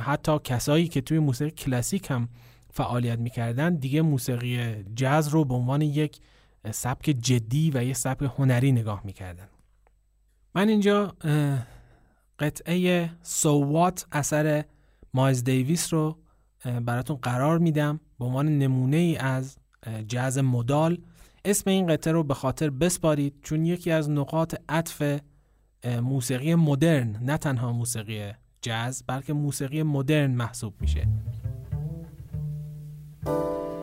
حتی 0.00 0.38
کسایی 0.44 0.88
که 0.88 1.00
توی 1.00 1.18
موسیقی 1.18 1.50
کلاسیک 1.50 2.10
هم 2.10 2.28
فعالیت 2.76 3.18
می‌کردن 3.18 3.74
دیگه 3.74 4.02
موسیقی 4.02 4.84
جاز 4.94 5.28
رو 5.28 5.44
به 5.44 5.54
عنوان 5.54 5.82
یک 5.82 6.20
سبک 6.72 7.04
جدی 7.04 7.70
و 7.74 7.84
یک 7.84 7.96
سبک 7.96 8.30
هنری 8.38 8.72
نگاه 8.72 9.00
می‌کردن. 9.04 9.48
من 10.54 10.68
اینجا 10.68 11.14
قطعه 12.38 13.10
سووات 13.22 14.06
اثر 14.12 14.64
مایز 15.14 15.44
دیویس 15.44 15.92
رو 15.92 16.18
براتون 16.84 17.16
قرار 17.16 17.58
میدم. 17.58 18.00
به 18.18 18.24
عنوان 18.24 18.58
نمونه 18.58 18.96
ای 18.96 19.16
از 19.16 19.56
جاز 20.08 20.38
مدال 20.38 20.98
اسم 21.44 21.70
این 21.70 21.86
قطعه 21.86 22.12
رو 22.12 22.24
به 22.24 22.34
خاطر 22.34 22.70
بسپارید 22.70 23.34
چون 23.42 23.66
یکی 23.66 23.90
از 23.90 24.10
نقاط 24.10 24.54
عطف 24.68 25.20
موسیقی 26.02 26.54
مدرن 26.54 27.16
نه 27.22 27.36
تنها 27.36 27.72
موسیقی 27.72 28.32
جاز 28.62 29.04
بلکه 29.06 29.32
موسیقی 29.32 29.82
مدرن 29.82 30.30
محسوب 30.30 30.74
میشه. 30.80 31.08
اما 33.26 33.73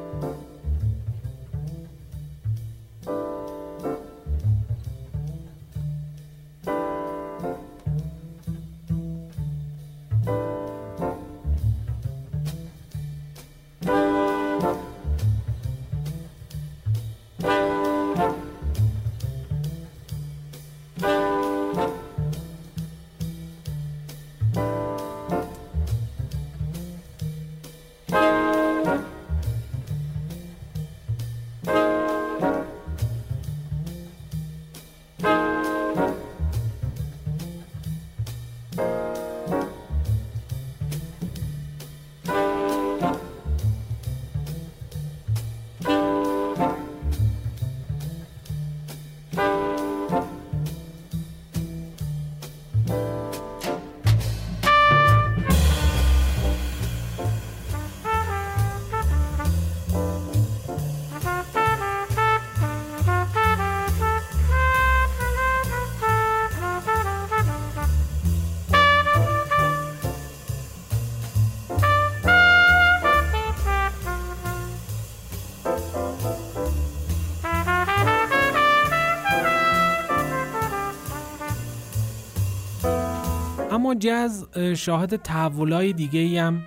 جز 84.02 84.46
شاهد 84.78 85.16
تحولای 85.16 85.94
دیگه 85.94 86.42
هم 86.42 86.64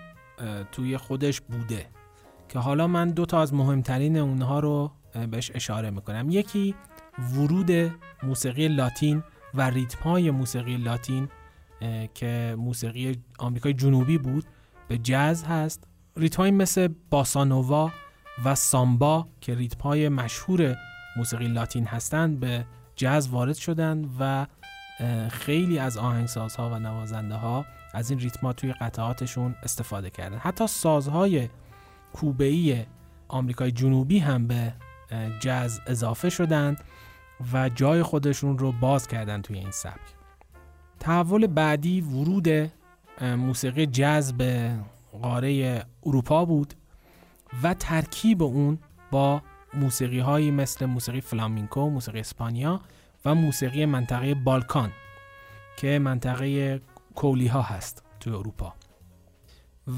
توی 0.72 0.96
خودش 0.96 1.40
بوده 1.40 1.86
که 2.48 2.58
حالا 2.58 2.86
من 2.86 3.10
دو 3.10 3.26
تا 3.26 3.42
از 3.42 3.54
مهمترین 3.54 4.16
اونها 4.16 4.60
رو 4.60 4.92
بهش 5.30 5.50
اشاره 5.54 5.90
می‌کنم. 5.90 6.30
یکی 6.30 6.74
ورود 7.34 7.70
موسیقی 8.22 8.68
لاتین 8.68 9.22
و 9.54 9.70
ریتم 9.70 10.00
های 10.02 10.30
موسیقی 10.30 10.76
لاتین 10.76 11.28
که 12.14 12.54
موسیقی 12.58 13.16
آمریکای 13.38 13.74
جنوبی 13.74 14.18
بود 14.18 14.44
به 14.88 14.98
جز 14.98 15.44
هست. 15.44 15.84
ریتم 16.16 16.42
های 16.42 16.50
مثل 16.50 16.88
باسانووا 17.10 17.90
و 18.44 18.54
سامبا 18.54 19.28
که 19.40 19.54
ریتم 19.54 19.80
های 19.80 20.08
مشهور 20.08 20.76
موسیقی 21.16 21.48
لاتین 21.48 21.86
هستند 21.86 22.40
به 22.40 22.64
جز 22.96 23.28
وارد 23.28 23.54
شدند 23.54 24.16
و 24.20 24.46
خیلی 25.30 25.78
از 25.78 25.96
آهنگسازها 25.96 26.70
و 26.70 26.78
نوازنده 26.78 27.34
ها 27.34 27.64
از 27.94 28.10
این 28.10 28.20
ریتما 28.20 28.52
توی 28.52 28.72
قطعاتشون 28.72 29.54
استفاده 29.62 30.10
کردن. 30.10 30.36
حتی 30.38 30.66
سازهای 30.66 31.48
کوبه‌ای 32.12 32.86
آمریکای 33.28 33.72
جنوبی 33.72 34.18
هم 34.18 34.46
به 34.46 34.72
جز 35.40 35.80
اضافه 35.86 36.30
شدند 36.30 36.84
و 37.52 37.68
جای 37.68 38.02
خودشون 38.02 38.58
رو 38.58 38.72
باز 38.72 39.08
کردن 39.08 39.42
توی 39.42 39.58
این 39.58 39.70
سبک. 39.70 40.14
تحول 41.00 41.46
بعدی 41.46 42.00
ورود 42.00 42.48
موسیقی 43.20 43.86
جز 43.86 44.32
به 44.32 44.76
قاره 45.22 45.82
اروپا 46.06 46.44
بود 46.44 46.74
و 47.62 47.74
ترکیب 47.74 48.42
اون 48.42 48.78
با 49.10 49.42
موسیقی 49.74 50.18
هایی 50.18 50.50
مثل 50.50 50.86
موسیقی 50.86 51.20
فلامینکو، 51.20 51.90
موسیقی 51.90 52.20
اسپانیا 52.20 52.80
و 53.24 53.34
موسیقی 53.34 53.86
منطقه 53.86 54.34
بالکان 54.34 54.92
که 55.76 55.98
منطقه 55.98 56.80
کولی 57.14 57.46
ها 57.46 57.62
هست 57.62 58.02
توی 58.20 58.32
اروپا. 58.32 58.74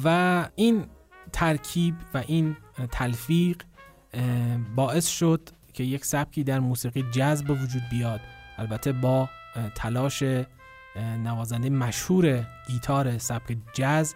و 0.05 0.49
این 0.55 0.85
ترکیب 1.33 1.95
و 2.15 2.23
این 2.27 2.57
تلفیق 2.93 3.63
باعث 4.75 5.07
شد 5.07 5.49
که 5.73 5.85
یک 5.85 6.05
سبکی 6.05 6.45
در 6.45 6.61
موسیقی 6.61 7.03
به 7.47 7.55
وجود 7.55 7.83
بیاد. 7.91 8.21
البته 8.59 8.93
با 8.93 9.29
تلاش 9.75 10.23
نوازنده 10.97 11.71
مشهور 11.71 12.47
گیتار 12.67 13.19
سبک 13.19 13.57
جاز 13.73 14.15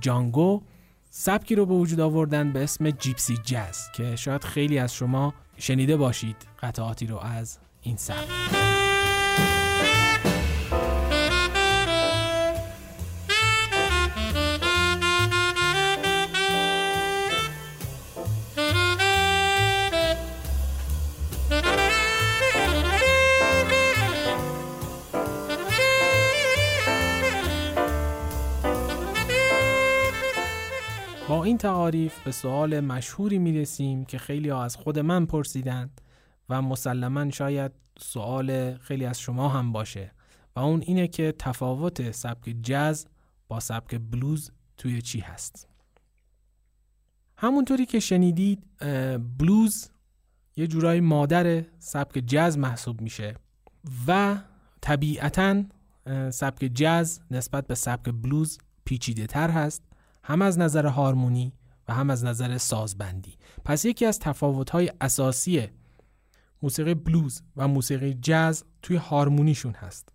جانگو 0.00 0.62
سبکی 1.10 1.54
رو 1.54 1.66
به 1.66 1.74
وجود 1.74 2.00
آوردن 2.00 2.52
به 2.52 2.62
اسم 2.62 2.90
جیپسی 2.90 3.38
جاز 3.44 3.92
که 3.92 4.16
شاید 4.16 4.44
خیلی 4.44 4.78
از 4.78 4.94
شما 4.94 5.34
شنیده 5.56 5.96
باشید 5.96 6.36
قطعاتی 6.62 7.06
رو 7.06 7.18
از 7.18 7.58
این 7.88 7.96
این 31.44 31.58
تعاریف 31.58 32.18
به 32.24 32.32
سوال 32.32 32.80
مشهوری 32.80 33.38
می‌رسیم 33.38 34.04
که 34.04 34.18
خیلی 34.18 34.50
از 34.50 34.76
خود 34.76 34.98
من 34.98 35.26
پرسیدند. 35.26 36.00
و 36.48 36.62
مسلما 36.62 37.30
شاید 37.30 37.72
سوال 37.98 38.76
خیلی 38.76 39.04
از 39.04 39.20
شما 39.20 39.48
هم 39.48 39.72
باشه. 39.72 40.12
و 40.56 40.60
اون 40.60 40.80
اینه 40.80 41.08
که 41.08 41.34
تفاوت 41.38 42.10
سبک 42.10 42.56
جز 42.62 43.06
با 43.48 43.60
سبک 43.60 44.00
بلوز 44.10 44.50
توی 44.76 45.02
چی 45.02 45.20
هست. 45.20 45.68
همونطوری 47.36 47.86
که 47.86 48.00
شنیدید 48.00 48.66
بلوز 49.38 49.90
یه 50.56 50.66
جورای 50.66 51.00
مادر 51.00 51.64
سبک 51.78 52.18
جز 52.26 52.58
محسوب 52.58 53.00
میشه 53.00 53.34
و 54.06 54.38
طبیعتا 54.80 55.62
سبک 56.30 56.64
جز 56.74 57.20
نسبت 57.30 57.66
به 57.66 57.74
سبک 57.74 58.14
بلوز 58.22 58.58
پیچیده 58.84 59.26
تر 59.26 59.50
هست 59.50 59.82
هم 60.24 60.42
از 60.42 60.58
نظر 60.58 60.86
هارمونی 60.86 61.52
و 61.88 61.94
هم 61.94 62.10
از 62.10 62.24
نظر 62.24 62.58
سازبندی. 62.58 63.36
پس 63.64 63.84
یکی 63.84 64.06
از 64.06 64.18
تفاوت‌های 64.18 64.92
اساسی 65.00 65.68
موسیقی 66.62 66.94
بلوز 66.94 67.42
و 67.56 67.68
موسیقی 67.68 68.14
جز 68.14 68.62
توی 68.82 68.96
هارمونیشون 68.96 69.72
هست. 69.72 70.08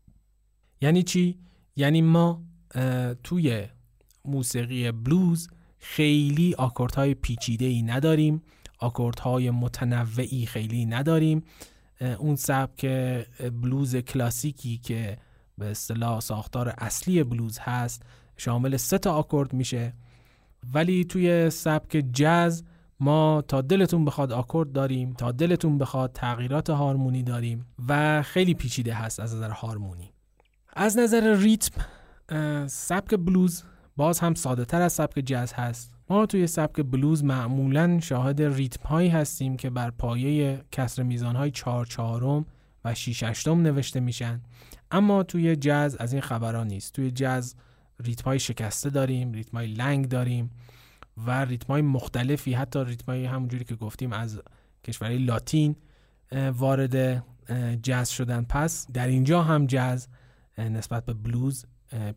یعنی 0.82 1.04
چی؟ 1.04 1.40
یعنی 1.76 2.02
ما 2.02 2.44
توی 3.24 3.68
موسیقی 4.26 4.92
بلوز 4.92 5.48
خیلی 5.78 6.56
آکوردهای 6.56 7.14
پیچیده 7.14 7.66
ای 7.66 7.82
نداریم 7.82 8.42
آکوردهای 8.80 9.50
متنوعی 9.52 10.46
خیلی 10.46 10.86
نداریم. 10.86 11.44
اون 12.18 12.36
سبک 12.36 12.86
بلوز 13.40 13.96
کلاسیکی 13.96 14.78
که 14.78 15.18
به 15.58 15.66
اصطلاح 15.66 16.20
ساختار 16.20 16.74
اصلی 16.78 17.24
بلوز 17.24 17.60
هست 17.60 18.04
شامل 18.38 18.78
سه 18.78 18.98
تا 18.98 19.14
آکورد 19.14 19.54
میشه. 19.54 19.94
ولی 20.74 21.06
توی 21.06 21.50
سبک 21.50 21.98
جز 22.14 22.64
ما 23.00 23.44
تا 23.48 23.62
دلتون 23.62 24.06
بخواد 24.06 24.32
آکورد 24.32 24.72
داریم 24.72 25.14
تا 25.14 25.32
دلتون 25.32 25.78
بخواد 25.78 26.12
تغییرات 26.14 26.70
هارمونی 26.70 27.24
داریم 27.24 27.66
و 27.88 28.22
خیلی 28.22 28.54
پیچیده 28.54 28.94
هست 28.94 29.20
از 29.20 29.36
نظر 29.36 29.50
هارمونی. 29.50 30.14
از 30.76 30.98
نظر 30.98 31.36
ریتم 31.36 31.82
سبک 32.68 33.16
بلوز 33.16 33.64
باز 33.98 34.20
هم 34.20 34.34
ساده 34.34 34.66
تر 34.66 34.82
از 34.82 34.94
سبک 34.94 35.20
جز 35.20 35.54
هست. 35.54 35.94
ما 36.10 36.26
توی 36.26 36.48
سبک 36.48 36.82
بلوز 36.82 37.24
معمولا 37.24 38.00
شاهد 38.00 38.42
ریتم 38.42 38.88
هایی 38.88 39.10
هستیم 39.10 39.58
که 39.58 39.70
بر 39.70 39.92
پایه 39.92 40.64
کسر 40.72 41.04
میزان 41.04 41.36
های 41.36 41.52
چهار 41.52 41.86
چهارم 41.86 42.46
و 42.86 42.94
شیش 42.94 43.24
اشتم 43.24 43.62
نوشته 43.62 44.00
میشن. 44.00 44.42
اما 44.92 45.24
توی 45.24 45.56
جز 45.56 45.96
از 46.00 46.14
این 46.14 46.22
خبران 46.22 46.68
نیست. 46.68 46.94
توی 46.94 47.12
جز 47.12 47.54
ریتم 48.00 48.26
های 48.26 48.40
شکسته 48.40 48.90
داریم 48.90 49.32
ریتم 49.32 49.58
های 49.58 49.68
لنگ 49.68 50.08
داریم. 50.08 50.52
و 51.18 51.46
ریتم 51.46 51.68
های 51.68 51.82
مختلفی 51.82 52.54
حتی 52.54 52.84
ریتم 52.84 53.06
های 53.12 53.26
همونجوری 53.26 53.64
که 53.64 53.76
گفتیم 53.76 54.14
از 54.14 54.42
کشورهای 54.84 55.18
لاتین 55.18 55.76
وارد 56.32 57.26
جز 57.84 58.10
شدن. 58.10 58.44
پس 58.50 58.88
در 58.92 59.08
اینجا 59.08 59.42
هم 59.42 59.68
جز 59.68 60.08
نسبت 60.58 61.06
به 61.06 61.14
بلوز 61.14 61.66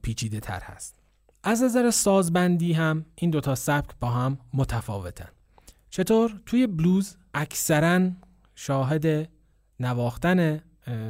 پیچیده 0.03 0.41
تر 0.41 0.61
هست. 0.61 0.99
از 1.43 1.63
نظر 1.63 1.91
سازبندی 1.91 2.73
هم 2.73 3.05
این 3.15 3.31
دوتا 3.31 3.55
سبک 3.55 3.91
با 4.01 4.11
هم 4.11 4.39
متفاوتن. 4.55 5.29
چطور؟ 5.91 6.41
توی 6.47 6.67
بلوز 6.67 7.17
اکثرا 7.35 8.11
شاهد 8.55 9.29
نواختن 9.81 10.61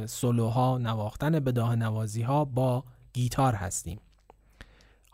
سولوها 0.05 0.77
نواختن 0.77 1.39
بداهه 1.39 1.75
نوازی 1.75 2.21
ها 2.21 2.45
با 2.45 2.83
گیتار 3.13 3.55
هستیم. 3.55 3.99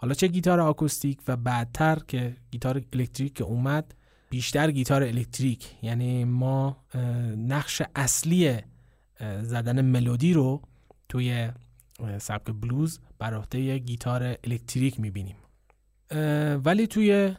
حالا 0.03 0.13
چه 0.13 0.27
گیتار 0.27 0.59
آکوستیک 0.59 1.21
و 1.27 1.35
بعدتر 1.35 1.99
که 2.07 2.35
گیتار 2.51 2.81
الکتریک 2.93 3.33
که 3.33 3.43
اومد 3.43 3.95
بیشتر 4.29 4.71
گیتار 4.71 5.03
الکتریک. 5.03 5.75
یعنی 5.81 6.25
ما 6.25 6.77
نقش 7.37 7.81
اصلی 7.95 8.57
زدن 9.41 9.81
ملودی 9.81 10.33
رو 10.33 10.61
توی 11.09 11.49
سبک 12.17 12.51
بلوز 12.51 12.99
بر 13.19 13.33
عهده 13.33 13.77
گیتار 13.77 14.37
الکتریک 14.43 14.99
می‌بینیم. 14.99 15.35
ولی 16.65 16.87
توی 16.87 17.35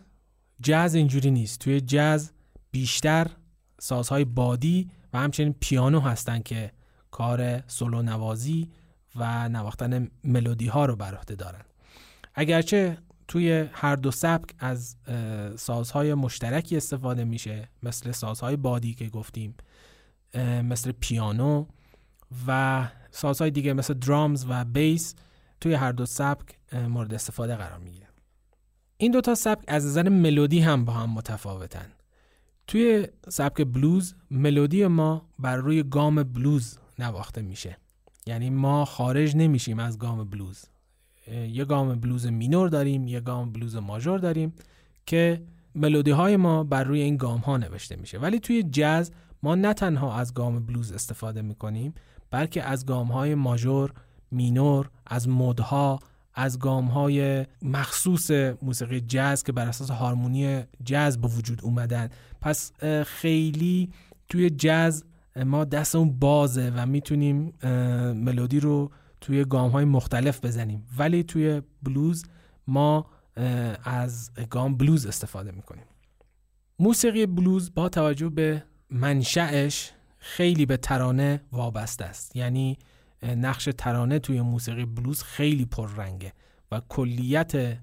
جاز 0.60 0.94
اینجوری 0.94 1.30
نیست. 1.30 1.60
توی 1.60 1.80
جاز 1.80 2.32
بیشتر 2.70 3.26
سازهای 3.80 4.24
بادی 4.24 4.90
و 5.12 5.18
همچنین 5.18 5.54
پیانو 5.60 6.00
هستن 6.00 6.40
که 6.40 6.72
کار 7.10 7.68
سولو 7.68 8.02
نوازی 8.02 8.70
و 9.16 9.48
نواختن 9.48 10.08
ملودی 10.24 10.66
ها 10.66 10.86
رو 10.86 10.96
بر 10.96 11.14
عهده 11.14 11.34
دارن. 11.34 11.64
اگرچه 12.35 12.99
توی 13.28 13.68
هر 13.72 13.97
دو 13.97 14.11
سبک 14.11 14.55
از 14.59 14.97
سازهای 15.57 16.14
مشترکی 16.14 16.76
استفاده 16.76 17.24
میشه 17.24 17.68
مثل 17.82 18.12
سازهای 18.12 18.57
بادی 18.57 18.95
که 18.95 19.09
گفتیم 19.09 19.55
مثل 20.62 20.93
پیانو 20.93 21.66
و 22.47 22.89
سازهای 23.11 23.51
دیگه 23.51 23.72
مثل 23.72 23.95
درامز 23.95 24.47
و 24.49 24.64
بیس 24.64 25.14
توی 25.61 25.74
هر 25.74 25.93
دو 25.93 26.07
سبک 26.07 26.59
مورد 26.72 27.14
استفاده 27.14 27.57
قرار 27.57 27.78
می‌گیره. 27.78 28.07
این 28.97 29.12
دو 29.12 29.20
تا 29.20 29.35
سبک 29.35 29.64
از 29.68 29.87
نظر 29.87 30.09
ملودی 30.09 30.61
هم 30.61 30.85
با 30.85 30.93
هم 30.93 31.11
متفاوتن. 31.11 31.93
توی 32.66 33.09
سبک 33.28 33.62
بلوز 33.62 34.14
ملودی 34.30 34.87
ما 34.87 35.28
بر 35.39 35.57
روی 35.57 35.82
گام 35.82 36.22
بلوز 36.22 36.78
نواخته 36.99 37.43
میشه. 37.43 37.78
یعنی 38.26 38.51
ما 38.51 38.85
خارج 38.85 39.37
نمیشیم 39.37 39.78
از 39.78 39.99
گام 39.99 40.24
بلوز. 40.24 40.64
یه 41.33 41.64
گام 41.64 41.95
بلوز 41.95 42.27
مینور 42.27 42.68
داریم 42.68 43.07
یه 43.07 43.20
گام 43.20 43.53
بلوز 43.53 43.77
ماژور 43.77 44.18
داریم 44.18 44.53
که 45.07 45.43
ملودی 45.75 46.11
های 46.11 46.37
ما 46.37 46.64
بر 46.64 46.85
روی 46.85 47.01
این 47.01 47.16
گام 47.16 47.41
ها 47.41 47.57
نوشته 47.57 47.97
میشه. 47.97 48.18
ولی 48.18 48.41
توی 48.41 48.62
جاز 48.62 49.12
ما 49.43 49.55
نه 49.55 49.75
تنها 49.75 50.18
از 50.18 50.35
گام 50.35 50.66
بلوز 50.66 50.93
استفاده 50.93 51.43
می‌کنیم 51.43 51.95
بلکه 52.31 52.62
از 52.62 52.87
گام 52.87 53.07
های 53.07 53.35
ماژور 53.35 53.93
مینور 54.31 54.91
از 55.07 55.29
مدها 55.29 56.01
از 56.35 56.59
گام 56.59 56.87
های 56.87 57.47
مخصوص 57.62 58.31
موسیقی 58.62 59.01
جاز 59.01 59.45
که 59.45 59.53
بر 59.53 59.68
اساس 59.68 59.91
هارمونی 59.91 60.62
جاز 60.85 61.20
به 61.20 61.29
وجود 61.29 61.61
اومدن. 61.62 62.09
پس 62.41 62.72
خیلی 63.07 63.91
توی 64.29 64.51
جاز 64.51 65.05
ما 65.47 65.64
دستمون 65.64 66.18
بازه 66.18 66.72
و 66.77 66.87
می‌تونیم 66.87 67.53
ملودی 68.16 68.61
رو 68.61 68.91
توی 69.25 69.45
گام 69.45 69.70
های 69.70 69.85
مختلف 69.85 70.45
بزنیم. 70.45 70.87
ولی 70.99 71.22
توی 71.22 71.62
بلوز 71.83 72.25
ما 72.66 73.07
از 73.85 74.31
گام 74.51 74.77
بلوز 74.77 75.07
استفاده 75.07 75.51
می‌کنیم. 75.51 75.85
موسیقی 76.79 77.27
بلوز 77.27 77.75
با 77.75 77.89
توجه 77.89 78.29
به 78.29 78.64
منشأش 78.91 79.93
خیلی 80.18 80.66
به 80.66 80.77
ترانه 80.77 81.41
وابسته 81.53 82.05
است. 82.05 82.37
یعنی 82.37 82.79
نقش 83.22 83.68
ترانه 83.79 84.18
توی 84.18 84.41
موسیقی 84.41 84.85
بلوز 84.85 85.22
خیلی 85.22 85.64
پررنگه 85.64 86.33
و 86.72 86.81
کلیت 86.89 87.79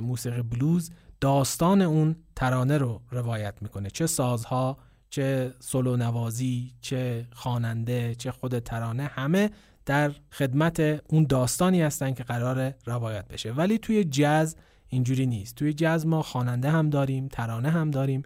موسیقی 0.00 0.42
بلوز 0.42 0.90
داستان 1.20 1.82
اون 1.82 2.16
ترانه 2.36 2.78
رو 2.78 3.02
روایت 3.10 3.54
می‌کنه. 3.62 3.90
چه 3.90 4.06
سازها 4.06 4.78
چه 5.10 5.54
سولو 5.60 5.96
نوازی 5.96 6.74
چه 6.80 7.28
خواننده 7.32 8.14
چه 8.14 8.30
خود 8.30 8.58
ترانه 8.58 9.02
همه 9.02 9.50
در 9.86 10.12
خدمت 10.32 10.80
اون 11.08 11.24
داستانی 11.24 11.82
هستن 11.82 12.14
که 12.14 12.24
قرار 12.24 12.74
روایت 12.86 13.28
بشه. 13.28 13.52
ولی 13.52 13.78
توی 13.78 14.04
جز 14.04 14.54
اینجوری 14.88 15.26
نیست. 15.26 15.54
توی 15.54 15.72
جز 15.72 16.06
ما 16.06 16.22
خواننده 16.22 16.70
هم 16.70 16.90
داریم 16.90 17.28
ترانه 17.28 17.70
هم 17.70 17.90
داریم 17.90 18.22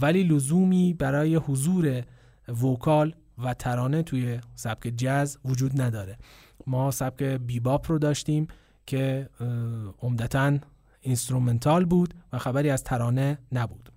ولی 0.00 0.22
لزومی 0.22 0.94
برای 0.94 1.36
حضور 1.36 2.02
vocal 2.62 3.14
و 3.38 3.54
ترانه 3.54 4.02
توی 4.02 4.40
سبک 4.54 4.88
جز 4.96 5.36
وجود 5.44 5.80
نداره. 5.80 6.18
ما 6.66 6.90
سبک 6.90 7.22
بیباپ 7.22 7.90
رو 7.90 7.98
داشتیم 7.98 8.46
که 8.86 9.28
عمدتا 10.02 10.58
instrumental 11.00 11.84
بود 11.84 12.14
و 12.32 12.38
خبری 12.38 12.70
از 12.70 12.84
ترانه 12.84 13.38
نبود. 13.52 13.92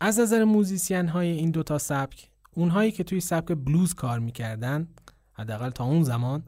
از 0.00 0.20
نظر 0.20 0.44
musician 0.44 1.08
های 1.08 1.28
این 1.28 1.50
دوتا 1.50 1.78
سبک 1.78 2.30
اونهایی 2.54 2.92
که 2.92 3.04
توی 3.04 3.20
سبک 3.20 3.52
بلوز 3.52 3.94
کار 3.94 4.18
می‌کردن 4.18 4.88
حداقل 5.40 5.70
تا 5.70 5.84
اون 5.84 6.02
زمان 6.02 6.42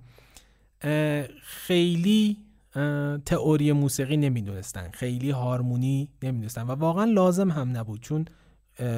خیلی 1.43 2.37
تئوری 3.25 3.73
موسیقی 3.73 4.17
نمی‌دونستن. 4.17 4.91
خیلی 4.91 5.31
هارمونی 5.31 6.09
نمی‌دونستن 6.23 6.63
و 6.63 6.71
واقعا 6.71 7.05
لازم 7.05 7.51
هم 7.51 7.77
نبود. 7.77 8.01
چون 8.01 8.25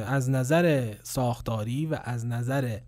از 0.06 0.30
نظر 0.30 0.94
ساختاری 1.02 1.86
و 1.86 1.98
از 2.04 2.26
نظر 2.26 2.78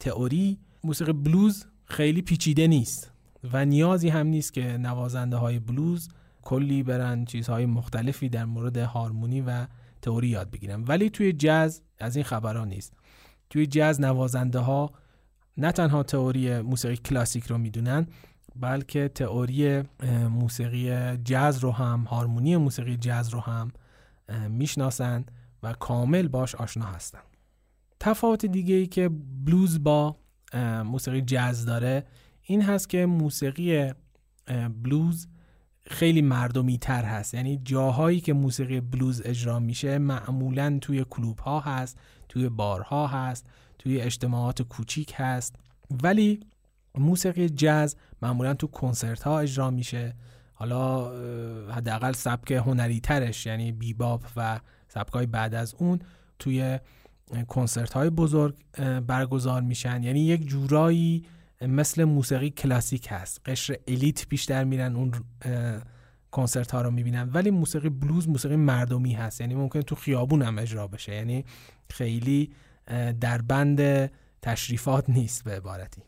تئوری 0.00 0.58
موسیقی 0.84 1.12
بلوز 1.12 1.66
خیلی 1.84 2.22
پیچیده 2.22 2.66
نیست 2.66 3.10
و 3.52 3.64
نیازی 3.64 4.08
هم 4.08 4.26
نیست 4.26 4.52
که 4.52 4.62
نوازنده 4.62 5.36
های 5.36 5.58
بلوز 5.58 6.08
کلی 6.42 6.82
برن 6.82 7.24
چیزهای 7.24 7.66
مختلفی 7.66 8.28
در 8.28 8.44
مورد 8.44 8.76
هارمونی 8.76 9.40
و 9.40 9.66
تئوری 10.02 10.28
یاد 10.28 10.50
بگیرن. 10.50 10.84
ولی 10.84 11.10
توی 11.10 11.32
جاز 11.32 11.82
از 11.98 12.16
این 12.16 12.24
خبران 12.24 12.68
نیست. 12.68 12.92
توی 13.50 13.66
جاز 13.66 14.00
نوازنده 14.00 14.58
ها 14.58 14.92
نه 15.56 15.72
تنها 15.72 16.02
تئوری 16.02 16.60
موسیقی 16.60 16.96
کلاسیک 16.96 17.46
رو 17.46 17.58
می‌دونن 17.58 18.06
بلکه 18.56 19.08
تئوری 19.08 19.82
موسیقی 20.30 21.16
جاز 21.16 21.58
رو 21.58 21.72
هم 21.72 22.00
هارمونی 22.00 22.56
موسیقی 22.56 22.96
جاز 22.96 23.28
رو 23.28 23.40
هم 23.40 23.72
می‌شناسند 24.48 25.30
و 25.62 25.72
کامل 25.72 26.28
باش 26.28 26.54
آشنا 26.54 26.84
هستن. 26.84 27.20
تفاوت 28.00 28.46
دیگه 28.46 28.74
ای 28.74 28.86
که 28.86 29.10
بلوز 29.44 29.82
با 29.84 30.16
موسیقی 30.84 31.22
جز 31.22 31.64
داره 31.64 32.04
این 32.42 32.62
هست 32.62 32.88
که 32.88 33.06
موسیقی 33.06 33.92
بلوز 34.82 35.28
خیلی 35.86 36.22
مردمی 36.22 36.78
تر 36.78 37.04
هست. 37.04 37.34
یعنی 37.34 37.60
جاهایی 37.64 38.20
که 38.20 38.32
موسیقی 38.32 38.80
بلوز 38.80 39.22
اجرا 39.24 39.58
میشه 39.58 39.98
معمولا 39.98 40.78
توی 40.80 41.04
کلوب 41.10 41.38
ها 41.38 41.60
هست 41.60 41.98
توی 42.28 42.48
بارها 42.48 43.06
هست. 43.06 43.46
توی 43.84 44.00
اجتماعات 44.00 44.62
کوچیک 44.62 45.12
هست. 45.16 45.56
ولی 46.02 46.40
موسیقی 46.94 47.48
جز 47.48 47.94
معمولا 48.22 48.54
تو 48.54 48.66
کنسرت 48.66 49.22
ها 49.22 49.38
اجرا 49.38 49.70
میشه. 49.70 50.14
حالا 50.54 51.10
حداقل 51.72 52.12
سبک 52.12 52.52
هنری 52.52 53.00
ترش 53.00 53.46
یعنی 53.46 53.72
بیباپ 53.72 54.26
و 54.36 54.60
سبک 54.88 55.12
های 55.12 55.26
بعد 55.26 55.54
از 55.54 55.74
اون 55.78 55.98
توی 56.38 56.78
کنسرت 57.48 57.92
های 57.92 58.10
بزرگ 58.10 58.54
برگزار 59.06 59.62
میشن. 59.62 60.02
یعنی 60.02 60.20
یک 60.20 60.46
جورایی 60.46 61.24
مثل 61.60 62.04
موسیقی 62.04 62.50
کلاسیک 62.50 63.06
هست. 63.10 63.40
قشر 63.46 63.76
الیت 63.88 64.28
بیشتر 64.28 64.64
میرن 64.64 64.96
اون 64.96 65.12
کنسرت 66.30 66.70
ها 66.70 66.82
رو 66.82 66.90
می‌بینن. 66.90 67.30
ولی 67.32 67.50
موسیقی 67.50 67.88
بلوز 67.88 68.28
موسیقی 68.28 68.56
مردمی 68.56 69.12
هست. 69.12 69.40
یعنی 69.40 69.54
ممکن 69.54 69.80
تو 69.80 69.94
خیابون 69.94 70.42
هم 70.42 70.58
اجرا 70.58 70.86
بشه. 70.88 71.14
یعنی 71.14 71.44
خیلی 71.90 72.50
در 73.20 73.42
بند 73.42 74.10
تشریفات 74.42 75.10
نیست 75.10 75.44
به 75.44 75.56
عبارتی. 75.56 76.02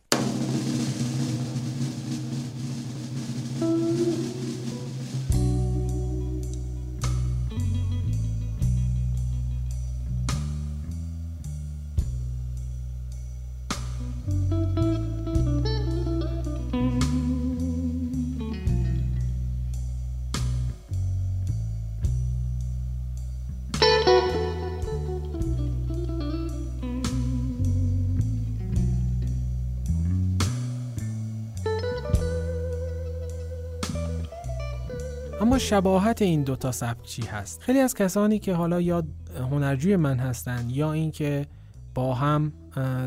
شباهت 35.67 36.23
این 36.23 36.43
دوتا 36.43 36.73
سبک 36.73 37.03
چی 37.03 37.23
هست؟ 37.23 37.62
خیلی 37.62 37.79
از 37.79 37.95
کسانی 37.95 38.39
که 38.39 38.55
حالا 38.55 38.81
یا 38.81 39.03
هنرجوی 39.51 39.97
من 39.97 40.19
هستن 40.19 40.71
یا 40.71 40.93
اینکه 40.93 41.47
با 41.95 42.14
هم 42.14 42.53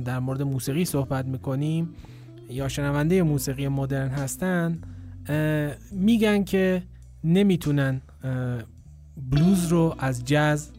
در 0.06 0.20
مورد 0.20 0.42
موسیقی 0.42 0.86
صحبت 0.86 1.26
می‌کنیم 1.26 1.90
یا 2.50 2.68
شنونده 2.68 3.24
موسیقی 3.24 3.68
مدرن 3.68 4.10
هستن 4.10 4.82
میگن 5.92 6.44
که 6.44 6.84
نمی‌تونن 7.24 8.02
بلوز 9.18 9.68
رو 9.68 9.96
از 10.00 10.26
جاز 10.26 10.70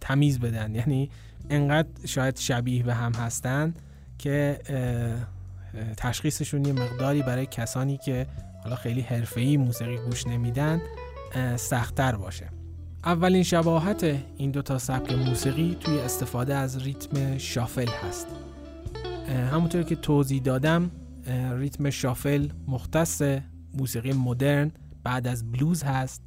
تمیز 0.00 0.40
بدن. 0.40 0.74
یعنی 0.74 1.10
انقدر 1.50 1.88
شاید 2.04 2.36
شبیه 2.36 2.82
به 2.82 2.94
هم 2.94 3.12
هستن 3.12 3.74
که 4.18 4.60
تشخیصشون 5.96 6.64
یه 6.64 6.72
مقداری 6.72 7.22
برای 7.22 7.46
کسانی 7.46 7.96
که 7.96 8.26
حالا 8.62 8.76
خیلی 8.76 9.00
حرفه‌ای 9.00 9.56
موسیقی 9.56 9.96
گوش 9.96 10.26
نمیدن 10.26 10.80
سختتر 11.56 12.16
باشه. 12.16 12.50
اولین 13.04 13.42
شباهت 13.42 14.04
این 14.36 14.50
دو 14.50 14.62
تا 14.62 14.78
سبک 14.78 15.12
موسیقی 15.12 15.76
توی 15.80 15.98
استفاده 15.98 16.54
از 16.54 16.82
ریتم 16.82 17.38
شافل 17.38 17.88
هست. 17.88 18.26
همونطور 19.28 19.82
که 19.82 19.96
توضیح 19.96 20.42
دادم 20.42 20.90
ریتم 21.52 21.90
شافل 21.90 22.48
مختص 22.68 23.22
موسیقی 23.74 24.12
مدرن 24.12 24.72
بعد 25.04 25.26
از 25.26 25.52
بلوز 25.52 25.82
هست 25.82 26.22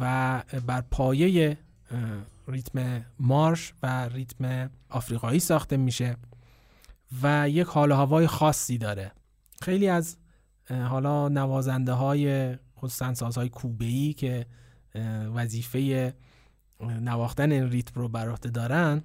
و 0.00 0.42
بر 0.66 0.80
پایه 0.90 1.58
ریتم 2.48 3.04
مارش 3.20 3.74
و 3.82 4.08
ریتم 4.08 4.70
آفریقایی 4.90 5.40
ساخته 5.40 5.76
میشه 5.76 6.16
و 7.22 7.48
یک 7.50 7.66
حال 7.66 7.92
هوای 7.92 8.26
خاصی 8.26 8.78
داره. 8.78 9.12
خیلی 9.62 9.88
از 9.88 10.16
حالا 10.70 11.28
نوازنده 11.28 11.92
های 11.92 12.56
خصوصا 12.78 13.14
سازهای 13.14 13.48
کوبه 13.48 14.12
که 14.12 14.46
وظیفه 15.34 16.14
نواختن 16.80 17.52
این 17.52 17.70
ریتم 17.70 18.00
رو 18.00 18.08
بر 18.08 18.28
عهده 18.28 18.50
دارن 18.50 19.02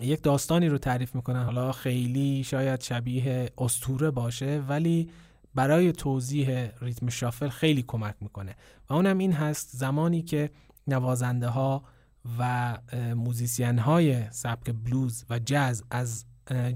یک 0.00 0.22
داستانی 0.22 0.68
رو 0.68 0.78
تعریف 0.78 1.14
می‌کنن. 1.14 1.42
حالا 1.44 1.72
خیلی 1.72 2.44
شاید 2.44 2.80
شبیه 2.80 3.50
استوره 3.58 4.10
باشه 4.10 4.62
ولی 4.68 5.10
برای 5.54 5.92
توضیح 5.92 6.70
ریتم 6.80 7.08
شافل 7.08 7.48
خیلی 7.48 7.82
کمک 7.82 8.14
می‌کنه. 8.20 8.56
و 8.90 8.94
اونم 8.94 9.18
این 9.18 9.32
هست 9.32 9.68
زمانی 9.72 10.22
که 10.22 10.50
نوازنده 10.86 11.48
ها 11.48 11.84
و 12.38 12.78
موزیسین 13.16 13.78
های 13.78 14.30
سبک 14.30 14.70
بلوز 14.70 15.24
و 15.30 15.38
جاز 15.38 15.84
از 15.90 16.24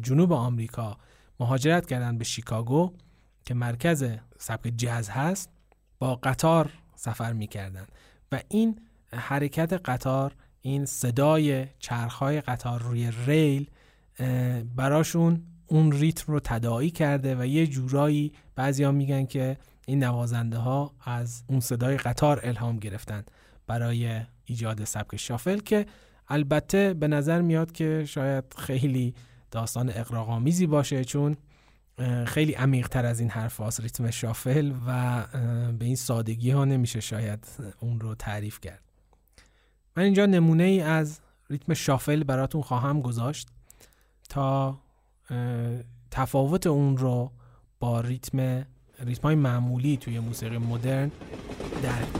جنوب 0.02 0.32
آمریکا 0.32 0.96
مهاجرت 1.40 1.86
کردن 1.86 2.18
به 2.18 2.24
شیکاگو 2.24 2.94
که 3.44 3.54
مرکز 3.54 4.04
سبک 4.38 4.72
جاز 4.76 5.10
هست. 5.10 5.50
با 5.98 6.14
قطار 6.14 6.70
سفر 6.96 7.32
می‌کردن 7.32 7.86
و 8.32 8.40
این 8.48 8.80
حرکت 9.12 9.72
قطار 9.72 10.34
این 10.62 10.84
صدای 10.84 11.66
چرخهای 11.78 12.40
قطار 12.40 12.82
روی 12.82 13.12
ریل 13.26 13.70
براشون 14.76 15.42
اون 15.66 15.92
ریتم 15.92 16.32
رو 16.32 16.40
تداعی 16.40 16.90
کرده 16.90 17.36
و 17.36 17.46
یه 17.46 17.66
جورایی 17.66 18.32
بعضیا 18.56 18.92
میگن 18.92 19.26
که 19.26 19.56
این 19.86 20.04
نوازنده 20.04 20.58
ها 20.58 20.94
از 21.04 21.44
اون 21.48 21.60
صدای 21.60 21.96
قطار 21.96 22.40
الهام 22.42 22.76
گرفتن 22.76 23.24
برای 23.66 24.20
ایجاد 24.44 24.84
سبک 24.84 25.16
شافل 25.16 25.58
که 25.58 25.86
البته 26.28 26.94
به 26.94 27.08
نظر 27.08 27.40
میاد 27.40 27.72
که 27.72 28.04
شاید 28.08 28.44
خیلی 28.58 29.14
داستان 29.50 29.90
اقراقامیزی 29.94 30.66
باشه 30.66 31.04
چون 31.04 31.36
خیلی 32.26 32.52
عمیق 32.52 32.88
تر 32.88 33.06
از 33.06 33.20
این 33.20 33.30
حرف 33.30 33.56
هاست 33.56 33.80
ریتم 33.80 34.10
شافل 34.10 34.72
و 34.86 35.24
به 35.78 35.84
این 35.84 35.96
سادگی 35.96 36.50
ها 36.50 36.64
نمیشه 36.64 37.00
شاید 37.00 37.46
اون 37.80 38.00
رو 38.00 38.14
تعریف 38.14 38.60
کرد. 38.60 38.82
من 39.96 40.02
اینجا 40.02 40.26
نمونه 40.26 40.64
ای 40.64 40.80
از 40.80 41.20
ریتم 41.50 41.74
شافل 41.74 42.24
براتون 42.24 42.62
خواهم 42.62 43.00
گذاشت 43.00 43.48
تا 44.28 44.78
تفاوت 46.10 46.66
اون 46.66 46.96
رو 46.96 47.32
با 47.80 48.00
ریتم 48.00 48.66
ریتم 49.00 49.22
های 49.22 49.34
معمولی 49.34 49.96
توی 49.96 50.18
موسیقی 50.18 50.58
مدرن 50.58 51.10
درک 51.82 52.17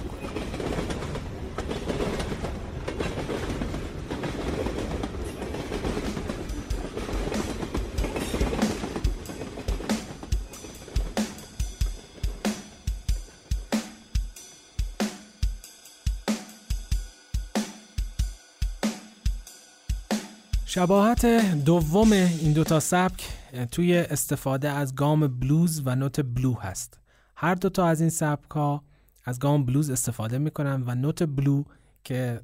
شباهت 20.79 21.27
دوم 21.65 22.13
این 22.13 22.53
دوتا 22.53 22.81
سبک 22.81 23.29
توی 23.71 23.99
استفاده 23.99 24.71
از 24.71 24.95
گام 24.95 25.27
بلوز 25.27 25.83
و 25.85 25.95
نوت 25.95 26.21
بلو 26.21 26.55
هست. 26.55 26.99
هر 27.37 27.55
دوتا 27.55 27.87
از 27.87 28.01
این 28.01 28.11
سبک 28.11 28.51
ها 28.51 28.85
از 29.25 29.39
گام 29.39 29.65
بلوز 29.65 29.91
استفاده 29.91 30.39
می‌کنن 30.39 30.83
و 30.87 30.95
نوت 30.95 31.23
بلو 31.23 31.65
که 32.05 32.41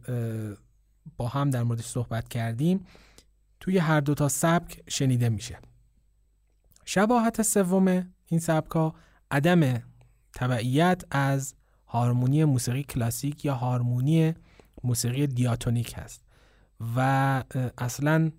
با 1.16 1.28
هم 1.28 1.50
در 1.50 1.62
موردش 1.62 1.84
صحبت 1.84 2.28
کردیم 2.28 2.86
توی 3.60 3.78
هر 3.78 4.00
دوتا 4.00 4.28
سبک 4.28 4.82
شنیده 4.88 5.28
میشه. 5.28 5.58
شباهت 6.84 7.42
سوم 7.42 8.12
این 8.26 8.40
سبک 8.40 8.70
ها 8.70 8.94
عدم 9.30 9.82
تبعیت 10.32 11.02
از 11.10 11.54
هارمونی 11.86 12.44
موسیقی 12.44 12.82
کلاسیک 12.82 13.44
یا 13.44 13.54
هارمونی 13.54 14.34
موسیقی 14.84 15.26
دیاتونیک 15.26 15.94
هست. 15.96 16.23
و 16.96 17.42
اصلا 17.78 18.30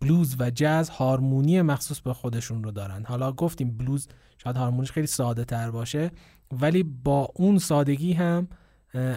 بلوز 0.00 0.36
و 0.38 0.50
جاز 0.50 0.88
هارمونی 0.88 1.62
مخصوص 1.62 2.00
به 2.00 2.12
خودشون 2.12 2.64
رو 2.64 2.70
دارن 2.70 3.04
حالا 3.04 3.32
گفتیم 3.32 3.76
بلوز 3.76 4.08
شاید 4.38 4.56
هارمونیش 4.56 4.92
خیلی 4.92 5.06
ساده 5.06 5.44
تر 5.44 5.70
باشه 5.70 6.10
ولی 6.52 6.82
با 6.82 7.28
اون 7.34 7.58
سادگی 7.58 8.12
هم 8.12 8.48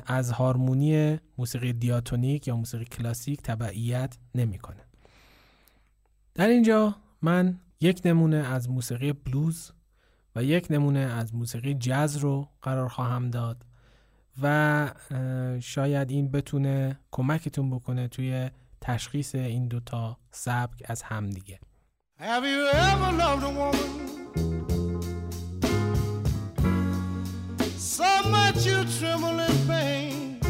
از 0.06 0.32
هارمونی 0.32 1.18
موسیقی 1.38 1.74
دیاتونیک 1.74 2.48
یا 2.48 2.56
موسیقی 2.56 2.86
کلاسیک 2.86 3.42
تبعیت 3.42 4.18
نمی‌کنه. 4.36 4.84
در 6.36 6.48
اینجا 6.48 6.96
من 7.22 7.60
یک 7.82 8.02
نمونه 8.06 8.38
از 8.38 8.70
موسیقی 8.70 9.14
بلوز 9.14 9.72
و 10.36 10.44
یک 10.44 10.68
نمونه 10.70 11.00
از 11.00 11.36
موسیقی 11.36 11.74
جاز 11.74 12.18
رو 12.18 12.50
قرار 12.62 12.88
خواهم 12.88 13.30
داد 13.30 13.66
و 14.42 14.90
شاید 15.62 16.12
این 16.12 16.32
بتونه 16.32 17.00
کمکتون 17.12 17.70
بکنه 17.70 18.08
توی 18.08 18.50
تشخیص 18.82 19.36
این 19.36 19.68
دوتا 19.68 20.18
سبک 20.32 20.84
از 20.86 21.02
همدیگه 21.02 21.60
Have 22.20 22.46
you 22.54 22.64
ever 22.90 23.12
loved 23.22 23.44
a 23.44 23.52
woman 23.60 23.90
so 27.98 28.12
much 28.36 28.66
you 28.66 28.80
tremble 29.00 29.40
in 29.48 29.58
pain? 29.68 30.48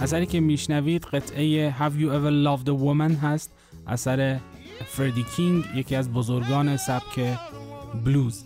اثری 0.00 0.26
که 0.26 0.40
میشنوید 0.40 1.04
قطعه 1.04 1.74
Have 1.78 1.92
you 2.00 2.08
ever 2.08 2.30
loved 2.46 2.68
a 2.68 2.74
woman 2.84 3.24
هست 3.24 3.52
اثر 3.86 4.40
فردی 4.86 5.24
کینگ 5.36 5.64
یکی 5.74 5.96
از 5.96 6.12
بزرگان 6.12 6.76
سبک 6.76 7.38
بلوز. 8.04 8.44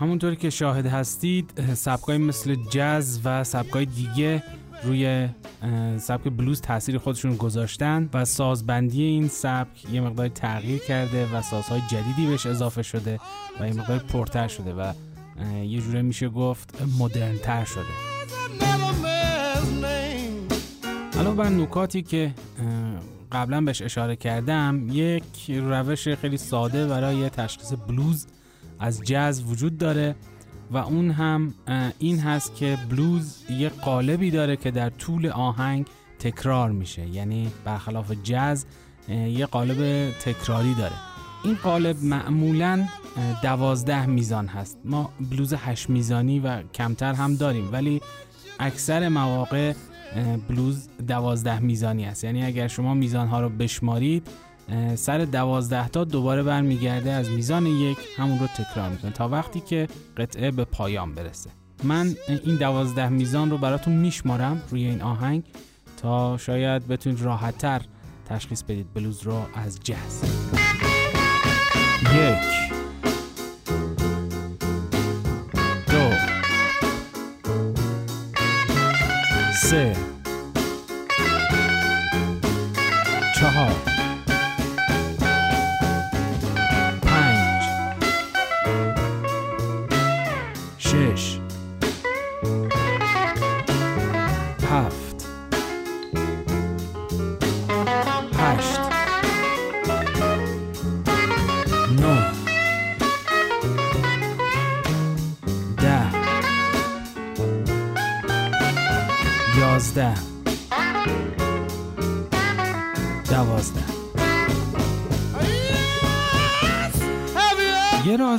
همونطوری 0.00 0.36
که 0.36 0.50
شاهد 0.50 0.86
هستید 0.86 1.74
سبکای 1.74 2.18
مثل 2.18 2.56
جز 2.70 3.20
و 3.24 3.44
سبکای 3.44 3.84
دیگه 3.86 4.42
روی 4.84 5.28
سبک 5.98 6.28
بلوز 6.28 6.60
تاثیر 6.60 6.98
خودشون 6.98 7.36
گذاشتن 7.36 8.08
و 8.14 8.24
سازبندی 8.24 9.02
این 9.02 9.28
سبک 9.28 9.92
یه 9.92 10.00
مقدار 10.00 10.28
تغییر 10.28 10.78
کرده 10.78 11.36
و 11.36 11.42
سازهای 11.42 11.80
جدیدی 11.90 12.26
بهش 12.26 12.46
اضافه 12.46 12.82
شده 12.82 13.20
و 13.60 13.66
یه 13.68 13.72
مقدار 13.72 13.98
پرتر 13.98 14.48
شده 14.48 14.74
و 14.74 14.92
یه 15.64 15.80
جوره 15.80 16.02
میشه 16.02 16.28
گفت 16.28 16.82
مدرنتر 16.98 17.64
شده. 17.64 17.82
حالا 21.16 21.30
بر 21.30 21.48
نکاتی 21.48 22.02
که 22.02 22.34
قبلا 23.32 23.60
بهش 23.60 23.82
اشاره 23.82 24.16
کردم 24.16 24.86
یک 24.92 25.50
روش 25.50 26.08
خیلی 26.08 26.36
ساده 26.36 26.86
برای 26.86 27.30
تشخیص 27.30 27.72
بلوز 27.88 28.26
از 28.80 29.02
جز 29.02 29.42
وجود 29.42 29.78
داره 29.78 30.14
و 30.70 30.76
اون 30.76 31.10
هم 31.10 31.54
این 31.98 32.18
هست 32.18 32.56
که 32.56 32.78
بلوز 32.90 33.44
یه 33.50 33.68
قالبی 33.68 34.30
داره 34.30 34.56
که 34.56 34.70
در 34.70 34.90
طول 34.90 35.26
آهنگ 35.26 35.86
تکرار 36.18 36.70
میشه. 36.70 37.06
یعنی 37.06 37.50
برخلاف 37.64 38.12
جز 38.12 38.64
یه 39.08 39.46
قالب 39.46 40.10
تکراری 40.10 40.74
داره. 40.74 40.94
این 41.44 41.54
قالب 41.54 41.96
معمولا 42.02 42.84
دوازده 43.42 44.06
میزان 44.06 44.46
هست. 44.46 44.78
ما 44.84 45.10
بلوز 45.30 45.54
هشت 45.54 45.90
میزانی 45.90 46.40
و 46.40 46.62
کمتر 46.62 47.12
هم 47.12 47.34
داریم 47.36 47.72
ولی 47.72 48.00
اکثر 48.60 49.08
مواقع 49.08 49.72
بلوز 50.48 50.88
دوازده 51.08 51.58
میزانی 51.58 52.04
است 52.04 52.24
یعنی 52.24 52.44
اگر 52.44 52.68
شما 52.68 52.94
میزان 52.94 53.28
ها 53.28 53.40
رو 53.40 53.48
بشمارید 53.48 54.26
سر 54.96 55.18
دوازده 55.18 55.88
تا 55.88 56.04
دوباره 56.04 56.42
برمیگرده 56.42 57.10
از 57.10 57.30
میزان 57.30 57.66
یک 57.66 57.98
همون 58.16 58.38
رو 58.38 58.46
تکرار 58.46 58.88
می‌کنه. 58.88 59.10
تا 59.10 59.28
وقتی 59.28 59.60
که 59.60 59.88
قطعه 60.16 60.50
به 60.50 60.64
پایان 60.64 61.14
برسه. 61.14 61.50
من 61.84 62.14
این 62.44 62.56
دوازده 62.56 63.08
میزان 63.08 63.50
رو 63.50 63.58
براتون 63.58 63.92
میشمارم 63.94 64.62
روی 64.70 64.84
این 64.84 65.02
آهنگ 65.02 65.42
تا 65.96 66.36
شاید 66.36 66.88
بتونید 66.88 67.20
راحتتر 67.20 67.82
تشخیص 68.28 68.62
بدید. 68.62 68.86
بلوز 68.94 69.22
رو 69.22 69.42
از 69.54 69.80
جز 69.80 69.94
یک. 72.14 72.68
دو. 75.86 76.10
سه. 79.62 79.96
چهار. 83.40 83.87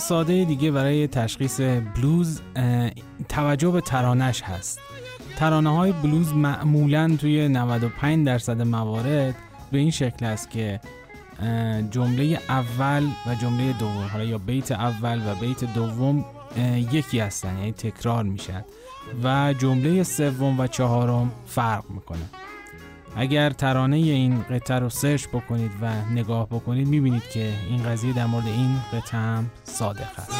ساده 0.10 0.45
دیگه 0.45 0.72
برای 0.72 1.07
تشخیص 1.07 1.61
بلوز 1.95 2.41
توجه 3.30 3.69
به 3.69 3.81
ترانش 3.81 4.41
هست. 4.41 4.80
ترانه 5.38 5.76
های 5.76 5.91
بلوز 5.91 6.34
معمولا 6.34 7.18
توی 7.22 7.48
95 7.48 8.26
درصد 8.27 8.61
موارد 8.61 9.36
به 9.72 9.77
این 9.77 9.91
شکل 9.91 10.26
است 10.26 10.49
که 10.49 10.80
جمله 11.91 12.40
اول 12.49 13.03
و 13.27 13.36
جمله 13.36 13.73
دوم 13.73 14.10
حالا 14.11 14.23
یا 14.23 14.38
بیت 14.38 14.72
اول 14.72 15.22
و 15.27 15.36
بیت 15.36 15.73
دوم 15.73 16.26
یکی 16.91 17.19
هستن 17.19 17.57
یعنی 17.57 17.72
تکرار 17.72 18.23
میشن 18.23 18.65
و 19.23 19.53
جمله 19.53 20.03
سوم 20.03 20.60
و 20.60 20.68
چهارم 20.68 21.31
فرق 21.45 21.84
می‌کنه. 21.90 22.30
اگر 23.15 23.49
ترانه 23.49 23.98
این 23.98 24.44
قطعه 24.44 24.80
رو 24.80 24.90
سرچ 24.90 25.27
بکنید 25.27 25.72
و 25.81 26.06
نگاه 26.11 26.48
بکنید 26.48 26.88
می‌بینید 26.88 27.23
که 27.34 27.53
این 27.69 27.84
قضیه 27.84 28.14
در 28.14 28.26
مورد 28.26 28.48
این 28.48 28.76
قطعه 28.94 29.19
هم 29.19 29.52
صادق 29.64 30.19
است. 30.19 30.31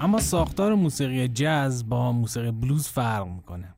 اما 0.00 0.20
ساختار 0.20 0.74
موسیقی 0.74 1.28
جاز 1.28 1.88
با 1.88 2.12
موسیقی 2.12 2.50
بلوز 2.50 2.88
فرق 2.88 3.26
می‌کنه. 3.26 3.74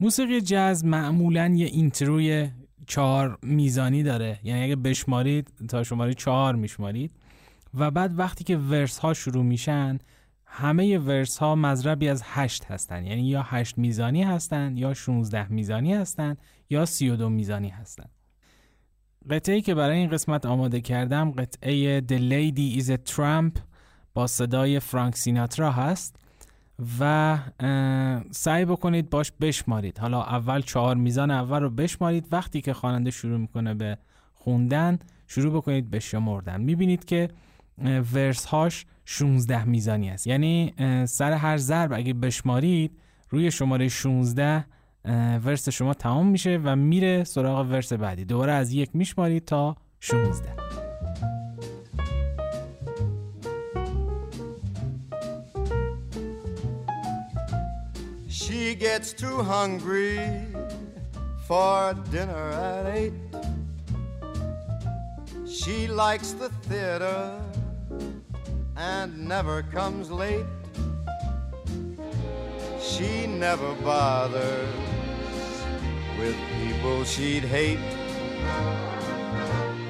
موسیقی 0.00 0.40
جاز 0.40 0.84
معمولا 0.84 1.54
یه 1.56 1.66
اینتروی 1.66 2.50
چهار 2.86 3.38
میزانی 3.42 4.02
داره. 4.02 4.40
یعنی 4.42 4.64
اگه 4.64 4.76
بشمارید 4.76 5.52
تا 5.68 5.82
شماره 5.82 6.14
چهار 6.14 6.54
میشمارید. 6.54 7.12
و 7.74 7.90
بعد 7.90 8.18
وقتی 8.18 8.44
که 8.44 8.56
ورس 8.56 8.98
ها 8.98 9.14
شروع 9.14 9.44
میشن 9.44 9.98
همه 10.46 10.98
ورس 10.98 11.38
ها 11.38 11.54
مذربی 11.54 12.08
از 12.08 12.22
هشت 12.24 12.64
هستن. 12.64 13.04
یعنی 13.04 13.22
یا 13.22 13.42
هشت 13.42 13.78
میزانی 13.78 14.22
هستن 14.22 14.76
یا 14.76 14.94
16 14.94 15.52
میزانی 15.52 15.94
هستن 15.94 16.36
یا 16.70 16.84
32 16.84 17.28
میزانی 17.28 17.68
هستن. 17.68 18.06
قطعه 19.30 19.60
که 19.60 19.74
برای 19.74 19.98
این 19.98 20.10
قسمت 20.10 20.46
آماده 20.46 20.80
کردم 20.80 21.30
قطعه 21.30 22.00
The 22.00 22.18
Lady 22.30 22.82
is 22.82 22.88
a 22.88 23.12
Tramp 23.12 23.60
با 24.14 24.26
صدای 24.26 24.80
فرانک 24.80 25.16
سیناترا 25.16 25.72
هست. 25.72 26.16
و 27.00 27.38
سعی 28.30 28.64
بکنید 28.64 29.10
باش 29.10 29.32
بشمارید. 29.40 29.98
حالا 29.98 30.22
اول 30.22 30.60
چهار 30.60 30.96
میزان 30.96 31.30
اول 31.30 31.62
رو 31.62 31.70
بشمارید. 31.70 32.26
وقتی 32.32 32.60
که 32.60 32.72
خواننده 32.72 33.10
شروع 33.10 33.38
می‌کنه 33.38 33.74
به 33.74 33.98
خوندن 34.34 34.98
شروع 35.26 35.56
بکنید 35.56 35.90
به 35.90 36.00
شمردن. 36.00 36.60
می‌بینید 36.60 37.04
که 37.04 37.28
ورس 38.14 38.44
هاش 38.44 38.86
16 39.04 39.64
میزانی 39.64 40.10
است. 40.10 40.26
یعنی 40.26 40.74
سر 41.08 41.32
هر 41.32 41.56
ضرب 41.56 41.92
اگه 41.92 42.14
بشمارید 42.14 42.98
روی 43.28 43.50
شماره 43.50 43.88
16 43.88 44.64
ورس 45.44 45.68
شما 45.68 45.94
تمام 45.94 46.26
میشه 46.26 46.60
و 46.64 46.76
میره 46.76 47.24
سراغ 47.24 47.66
ورس 47.70 47.92
بعدی. 47.92 48.24
دوباره 48.24 48.52
از 48.52 48.72
یک 48.72 48.90
میشمارید 48.94 49.44
تا 49.44 49.76
16 50.00 50.81
She 58.72 58.78
gets 58.78 59.12
too 59.12 59.42
hungry 59.42 60.18
for 61.46 61.94
dinner 62.10 62.48
at 62.52 62.86
eight. 62.96 63.12
She 65.46 65.86
likes 65.86 66.32
the 66.32 66.48
theater 66.48 67.38
and 68.74 69.28
never 69.28 69.62
comes 69.62 70.10
late. 70.10 70.46
She 72.80 73.26
never 73.26 73.74
bothers 73.84 74.74
with 76.18 76.36
people 76.62 77.04
she'd 77.04 77.44
hate. 77.44 77.78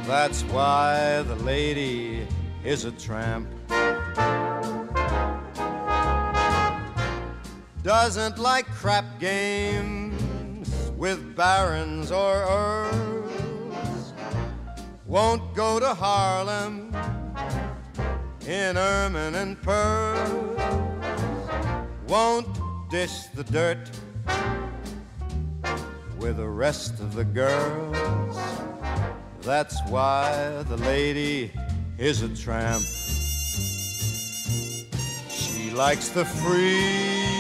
That's 0.08 0.42
why 0.50 1.22
the 1.22 1.36
lady 1.36 2.26
is 2.64 2.84
a 2.84 2.90
tramp. 2.90 3.46
Doesn't 7.82 8.38
like 8.38 8.66
crap 8.66 9.04
games 9.18 10.92
with 10.96 11.34
barons 11.34 12.12
or 12.12 12.34
earls, 12.34 14.12
won't 15.06 15.54
go 15.54 15.80
to 15.80 15.92
Harlem 15.94 16.94
in 18.46 18.76
ermine 18.76 19.34
and 19.34 19.60
pearls, 19.62 20.60
won't 22.06 22.48
dish 22.90 23.24
the 23.34 23.44
dirt 23.44 23.90
with 26.18 26.36
the 26.36 26.48
rest 26.48 27.00
of 27.00 27.14
the 27.14 27.24
girls. 27.24 28.38
That's 29.40 29.76
why 29.88 30.62
the 30.68 30.76
lady 30.76 31.50
is 31.98 32.22
a 32.22 32.28
tramp. 32.28 32.84
She 35.28 35.70
likes 35.70 36.10
the 36.10 36.24
free, 36.24 37.31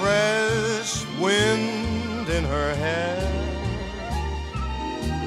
fresh 0.00 1.04
wind 1.18 2.26
in 2.30 2.42
her 2.44 2.74
hair, 2.74 3.20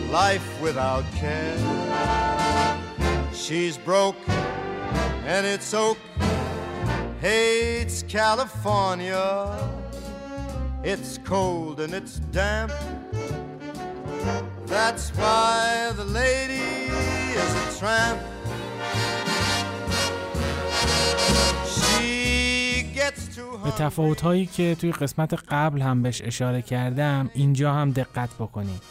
life 0.09 0.59
without 0.61 1.05
care. 1.13 1.57
She's 3.31 3.77
broke 3.77 4.17
and 5.25 5.45
it's 5.45 5.73
oak, 5.75 5.99
hates 7.21 8.01
California. 8.03 9.55
It's 10.83 11.19
cold 11.23 11.79
and 11.79 11.93
it's 11.93 12.19
damp. 12.31 12.73
That's 14.65 15.11
why 15.11 15.93
the 15.95 16.05
lady 16.05 16.89
is 17.39 17.53
a 17.63 17.79
tramp. 17.79 18.32
به 23.63 23.71
تفاوت 23.71 24.21
هایی 24.21 24.45
که 24.45 24.75
توی 24.79 24.91
قسمت 24.91 25.33
قبل 25.49 25.81
هم 25.81 26.01
بهش 26.01 26.21
اشاره 26.21 26.61
کردم 26.61 27.29
اینجا 27.33 27.73
هم 27.73 27.91
دقت 27.91 28.29
بکنید. 28.39 28.81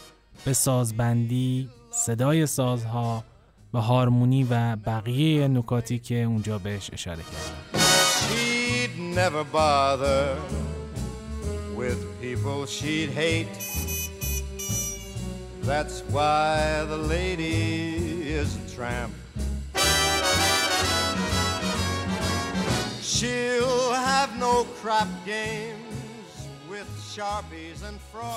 به 0.45 0.53
سازبندی، 0.53 1.69
صدای 1.91 2.45
سازها، 2.45 3.23
به 3.73 3.79
هارمونی 3.79 4.43
و 4.43 4.75
بقیه 4.75 5.47
نکاتی 5.47 5.99
که 5.99 6.15
اونجا 6.15 6.57
بهش 6.57 6.89
اشاره 6.93 7.23
کردم. 7.23 7.83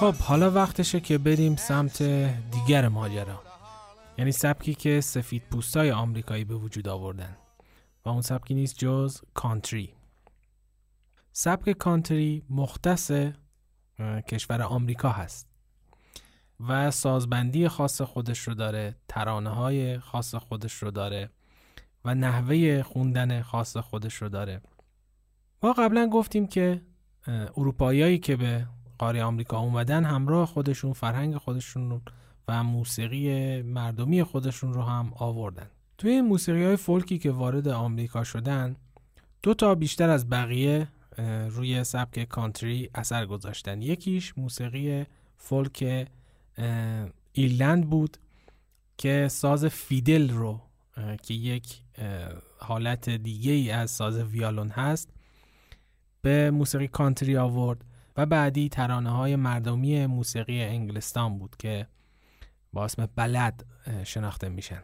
خب 0.00 0.14
حالا 0.14 0.50
وقتشه 0.50 1.00
که 1.00 1.18
بریم 1.18 1.56
سمت 1.56 2.02
دیگر 2.50 2.88
ماجرا. 2.88 3.42
یعنی 4.18 4.32
سبکی 4.32 4.74
که 4.74 5.00
سفید 5.00 5.42
پوستای 5.50 5.90
آمریکایی 5.90 6.44
به 6.44 6.54
وجود 6.54 6.88
آوردن. 6.88 7.36
و 8.04 8.08
اون 8.08 8.22
سبکی 8.22 8.54
نیست 8.54 8.78
جز 8.78 9.20
کانتری. 9.34 9.94
سبک 11.32 11.70
کانتری 11.70 12.42
مختص 12.50 13.10
کشور 14.28 14.62
آمریکا 14.62 15.10
هست. 15.10 15.48
و 16.68 16.90
سازبندی 16.90 17.68
خاص 17.68 18.02
خودش 18.02 18.38
رو 18.38 18.54
داره 18.54 18.96
ترانه 19.08 19.50
های 19.50 19.98
خاص 19.98 20.34
خودش 20.34 20.72
رو 20.72 20.90
داره 20.90 21.30
و 22.04 22.14
نحوه 22.14 22.82
خوندن 22.82 23.42
خاص 23.42 23.76
خودش 23.76 24.14
رو 24.14 24.28
داره. 24.28 24.60
ما 25.62 25.72
قبلا 25.72 26.08
گفتیم 26.12 26.46
که 26.46 26.80
اروپاییایی 27.56 28.18
که 28.18 28.36
به 28.36 28.66
قاره 28.98 29.22
آمریکا 29.22 29.58
اومدن 29.58 30.04
همراه 30.04 30.46
خودشون 30.46 30.92
فرهنگ 30.92 31.36
خودشون 31.36 32.02
و 32.48 32.64
موسیقی 32.64 33.62
مردمی 33.62 34.22
خودشون 34.22 34.74
رو 34.74 34.82
هم 34.82 35.12
آوردن. 35.16 35.66
توی 35.98 36.20
موسیقی 36.20 36.64
های 36.64 36.76
فولکی 36.76 37.18
که 37.18 37.30
وارد 37.30 37.68
آمریکا 37.68 38.24
شدن 38.24 38.76
دو 39.42 39.54
تا 39.54 39.74
بیشتر 39.74 40.10
از 40.10 40.30
بقیه 40.30 40.88
روی 41.48 41.84
سبک 41.84 42.24
کانتری 42.24 42.90
اثر 42.94 43.26
گذاشتن. 43.26 43.82
یکیش 43.82 44.38
موسیقی 44.38 45.04
فولک 45.36 46.08
ایرلند 47.32 47.90
بود 47.90 48.16
که 48.98 49.28
ساز 49.30 49.64
فیدل 49.64 50.30
رو 50.30 50.60
که 51.22 51.34
یک 51.34 51.82
حالت 52.58 53.10
دیگه 53.10 53.52
ای 53.52 53.70
از 53.70 53.90
ساز 53.90 54.18
ویالون 54.18 54.68
هست 54.68 55.12
به 56.26 56.50
موسیقی 56.50 56.88
کانتری 56.88 57.36
آورد 57.36 57.84
و 58.16 58.26
بعدی 58.26 58.68
ترانه 58.68 59.10
های 59.10 59.36
مردمی 59.36 60.06
موسیقی 60.06 60.62
انگلستان 60.62 61.38
بود 61.38 61.56
که 61.58 61.86
با 62.72 62.84
اسم 62.84 63.08
بلد 63.16 63.64
شناخته 64.04 64.48
میشن. 64.48 64.82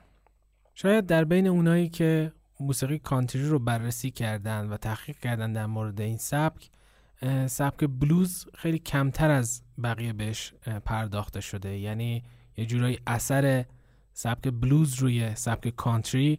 شاید 0.74 1.06
در 1.06 1.24
بین 1.24 1.47
اونایی 1.47 1.89
که 1.89 2.32
موسیقی 2.60 2.98
کانتری 2.98 3.48
رو 3.48 3.59
بررسی 3.59 4.10
کردن 4.10 4.69
و 4.69 4.77
تحقیق 4.77 5.19
کردن 5.19 5.52
در 5.52 5.66
مورد 5.66 6.01
این 6.01 6.16
سبک 6.16 6.70
سبک 7.47 7.85
بلوز 7.85 8.47
خیلی 8.55 8.78
کمتر 8.78 9.31
از 9.31 9.62
بقیه 9.82 10.12
بهش 10.12 10.55
پرداخته 10.85 11.40
شده. 11.40 11.78
یعنی 11.78 12.23
یه 12.56 12.66
جورایی 12.66 12.98
اثر 13.06 13.64
سبک 14.12 14.48
بلوز 14.48 14.94
روی 14.94 15.35
سبک 15.35 15.69
کانتری 15.69 16.39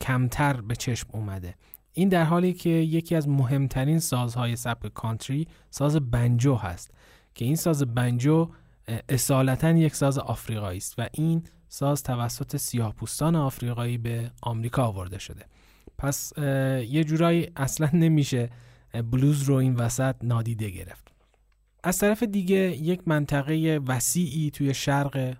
کمتر 0.00 0.60
به 0.60 0.76
چشم 0.76 1.08
اومده. 1.12 1.54
این 1.92 2.08
در 2.08 2.24
حالی 2.24 2.52
که 2.52 2.70
یکی 2.70 3.14
از 3.14 3.28
مهمترین 3.28 3.98
سازهای 3.98 4.56
سبک 4.56 4.94
کانتری 4.94 5.48
ساز 5.70 5.96
بنجو 5.96 6.54
هست 6.54 6.90
که 7.34 7.44
این 7.44 7.56
ساز 7.56 7.82
بنجو 7.82 8.48
اصالتا 9.08 9.70
یک 9.70 9.94
ساز 9.94 10.18
آفریقایی 10.18 10.78
است 10.78 10.94
و 10.98 11.08
این 11.12 11.42
ساز 11.68 12.02
توسط 12.02 12.56
سیاهپوستان 12.56 13.36
آفریقایی 13.36 13.98
به 13.98 14.30
آمریکا 14.42 14.84
آورده 14.84 15.18
شده. 15.18 15.44
پس 15.98 16.32
یه 16.88 17.04
جورایی 17.04 17.50
اصلا 17.56 17.90
نمیشه 17.92 18.50
بلوز 19.10 19.42
رو 19.42 19.54
این 19.54 19.74
وسط 19.74 20.16
نادیده 20.22 20.70
گرفت. 20.70 21.12
از 21.84 21.98
طرف 21.98 22.22
دیگه 22.22 22.56
یک 22.56 23.08
منطقه 23.08 23.80
وسیعی 23.86 24.50
توی 24.50 24.74
شرق 24.74 25.36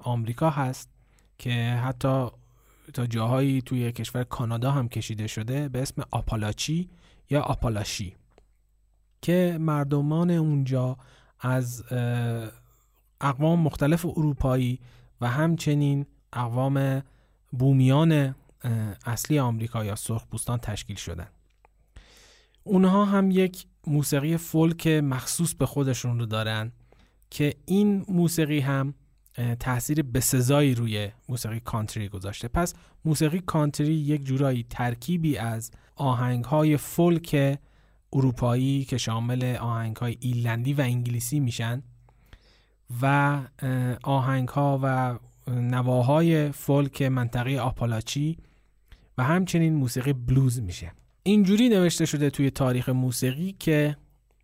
آمریکا 0.00 0.50
هست 0.50 0.90
که 1.38 1.52
حتی 1.84 2.26
تا 2.94 3.06
جاهایی 3.06 3.62
توی 3.62 3.92
کشور 3.92 4.24
کانادا 4.24 4.70
هم 4.70 4.88
کشیده 4.88 5.26
شده 5.26 5.68
به 5.68 5.82
اسم 5.82 6.02
آپالاچی 6.10 6.90
یا 7.30 7.40
آپالاشی 7.40 8.16
که 9.22 9.56
مردمان 9.60 10.30
اونجا 10.30 10.96
از 11.40 11.84
اقوام 13.20 13.60
مختلف 13.60 14.06
اروپایی 14.06 14.80
و 15.20 15.28
همچنین 15.28 16.06
اقوام 16.32 17.02
بومیان 17.52 18.34
اصلی 19.06 19.38
آمریکا 19.38 19.84
یا 19.84 19.94
سرخپوستان 19.94 20.58
تشکیل 20.58 20.96
شدن. 20.96 21.28
اونها 22.64 23.04
هم 23.04 23.30
یک 23.30 23.66
موسیقی 23.86 24.36
فولک 24.36 24.86
مخصوص 24.86 25.54
به 25.54 25.66
خودشون 25.66 26.18
رو 26.18 26.26
دارن 26.26 26.72
که 27.30 27.54
این 27.66 28.04
موسیقی 28.08 28.60
هم 28.60 28.94
تاثیر 29.60 30.02
بسزایی 30.02 30.74
روی 30.74 31.10
موسیقی 31.28 31.60
کانتری 31.60 32.08
گذاشته. 32.08 32.48
پس 32.48 32.74
موسیقی 33.04 33.40
کانتری 33.40 33.94
یک 33.94 34.24
جورایی 34.24 34.66
ترکیبی 34.70 35.36
از 35.36 35.70
آهنگ 35.96 36.44
های 36.44 36.76
فولک 36.76 37.58
اروپایی 38.12 38.84
که 38.84 38.98
شامل 38.98 39.56
آهنگ 39.56 39.96
های 39.96 40.16
ایرلندی 40.20 40.72
و 40.72 40.80
انگلیسی 40.80 41.40
میشن 41.40 41.82
و 43.02 43.38
آهنگ 44.02 44.48
ها 44.48 44.80
و 44.82 45.18
نواهای 45.50 46.52
فولک 46.52 47.02
منطقه 47.02 47.56
آپالاچی 47.56 48.38
و 49.18 49.22
همچنین 49.22 49.74
موسیقی 49.74 50.12
بلوز 50.12 50.62
میشه. 50.62 50.92
اینجوری 51.22 51.68
نوشته 51.68 52.06
شده 52.06 52.30
توی 52.30 52.50
تاریخ 52.50 52.88
موسیقی 52.88 53.56
که 53.58 53.96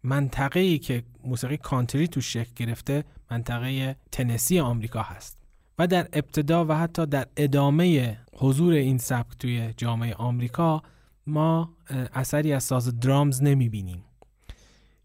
منطقه 0.05 0.61
ای 0.61 0.79
که 0.79 1.03
موسیقی 1.25 1.57
کانتری 1.57 2.09
تو 2.09 2.21
شکل 2.21 2.51
گرفته 2.57 3.05
منطقه 3.31 3.97
تنسی 4.13 4.61
آمریکا 4.61 5.03
هست. 5.03 5.39
و 5.79 5.87
در 5.87 6.09
ابتدا 6.13 6.65
و 6.65 6.73
حتی 6.73 7.07
در 7.07 7.27
ادامه 7.37 8.17
حضور 8.37 8.73
این 8.73 8.99
سبک 8.99 9.39
توی 9.39 9.75
جامعه 9.77 10.15
آمریکا 10.15 10.83
ما 11.27 11.77
اثری 11.91 12.53
از 12.53 12.65
ساز 12.65 13.01
درامز 13.01 13.43
نمی 13.43 13.69
بینیم 13.69 14.05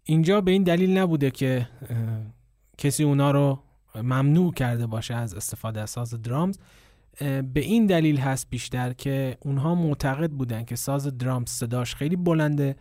اینجا 0.04 0.42
به 0.42 0.52
این 0.52 0.64
دلیل 0.64 0.98
نبوده 0.98 1.32
که 1.32 1.70
کسی 2.78 3.04
اونا 3.04 3.32
رو 3.32 3.60
ممنوع 3.96 4.54
کرده 4.54 4.88
باشه 4.88 5.16
از 5.16 5.34
استفاده 5.34 5.82
از 5.82 5.90
ساز 5.90 6.22
درامز. 6.22 6.60
به 7.54 7.62
این 7.62 7.86
دلیل 7.86 8.18
هست 8.18 8.48
بیشتر 8.50 8.94
که 8.94 9.38
اونها 9.40 9.76
معتقد 9.76 10.32
بودن 10.32 10.64
که 10.64 10.76
ساز 10.76 11.18
درامز 11.18 11.50
صداش 11.50 11.96
خیلی 11.96 12.16
بلنده 12.16 12.76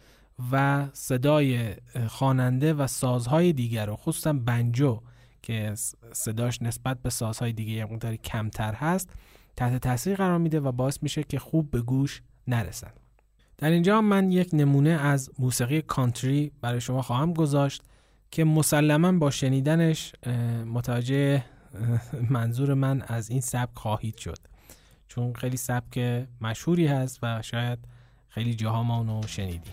و 0.52 0.86
صدای 0.93 1.74
خواننده 2.09 2.74
و 2.74 2.86
سازهای 2.86 3.52
دیگر 3.52 3.86
رو 3.86 3.97
خصوصا 3.97 4.32
بنجو 4.32 5.01
که 5.43 5.74
صداش 6.12 6.62
نسبت 6.62 7.02
به 7.02 7.10
سازهای 7.10 7.52
دیگه 7.52 7.85
مقداری 7.85 8.16
کمتر 8.16 8.74
هست 8.74 9.10
تحت 9.56 9.77
تاثیر 9.77 10.16
قرار 10.16 10.39
میده 10.39 10.60
و 10.60 10.73
باعث 10.73 11.02
میشه 11.02 11.23
که 11.23 11.39
خوب 11.39 11.70
به 11.70 11.81
گوش 11.81 12.23
نرسن. 12.48 12.90
در 13.59 13.70
اینجا 13.70 14.01
من 14.01 14.32
یک 14.32 14.51
نمونه 14.52 14.90
از 14.90 15.31
موسیقی 15.39 15.82
کانتری 15.82 16.52
برای 16.60 16.81
شما 16.81 17.02
خواهم 17.02 17.32
گذاشت 17.32 17.82
که 18.31 18.44
مسلما 18.44 19.12
با 19.12 19.31
شنیدنش 19.31 20.12
متوجه 20.66 21.44
منظور 22.31 22.74
من 22.74 23.02
از 23.02 23.31
این 23.31 23.40
سبک 23.40 23.78
خواهید 23.78 24.16
شد. 24.16 24.39
چون 25.09 25.32
خیلی 25.32 25.56
سبک 25.56 26.27
مشهوری 26.40 26.86
هست 26.86 27.19
و 27.23 27.43
شاید 27.43 27.78
خیلی 28.28 28.55
جاها 28.55 28.82
ما 28.82 28.98
اونو 28.98 29.23
شنیدیم. 29.27 29.73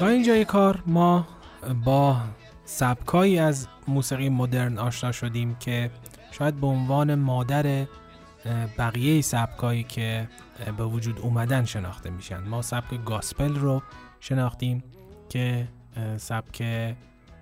تا 0.00 0.08
اینجای 0.08 0.44
کار 0.44 0.82
ما 0.86 1.26
با 1.84 2.20
سبکایی 2.64 3.38
از 3.38 3.68
موسیقی 3.88 4.28
مدرن 4.28 4.78
آشنا 4.78 5.12
شدیم 5.12 5.54
که 5.54 5.90
شاید 6.30 6.60
به 6.60 6.66
عنوان 6.66 7.14
مادر 7.14 7.86
بقیه 8.78 9.20
سبکایی 9.20 9.82
که 9.82 10.28
به 10.76 10.84
وجود 10.84 11.18
اومدن 11.18 11.64
شناخته 11.64 12.10
میشن. 12.10 12.38
ما 12.38 12.62
سبک 12.62 13.04
گاسپل 13.04 13.54
رو 13.54 13.82
شناختیم 14.20 14.84
که 15.28 15.68
سبک 16.16 16.62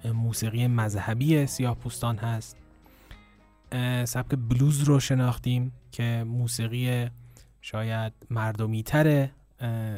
موسیقی 0.04 0.66
مذهبی 0.66 1.46
سیاه 1.46 1.74
پوستان 1.74 2.16
هست 2.16 2.56
سبک 4.04 4.38
بلوز 4.48 4.82
رو 4.82 5.00
شناختیم 5.00 5.72
که 5.92 6.24
موسیقی 6.26 7.10
شاید 7.60 8.12
مردمی 8.30 8.82
تر 8.82 9.28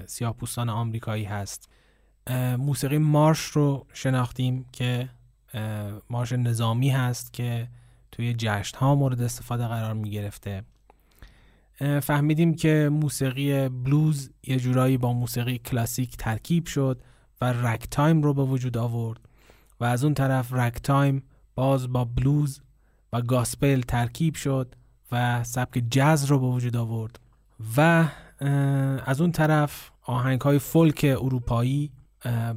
سیاه 0.06 0.32
پوستان 0.34 0.68
آمریکایی 0.68 1.24
هست. 1.24 1.69
موسیقی 2.58 2.98
مارش 2.98 3.40
رو 3.40 3.86
شناختیم 3.92 4.66
که 4.72 5.08
مارش 6.10 6.32
نظامی 6.32 6.90
هست 6.90 7.32
که 7.32 7.68
توی 8.12 8.34
جشن 8.38 8.78
ها 8.78 8.94
مورد 8.94 9.22
استفاده 9.22 9.66
قرار 9.66 9.94
می 9.94 10.10
گرفته. 10.10 10.62
فهمیدیم 12.02 12.54
که 12.54 12.88
موسیقی 12.92 13.68
بلوز 13.68 14.30
یه 14.46 14.56
جورایی 14.56 14.96
با 14.96 15.12
موسیقی 15.12 15.58
کلاسیک 15.58 16.16
ترکیب 16.16 16.66
شد 16.66 17.02
و 17.40 17.52
رگ 17.52 17.86
تایم 17.90 18.22
رو 18.22 18.34
به 18.34 18.42
وجود 18.42 18.76
آورد 18.76 19.20
و 19.80 19.84
از 19.84 20.04
اون 20.04 20.14
طرف 20.14 20.52
رگ 20.52 20.74
تایم 20.82 21.22
باز 21.54 21.92
با 21.92 22.04
بلوز 22.04 22.60
و 23.12 23.22
گاسپل 23.22 23.80
ترکیب 23.80 24.34
شد 24.34 24.74
و 25.12 25.44
سبک 25.44 25.82
جاز 25.90 26.24
رو 26.24 26.38
به 26.38 26.46
وجود 26.46 26.76
آورد. 26.76 27.20
و 27.76 28.08
از 29.06 29.20
اون 29.20 29.32
طرف 29.32 29.90
آهنگ 30.02 30.40
های 30.40 30.58
فولک 30.58 31.16
اروپایی 31.20 31.90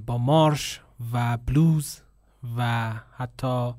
با 0.05 0.17
مارش 0.17 0.81
و 1.13 1.37
بلوز 1.37 2.01
و 2.57 2.93
حتی 3.17 3.73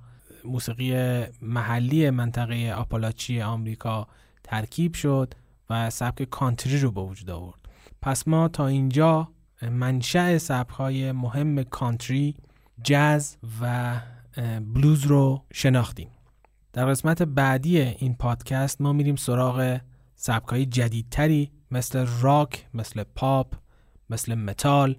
موسیقی 0.44 1.24
محلی 1.42 2.10
منطقه 2.10 2.74
آپالاچی 2.76 3.42
آمریکا 3.42 4.08
ترکیب 4.44 4.94
شد 4.94 5.34
و 5.70 5.90
سبک 5.90 6.22
کانتری 6.22 6.78
رو 6.78 6.90
به 6.90 7.00
وجود 7.00 7.30
آورد. 7.30 7.58
پس 8.02 8.28
ما 8.28 8.48
تا 8.48 8.66
اینجا 8.66 9.28
منشأ 9.62 10.38
سبکهای 10.38 11.12
مهم 11.12 11.62
کانتری 11.62 12.34
جاز 12.82 13.36
و 13.60 13.94
بلوز 14.74 15.06
رو 15.06 15.44
شناختیم. 15.52 16.08
در 16.72 16.86
قسمت 16.86 17.22
بعدی 17.22 17.80
این 17.80 18.14
پادکست 18.14 18.80
ما 18.80 18.92
میریم 18.92 19.16
سراغ 19.16 19.80
سبکهای 20.16 20.66
جدیدتری 20.66 21.50
مثل 21.70 22.06
راک، 22.20 22.66
مثل 22.74 23.02
پاپ، 23.02 23.54
مثل 24.10 24.34
متال 24.34 24.96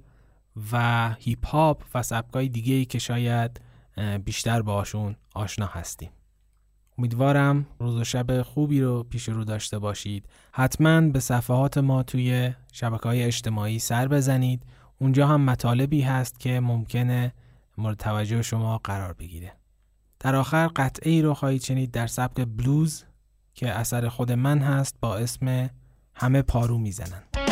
و 0.71 1.13
هیپ 1.19 1.47
هاپ 1.47 1.83
و 1.93 2.03
سبکای 2.03 2.49
دیگه 2.49 2.73
ای 2.73 2.85
که 2.85 2.99
شاید 2.99 3.61
بیشتر 4.25 4.61
باشون 4.61 5.15
آشنا 5.35 5.65
هستیم. 5.65 6.09
امیدوارم 6.97 7.65
روز 7.79 7.95
و 7.95 8.03
شب 8.03 8.41
خوبی 8.41 8.81
رو 8.81 9.03
پیش 9.03 9.29
رو 9.29 9.43
داشته 9.43 9.79
باشید. 9.79 10.29
حتما 10.51 11.01
به 11.01 11.19
صفحات 11.19 11.77
ما 11.77 12.03
توی 12.03 12.53
شبکه 12.71 13.03
های 13.03 13.23
اجتماعی 13.23 13.79
سر 13.79 14.07
بزنید. 14.07 14.63
اونجا 14.99 15.27
هم 15.27 15.41
مطالبی 15.41 16.01
هست 16.01 16.39
که 16.39 16.59
ممکنه 16.59 17.33
مورد 17.77 17.97
توجه 17.97 18.41
شما 18.41 18.77
قرار 18.77 19.13
بگیره. 19.13 19.53
در 20.19 20.35
آخر 20.35 20.67
قطعه 20.67 21.21
رو 21.21 21.33
خواهید 21.33 21.61
شنید 21.61 21.91
در 21.91 22.07
سبک 22.07 22.47
بلوز 22.57 23.03
که 23.53 23.71
اثر 23.71 24.09
خود 24.09 24.31
من 24.31 24.59
هست 24.59 24.95
با 25.01 25.17
اسم 25.17 25.69
همه 26.15 26.41
پارو 26.41 26.77
می‌زنن. 26.77 27.44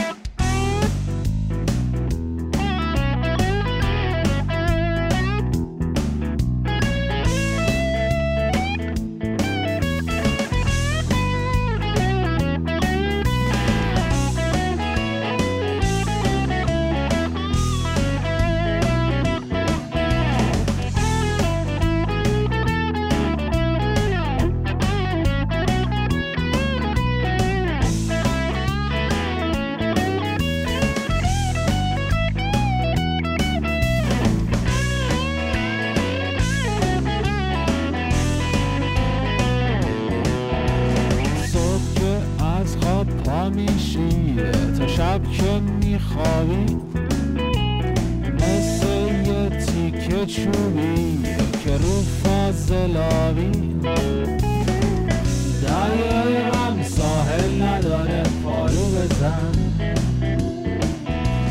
میشی 43.55 44.35
تا 44.79 44.87
شب 44.87 45.21
که 45.31 45.59
میخوابی 45.85 46.77
مثل 48.35 48.87
یه 49.25 49.49
تیکه 49.49 50.25
چوبی 50.25 51.19
که 51.63 51.71
رو 51.71 52.01
فاضلابی 52.23 53.51
دریای 55.63 56.35
هم 56.35 56.83
ساحل 56.83 57.61
نداره 57.61 58.23
پارو 58.43 58.85
بزن. 58.85 59.53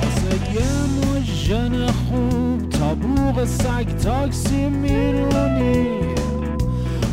واسه 0.02 0.54
یه 0.54 0.70
مجن 0.98 1.86
خوب 1.86 2.68
تا 2.68 2.94
بوغ 2.94 3.44
سگ 3.44 3.96
تاکسی 3.96 4.68
میرونی. 4.68 5.86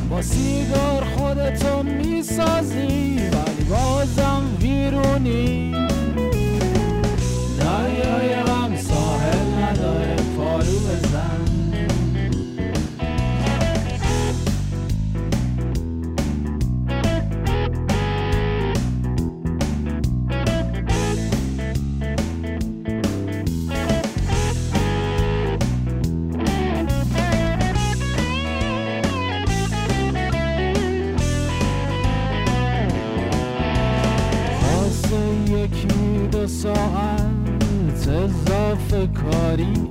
با 0.10 0.22
سیگار 0.22 1.04
خودتو 1.18 1.84
می‌سازی 1.84 3.20
بازم 3.70 4.44
ویرونی 4.62 5.72
دریای 7.60 8.44
غم 8.44 8.78
ساحل 8.78 9.64
نداره. 9.64 10.16
فارو 10.38 10.80
Coringa. 39.20 39.89